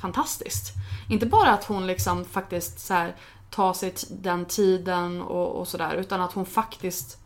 [0.00, 0.72] fantastiskt.
[1.08, 3.16] Inte bara att hon liksom faktiskt så här
[3.50, 7.18] tar sig den tiden och, och sådär utan att hon faktiskt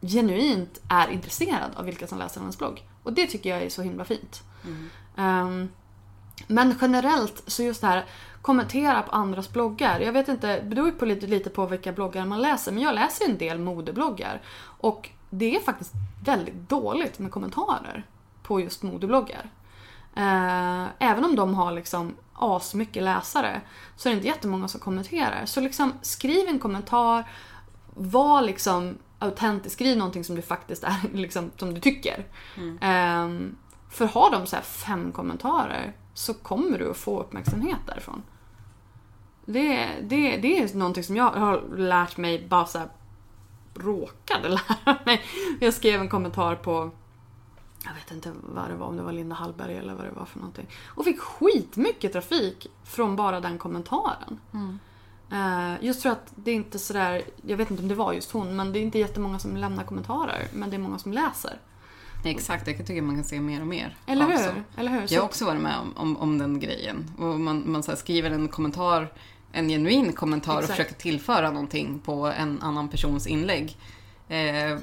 [0.00, 2.82] genuint är intresserad av vilka som läser hennes blogg.
[3.02, 4.42] Och det tycker jag är så himla fint.
[5.16, 5.68] Ehm,
[6.46, 8.04] men generellt så just det här
[8.42, 10.00] kommentera på andras bloggar.
[10.00, 12.72] Jag vet inte, det beror på lite, lite på vilka bloggar man läser.
[12.72, 14.42] Men jag läser en del modebloggar.
[14.62, 15.92] Och det är faktiskt
[16.24, 18.06] väldigt dåligt med kommentarer
[18.42, 19.50] på just modebloggar.
[20.16, 23.60] Eh, även om de har liksom asmycket läsare
[23.96, 25.46] så är det inte jättemånga som kommenterar.
[25.46, 27.30] Så liksom skriv en kommentar,
[27.94, 32.26] var liksom autentisk, skriv någonting som du faktiskt är, liksom, som du tycker.
[32.80, 33.56] Ehm,
[33.90, 38.22] för har de så här fem kommentarer så kommer du att få uppmärksamhet därifrån.
[39.44, 42.88] Det, det, det är någonting som jag har lärt mig bara så här
[43.74, 44.48] råkade
[44.84, 45.22] lära mig.
[45.60, 46.90] Jag skrev en kommentar på
[47.84, 50.24] jag vet inte vad det var, om det var Linda Hallberg eller vad det var
[50.24, 50.66] för någonting.
[50.86, 54.40] Och fick skitmycket trafik från bara den kommentaren.
[55.32, 58.30] Eh, just för att det är inte sådär, jag vet inte om det var just
[58.32, 60.46] hon, men det är inte jättemånga som lämnar kommentarer.
[60.52, 61.58] Men det är många som läser.
[62.24, 63.96] Exakt, jag tycker man kan se mer och mer.
[64.06, 64.64] Eller hur?
[64.76, 65.12] Eller hur?
[65.12, 67.10] Jag har också varit med om, om, om den grejen.
[67.18, 69.12] Och man man så skriver en kommentar,
[69.52, 70.76] en genuin kommentar och Exakt.
[70.76, 73.76] försöker tillföra någonting på en annan persons inlägg.
[74.28, 74.78] Eh,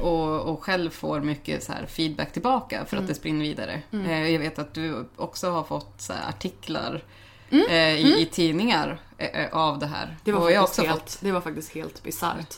[0.00, 3.04] och, och själv får mycket så feedback tillbaka för Mm.
[3.04, 3.82] att det springer vidare.
[3.92, 7.02] Eh, jag vet att du också har fått här artiklar
[7.50, 7.66] Mm.
[7.70, 10.16] eh, i, i tidningar eh, av det här.
[10.24, 12.54] Det var, faktiskt också helt, fått det var faktiskt helt bisarrt.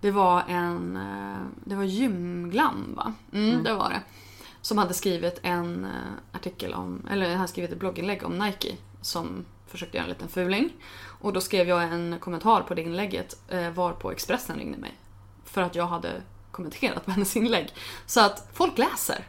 [0.00, 0.96] Det var en...
[0.96, 3.14] eh, Det var Gymglam va?
[3.32, 4.00] Mm, det var det.
[4.60, 5.90] Som hade skrivit en eh,
[6.36, 10.70] artikel om, eller hade skrivit ett blogginlägg om Nike som försökte göra en liten fuling.
[11.20, 14.92] Och då skrev jag en kommentar på det inlägget eh, varpå Expressen ringde mig.
[15.50, 17.68] För att jag hade kommenterat på hennes inlägg.
[18.06, 19.26] Så att folk läser.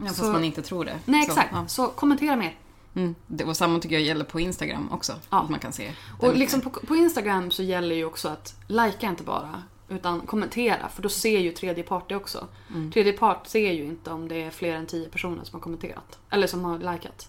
[0.00, 0.98] Ja, fast Så- man inte tror det.
[1.04, 1.48] Nej Så, exakt.
[1.52, 1.66] ja.
[1.68, 2.58] Så kommentera mer.
[2.94, 3.14] Mm.
[3.26, 5.12] Det, och samma tycker jag gäller på Instagram också.
[5.30, 5.40] Ja.
[5.42, 5.92] Att man kan se.
[6.20, 10.88] Och liksom på, på Instagram så gäller ju också att likea inte bara, utan kommentera.
[10.88, 12.46] För då ser ju tredje part det också.
[12.70, 12.92] Mm.
[12.92, 16.18] Tredje part ser ju inte om det är fler än tio personer som har kommenterat.
[16.30, 17.28] Eller som har likat.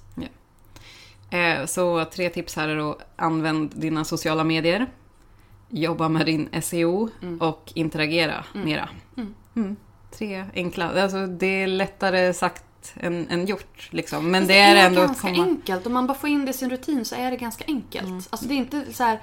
[1.30, 4.88] Eh, Så tre tips här är då använd dina sociala medier.
[5.70, 7.10] Jobba med din SEO
[7.40, 8.90] och interagera mera.
[9.56, 9.76] Mm.
[10.12, 14.32] Tre enkla, alltså det är lättare sagt än, än gjort liksom.
[14.32, 15.44] Men Fast det är ändå att ganska komma...
[15.44, 15.88] enkelt.
[15.88, 18.08] Om man bara får in det i sin rutin så är det ganska enkelt.
[18.08, 18.22] Mm.
[18.30, 19.20] Alltså det är inte så här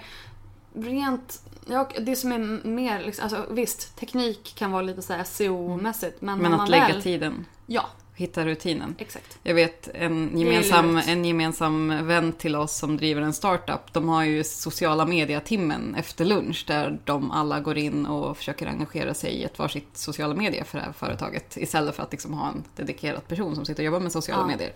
[0.74, 1.42] rent...
[1.68, 6.16] Ja, det som är mer, liksom, alltså, visst, teknik kan vara lite så här SEO-mässigt.
[6.20, 7.86] Men, Men att man lägga väl, tiden, Ja,
[8.16, 8.94] hitta rutinen.
[8.98, 9.38] exakt.
[9.42, 13.92] Jag vet en gemensam, en gemensam vän till oss som driver en startup.
[13.92, 19.14] De har ju sociala media-timmen efter lunch där de alla går in och försöker engagera
[19.14, 21.56] sig i ett varsitt sociala medier för det här företaget.
[21.56, 24.46] Istället för att liksom ha en dedikerad person som sitter och jobbar med sociala Ja.
[24.46, 24.72] medier.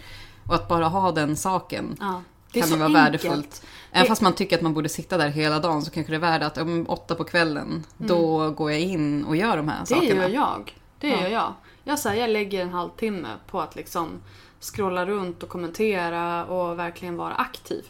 [0.48, 2.22] Och att bara ha den saken Ja.
[2.52, 3.04] Det kan ju vara enkelt.
[3.24, 3.62] värdefullt.
[3.92, 6.16] Även Det- fast man tycker att man borde sitta där hela dagen så kanske det
[6.16, 9.80] är värde att om åtta på kvällen, då går jag in och gör de här
[9.80, 10.22] Det sakerna.
[10.22, 10.76] gör jag.
[11.00, 11.20] Det Ja.
[11.22, 11.52] gör jag.
[11.90, 14.20] Jag, så här, jag lägger en halvtimme på att liksom
[14.60, 17.84] scrolla runt och kommentera och verkligen vara aktiv.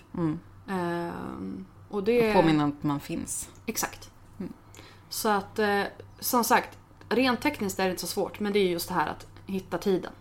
[0.68, 2.34] Ehm, och det...
[2.34, 3.48] Påminna att man finns.
[3.66, 4.10] Exakt.
[5.08, 5.82] Så att, eh,
[6.20, 6.78] som sagt,
[7.08, 8.40] rent tekniskt är det inte så svårt.
[8.40, 10.12] Men det är just det här att hitta tiden.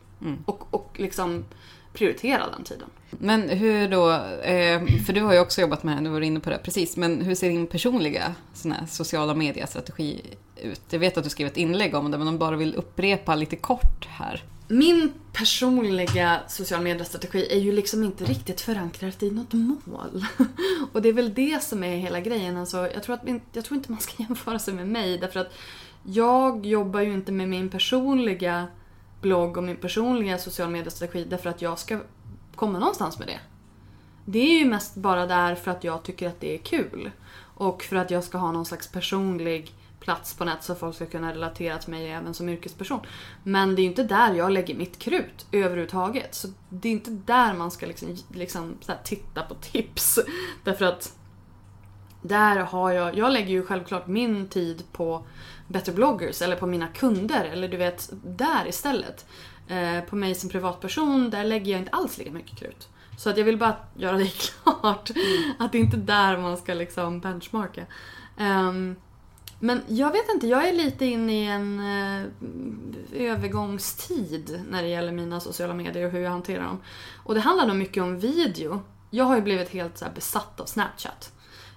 [0.45, 1.45] Och, och liksom
[1.93, 2.89] prioritera den tiden.
[3.09, 4.11] Men hur då,
[4.41, 6.97] eh, för du har ju också jobbat med det, du var inne på det precis,
[6.97, 10.21] men hur ser din personliga sån här sociala mediestrategi
[10.59, 10.81] ut?
[10.89, 13.35] Jag vet att du skrev ett inlägg om det, men om du bara vill upprepa
[13.35, 14.43] lite kort här.
[14.67, 20.25] Min personliga social media-strategi är ju liksom inte riktigt förankrat i något mål.
[20.91, 22.57] Och det är väl det som är hela grejen.
[22.57, 23.21] Alltså, jag, tror att,
[23.53, 25.53] jag tror inte man ska jämföra sig med mig därför att
[26.03, 28.67] jag jobbar ju inte med min personliga
[29.21, 31.99] blogg och min personliga social media-strategi därför att jag ska
[32.55, 33.39] komma någonstans med det.
[34.25, 37.11] Det är ju mest bara där för att jag tycker att det är kul.
[37.55, 41.05] Och för att jag ska ha någon slags personlig plats på nätet så folk ska
[41.05, 42.99] kunna relatera till mig även som yrkesperson.
[43.43, 46.35] Men det är ju inte där jag lägger mitt krut överhuvudtaget.
[46.35, 50.19] Så det är inte där man ska liksom, liksom titta på tips.
[50.63, 51.15] Därför att
[52.21, 55.25] där har jag, jag lägger ju självklart min tid på
[55.67, 59.25] Better bloggers eller på mina kunder eller du vet, där istället.
[59.67, 62.89] Eh, på mig som privatperson, där lägger jag inte alls lika mycket krut.
[63.17, 64.31] Så att jag vill bara göra det
[64.63, 65.09] klart.
[65.09, 65.51] Mm.
[65.59, 67.85] Att det är inte där man ska liksom benchmarka.
[68.39, 68.95] Um,
[69.59, 72.25] men jag vet inte, jag är lite inne i en uh,
[73.13, 76.81] övergångstid när det gäller mina sociala medier och hur jag hanterar dem.
[77.23, 78.81] Och det handlar nog mycket om video.
[79.09, 81.31] Jag har ju blivit helt så besatt av Snapchat.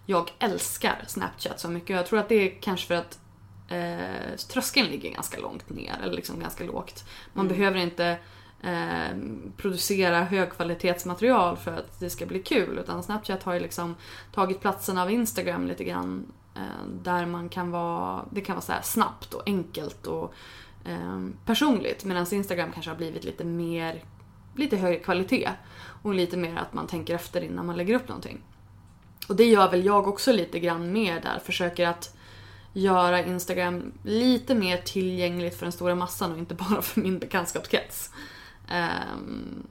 [0.06, 1.96] Jag älskar Snapchat så mycket.
[1.96, 3.18] Jag tror att det är kanske för att
[3.68, 7.04] eh, tröskeln ligger ganska långt ner, eller liksom ganska lågt.
[7.32, 7.58] Man mm.
[7.58, 8.18] behöver inte
[8.62, 9.16] eh,
[9.56, 12.78] producera högkvalitetsmaterial för att det ska bli kul.
[12.78, 13.96] Utan Snapchat har ju liksom
[14.32, 16.32] tagit platsen av Instagram lite grann.
[16.54, 20.34] Eh, där man kan vara, det kan vara så snabbt och enkelt och
[20.84, 22.04] eh, personligt.
[22.04, 24.04] Medan Instagram kanske har blivit lite mer,
[24.56, 25.50] lite högre kvalitet.
[26.02, 28.40] Och lite mer att man tänker efter innan man lägger upp någonting.
[29.28, 31.38] Och det gör väl jag också lite grann mer där.
[31.44, 32.16] Försöker att
[32.72, 38.10] göra Instagram lite mer tillgängligt för den stora massan och inte bara för min bekantskapskrets.
[38.70, 39.66] Um,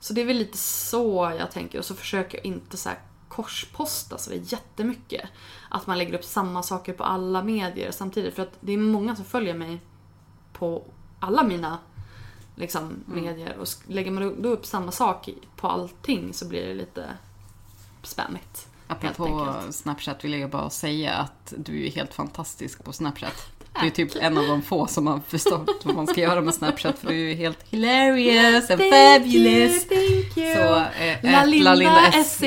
[0.00, 2.90] så det är väl lite så jag tänker och så försöker jag inte så
[3.34, 5.28] korsposta så är jättemycket.
[5.68, 9.16] Att man lägger upp samma saker på alla medier samtidigt för att det är många
[9.16, 9.80] som följer mig
[10.52, 10.84] på
[11.20, 11.78] alla mina
[12.56, 13.24] liksom, mm.
[13.24, 17.08] medier och lägger man då upp samma sak på allting så blir det lite
[18.02, 18.68] spammigt.
[18.86, 23.46] Apropå Snapchat vill jag bara säga att du är helt fantastisk på Snapchat.
[23.80, 26.54] Du är typ en av de få som har förstått vad man ska göra med
[26.54, 29.72] Snapchat för du är helt hilarious and thank fabulous.
[29.72, 30.54] You, thank you.
[30.54, 32.42] Så, eh, La Linda, Linda SC.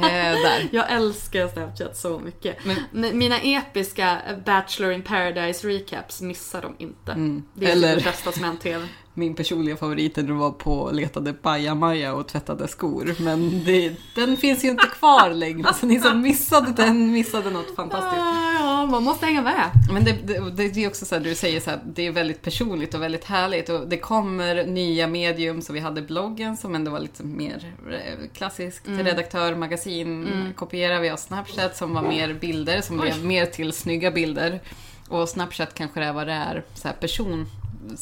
[0.00, 0.68] Där.
[0.72, 2.56] Jag älskar Snapchat så mycket.
[2.92, 7.12] Men, Mina episka Bachelor in Paradise recaps missar de inte.
[7.12, 7.42] Mm.
[7.54, 7.96] Det är Eller...
[7.96, 12.14] det bästa som hänt TV min personliga favorit när du var på och letade bajamaja
[12.14, 13.14] och tvättade skor.
[13.18, 17.76] Men det, den finns ju inte kvar längre, så ni som missade den missade något
[17.76, 18.22] fantastiskt.
[18.60, 19.70] Ja, man måste hänga med.
[19.92, 22.42] Men det, det, det är också så här, du säger så här, det är väldigt
[22.42, 26.90] personligt och väldigt härligt och det kommer nya medium, så vi hade bloggen som ändå
[26.90, 29.06] var lite mer eh, klassiskt, mm.
[29.06, 30.52] redaktör, magasin, mm.
[30.52, 33.02] kopiera, vi har Snapchat som var mer bilder, som Oj.
[33.02, 34.60] blev mer till snygga bilder.
[35.08, 37.46] Och Snapchat kanske är vad det är, så här person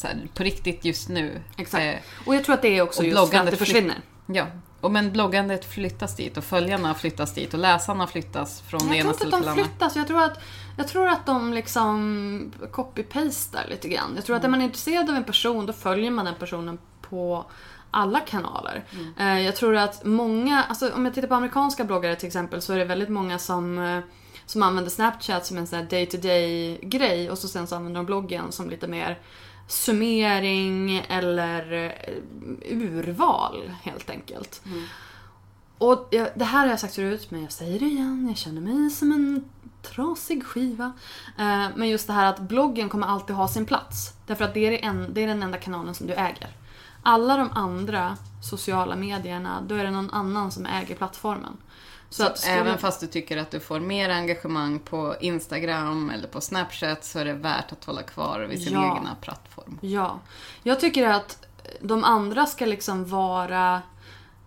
[0.03, 1.41] här, på riktigt just nu.
[1.57, 1.83] Exakt.
[1.83, 3.97] Eh, och jag tror att det är också just för att det försvinner.
[4.25, 4.47] Ja,
[4.81, 9.13] och men bloggandet flyttas dit och följarna flyttas dit och läsarna flyttas från det ena
[9.13, 9.47] stället till andra.
[9.47, 9.95] Jag tror inte att de flyttas.
[9.95, 10.43] Jag tror att,
[10.77, 14.13] jag tror att de liksom copy-pastar lite grann.
[14.15, 17.45] Jag tror att är man intresserad av en person då följer man den personen på
[17.91, 18.83] alla kanaler.
[18.91, 19.37] Mm.
[19.37, 22.73] Eh, jag tror att många, alltså om jag tittar på amerikanska bloggare till exempel så
[22.73, 23.99] är det väldigt många som eh,
[24.45, 28.05] som använder Snapchat som en sån här day-to-day grej och så sen så använder de
[28.05, 29.19] bloggen som lite mer
[29.67, 34.61] summering eller eh, urval helt enkelt.
[34.65, 34.83] Mm.
[35.77, 38.61] Och jag, det här har jag sagt förut men jag säger det igen, jag känner
[38.61, 39.45] mig som en
[39.81, 40.91] trasig skiva.
[41.37, 44.13] Eh, men just det här att bloggen kommer alltid ha sin plats.
[44.25, 46.49] Därför att det är, en, det är den enda kanalen som du äger.
[47.03, 51.57] Alla de andra sociala medierna, då är det någon annan som äger plattformen.
[52.09, 56.27] Så, så att även fast du tycker att du får mer engagemang på Instagram eller
[56.27, 58.97] på Snapchat så är det värt att hålla kvar vid sin ja.
[58.97, 59.79] egna plattform.
[59.81, 60.19] Ja.
[60.63, 61.45] Jag tycker att
[61.81, 63.81] de andra ska liksom vara...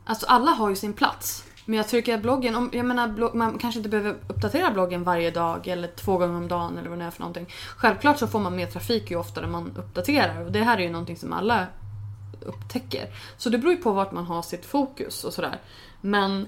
[0.04, 1.44] Alltså alla har ju sin plats.
[1.64, 5.04] Men jag tycker att bloggen, om, jag menar blogg, man kanske inte behöver uppdatera bloggen
[5.04, 7.46] varje dag eller två gånger om dagen eller vad det är för någonting.
[7.76, 10.90] Självklart så får man mer trafik ju oftare man uppdaterar och det här är ju
[10.90, 11.66] någonting som alla
[12.40, 13.06] upptäcker.
[13.36, 15.60] Så det beror ju på vart man har sitt fokus och sådär.
[16.00, 16.46] Men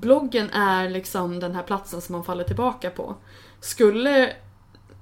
[0.00, 3.16] bloggen är liksom den här platsen som man faller tillbaka på.
[3.60, 4.32] Skulle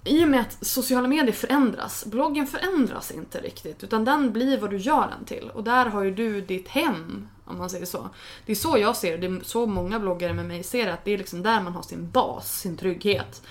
[0.05, 4.70] i och med att sociala medier förändras, bloggen förändras inte riktigt utan den blir vad
[4.70, 5.51] du gör den till.
[5.55, 8.09] Och där har ju du ditt hem, om man säger så.
[8.47, 10.93] Det är så jag ser det, det är så många bloggare med mig ser det,
[10.93, 13.43] att det är liksom där man har sin bas, sin trygghet.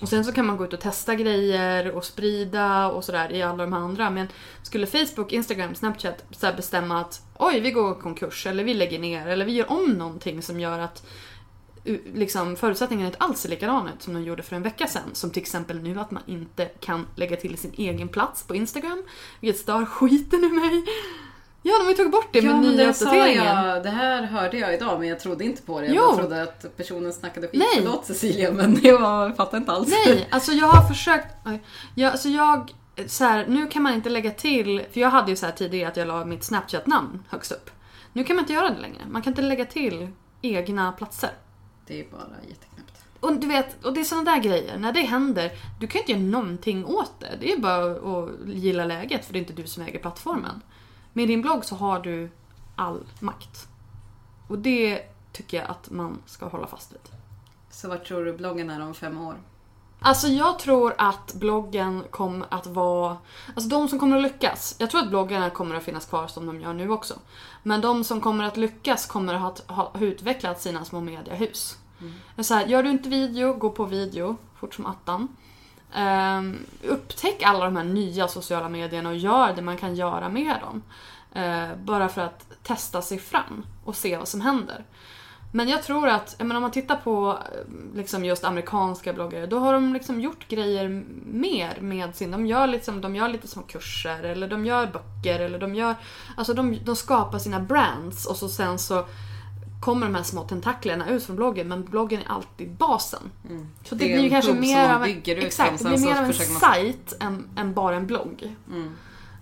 [0.00, 3.42] Och sen så kan man gå ut och testa grejer och sprida och sådär i
[3.42, 4.10] alla de här andra.
[4.10, 4.28] Men
[4.62, 9.26] skulle Facebook, Instagram, Snapchat så bestämma att oj, vi går konkurs eller vi lägger ner
[9.26, 11.06] eller vi gör om någonting som gör att
[12.14, 15.10] liksom, förutsättningarna inte alls är likadana som de gjorde för en vecka sedan.
[15.12, 19.02] Som till exempel nu att man inte kan lägga till sin egen plats på Instagram.
[19.40, 20.84] Vilket stör skiten ur mig.
[21.62, 23.82] Ja, de har ju tagit bort det ja, med nya uppdateringen.
[23.82, 25.86] det här hörde jag idag men jag trodde inte på det.
[25.86, 25.94] Jo.
[25.94, 27.58] Jag trodde att personen snackade skit.
[27.58, 27.68] Nej.
[27.76, 29.88] Förlåt Cecilia men jag fattar inte alls.
[30.06, 31.26] Nej, alltså jag har försökt.
[31.94, 32.74] Jag, alltså jag,
[33.06, 35.88] så här, nu kan man inte lägga till, för jag hade ju så här tidigare
[35.88, 37.70] att jag la mitt Snapchat-namn högst upp.
[38.12, 39.02] Nu kan man inte göra det längre.
[39.10, 40.08] Man kan inte lägga till
[40.42, 41.30] egna platser.
[41.86, 43.04] Det är bara jätteknäppt.
[43.20, 44.78] och du vet, och det är sådana där grejer.
[44.78, 47.36] När det händer, du kan inte göra någonting åt det.
[47.40, 50.60] Det är bara att gilla läget för det är inte du som äger plattformen.
[51.12, 52.30] Med din blogg så har du
[52.76, 53.68] all makt.
[54.48, 55.02] Och det
[55.32, 57.00] tycker jag att man ska hålla fast vid.
[57.70, 59.36] Så vad tror du bloggen är om fem år?
[60.00, 63.16] Alltså jag tror att bloggen kommer att vara...
[63.54, 64.76] Alltså de som kommer att lyckas.
[64.78, 67.14] Jag tror att bloggarna kommer att finnas kvar som de gör nu också.
[67.62, 71.78] Men de som kommer att lyckas kommer att ha, ha utvecklat sina små mediehus.
[72.00, 72.44] Mm.
[72.44, 75.28] Så här, gör du inte video, gå på video fort som attan.
[75.96, 80.56] Um, upptäck alla de här nya sociala medierna och gör det man kan göra med
[80.60, 80.82] dem.
[81.36, 84.84] Uh, bara för att testa sig fram och se vad som händer.
[85.52, 89.46] Men jag tror att, jag menar, om man tittar på ehm, liksom just amerikanska bloggare,
[89.46, 92.30] då har de liksom gjort grejer mer med sin...
[92.30, 95.94] De gör, liksom, de gör lite som kurser, eller de gör böcker, eller de gör...
[96.36, 99.04] Alltså de, de skapar sina brands och så sen så
[99.80, 103.30] kommer de här små tentaklerna ut från bloggen, men bloggen är alltid basen.
[103.48, 103.68] Mm.
[103.84, 107.14] Så det, det blir kanske mer av en, exakt, det blir mer av en sajt
[107.20, 108.56] än, än, bara en blogg.
[108.68, 108.92] Mm.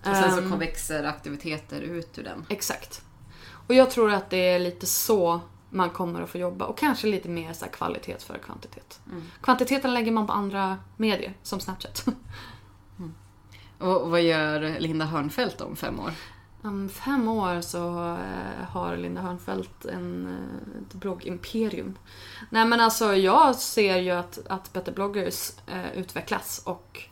[0.01, 2.47] Och sen så um, växer aktiviteter ut ur den.
[2.49, 3.03] Exakt.
[3.67, 5.41] Och jag tror att det är lite så
[5.71, 6.65] man kommer att få jobba.
[6.65, 9.01] Och kanske lite mer så kvalitet för kvantitet.
[9.11, 9.23] Mm.
[9.41, 12.05] Kvantiteten lägger man på andra medier, som Snapchat.
[12.99, 13.15] mm.
[13.79, 16.13] Och vad gör Linda Hörnfeldt om fem år?
[16.67, 21.99] Om fem år så eh, har Linda Hörnfeldt en, eh, ett bloggimperium.
[22.51, 27.03] Nej men alltså jag ser ju att, att Better bloggers eh, utvecklas och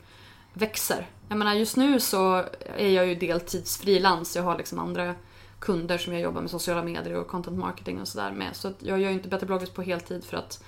[0.52, 1.08] växer.
[1.28, 2.44] Jag menar just nu så
[2.76, 4.36] är jag ju deltidsfrilans.
[4.36, 5.14] Jag har liksom andra
[5.58, 8.56] kunder som jag jobbar med sociala medier och content marketing och sådär med.
[8.56, 10.64] Så jag gör ju inte Better bloggers på heltid för att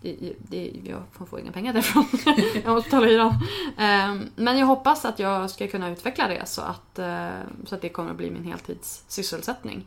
[0.00, 2.04] det, det, jag får inga pengar därifrån.
[2.64, 3.34] jag måste betala hyran.
[3.76, 7.28] Ehm, men jag hoppas att jag ska kunna utveckla det så att, eh,
[7.64, 9.86] så att det kommer att bli min heltidssysselsättning.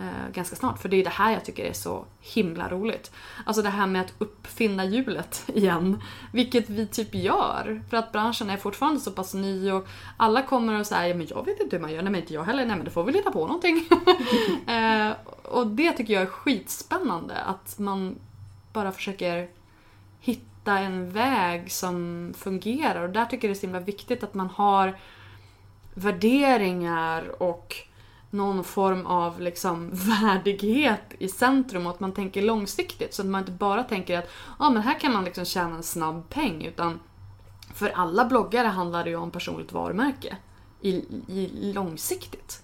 [0.00, 0.78] Eh, ganska snart.
[0.78, 3.10] För det är det här jag tycker är så himla roligt.
[3.46, 6.02] Alltså det här med att uppfinna hjulet igen.
[6.32, 7.82] Vilket vi typ gör.
[7.90, 11.44] För att branschen är fortfarande så pass ny och alla kommer och säger men jag
[11.44, 12.02] vet inte hur man gör.
[12.02, 12.66] Nej men inte jag heller.
[12.66, 13.88] Nej men då får vi hitta på någonting.
[14.66, 15.12] Eh,
[15.42, 17.34] och det tycker jag är skitspännande.
[17.34, 18.18] Att man
[18.72, 19.48] bara försöker
[20.20, 23.02] hitta en väg som fungerar.
[23.02, 24.98] Och där tycker jag det är så himla viktigt att man har
[25.94, 27.76] värderingar och
[28.30, 33.14] någon form av liksom värdighet i centrum och att man tänker långsiktigt.
[33.14, 35.82] Så att man inte bara tänker att ah, men här kan man liksom tjäna en
[35.82, 36.64] snabb peng.
[36.64, 37.00] Utan
[37.74, 40.36] för alla bloggare handlar det ju om personligt varumärke
[40.80, 40.90] i,
[41.28, 42.62] i långsiktigt.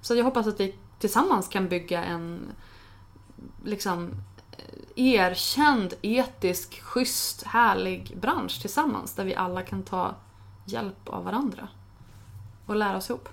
[0.00, 2.40] Så jag hoppas att vi tillsammans kan bygga en
[3.64, 4.10] liksom
[4.96, 10.14] erkänd, etisk, schysst, härlig bransch tillsammans där vi alla kan ta
[10.64, 11.68] hjälp av varandra
[12.66, 13.28] och lära oss ihop.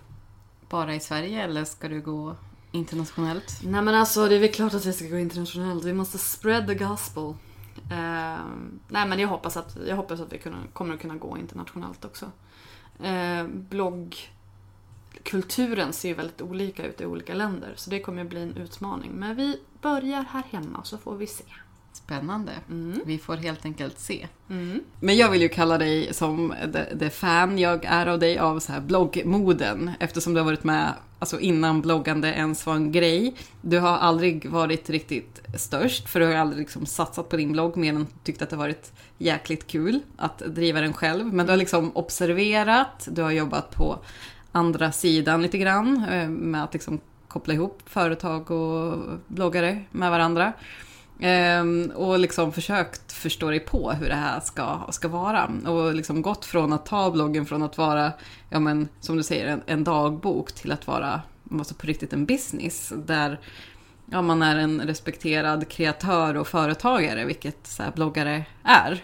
[0.70, 2.36] Bara i Sverige eller ska du gå
[2.72, 3.60] internationellt?
[3.64, 5.84] Nej men alltså det är väl klart att vi ska gå internationellt.
[5.84, 7.24] Vi måste spread the gospel.
[7.24, 7.36] Uh,
[8.88, 12.06] nej men jag hoppas att, jag hoppas att vi kunna, kommer att kunna gå internationellt
[12.06, 12.26] också.
[13.06, 18.42] Uh, bloggkulturen ser ju väldigt olika ut i olika länder så det kommer att bli
[18.42, 19.12] en utmaning.
[19.12, 21.44] Men vi börjar här hemma så får vi se.
[21.94, 22.52] Spännande.
[22.70, 23.02] Mm.
[23.06, 24.28] Vi får helt enkelt se.
[24.50, 24.84] Mm.
[25.00, 26.54] Men jag vill ju kalla dig som
[26.94, 29.92] det, fan jag är av dig av så här bloggmoden.
[30.00, 33.36] Eftersom du har varit med alltså innan bloggande ens var en grej.
[33.62, 37.78] Du har aldrig varit riktigt störst för du har aldrig liksom satsat på din blogg
[37.78, 41.34] mer än tyckt att det varit jäkligt kul att driva den själv.
[41.34, 44.00] Men du har liksom observerat, du har jobbat på
[44.52, 47.00] andra sidan lite grann eh, med att liksom
[47.36, 48.98] koppla ihop företag och
[49.28, 50.54] bloggare med varandra.
[51.20, 55.52] Ehm, och liksom försökt förstå dig på hur det här ska, ska vara.
[55.68, 58.12] Och liksom gått från att ta bloggen från att vara,
[58.50, 61.22] ja men som du säger, en, en dagbok till att vara
[61.52, 62.94] alltså på riktigt en business.
[63.06, 63.40] Där
[64.12, 69.04] ja, man är en respekterad kreatör och företagare, vilket så här, bloggare är.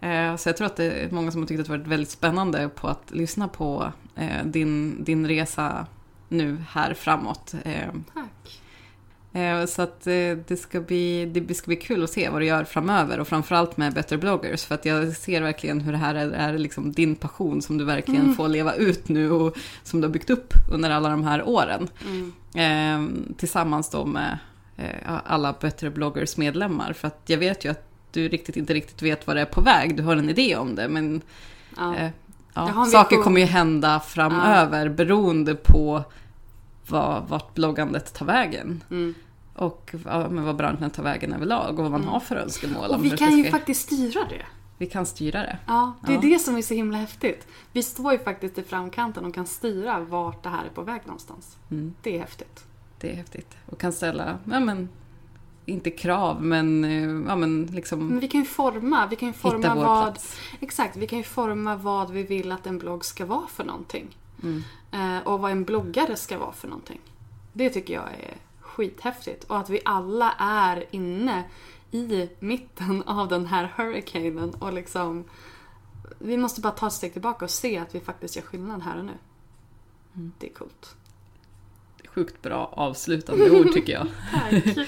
[0.00, 2.10] Ehm, så jag tror att det är många som har tyckt att det varit väldigt
[2.10, 5.86] spännande på att lyssna på eh, din, din resa
[6.28, 7.54] nu här framåt.
[7.64, 8.60] Ehm, Tack.
[9.32, 12.46] Eh, så att eh, det ska, bli, det ska bli kul att se vad du
[12.46, 14.64] gör framöver och framförallt med Better bloggers.
[14.64, 17.84] För att jag ser verkligen hur det här är, är liksom din passion som du
[17.84, 18.34] verkligen mm.
[18.34, 21.88] får leva ut nu och som du har byggt upp under alla de här åren.
[22.06, 22.32] Mm.
[22.54, 24.38] Eh, tillsammans då med
[24.76, 26.92] eh, alla Better bloggers medlemmar.
[26.92, 29.60] För att jag vet ju att du riktigt inte riktigt vet vad det är på
[29.60, 29.96] väg.
[29.96, 31.22] Du har en idé om det men
[31.76, 31.96] ja.
[31.96, 32.10] Eh,
[32.58, 34.92] ja, saker kommer ju hända framöver ja.
[34.92, 36.04] beroende på
[36.88, 38.84] vad, vart bloggandet tar vägen.
[38.90, 39.14] Mm.
[39.54, 42.12] Och ja, vad branschen tar vägen överlag och vad man mm.
[42.12, 42.90] har för önskemål.
[42.90, 44.46] Och vi kan ju faktiskt styra det.
[44.78, 45.58] Vi kan styra det.
[45.66, 46.20] Ja, det är ja.
[46.20, 47.46] det som är så himla häftigt.
[47.72, 51.00] Vi står ju faktiskt i framkanten och kan styra vart det här är på väg
[51.04, 51.56] någonstans.
[51.70, 51.94] Mm.
[52.02, 52.64] Det är häftigt.
[52.98, 53.56] Det är häftigt.
[53.66, 54.88] Och kan ställa ja, men,
[55.68, 58.08] inte krav, men, eh, ja, men liksom...
[58.08, 59.84] Men vi kan ju forma, vi kan ju forma vad...
[60.04, 60.40] plats.
[60.60, 64.16] Exakt, vi kan ju forma vad vi vill att en blogg ska vara för någonting.
[64.42, 64.62] Mm.
[64.92, 67.00] Eh, och vad en bloggare ska vara för någonting.
[67.52, 69.44] Det tycker jag är skithäftigt.
[69.44, 71.44] Och att vi alla är inne
[71.90, 75.24] i mitten av den här hurricanen och liksom...
[76.18, 78.98] Vi måste bara ta ett steg tillbaka och se att vi faktiskt gör skillnad här
[78.98, 79.18] och nu.
[80.14, 80.32] Mm.
[80.38, 80.96] Det är coolt.
[82.14, 84.06] Sjukt bra avslutande ord tycker jag.
[84.32, 84.78] Tack.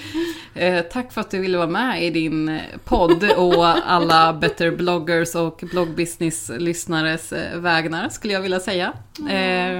[0.53, 5.35] Eh, tack för att du ville vara med i din podd och alla Better bloggers
[5.35, 8.93] och bloggbusiness-lyssnares eh, vägnar skulle jag vilja säga.
[9.29, 9.73] Eh,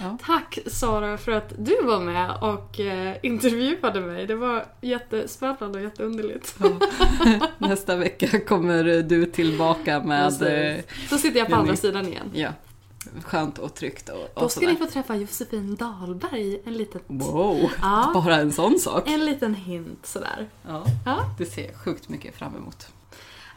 [0.00, 0.18] ja.
[0.26, 4.26] Tack Sara för att du var med och eh, intervjuade mig.
[4.26, 6.54] Det var jättespännande och jätteunderligt.
[7.58, 10.42] Nästa vecka kommer du tillbaka med...
[10.42, 10.80] Eh,
[11.10, 12.30] Då sitter jag på andra sidan igen.
[12.34, 12.48] ja,
[13.24, 14.72] skönt och tryggt och, och Då ska sådär.
[14.72, 16.60] ni få träffa Josefin Dahlberg.
[16.64, 18.10] En liten, Wow, Ja.
[18.14, 19.08] bara en sån sak.
[19.08, 20.48] en liten hint sådär.
[20.68, 21.34] Ja, Ja.
[21.38, 22.88] det ser jag sjukt mycket fram emot.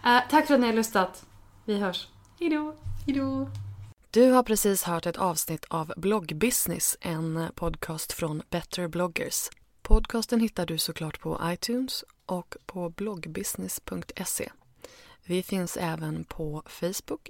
[0.06, 1.26] Eh, tack för att ni har lyssnat.
[1.66, 2.08] Vi hörs.
[2.40, 2.76] Hejdå.
[3.06, 3.50] Hejdå!
[4.12, 9.50] Du har precis hört ett avsnitt av Bloggbusiness, en podcast från Better bloggers.
[9.82, 14.50] Podcasten hittar du såklart på iTunes och på bloggbusiness.se.
[15.26, 17.30] Vi finns även på Facebook,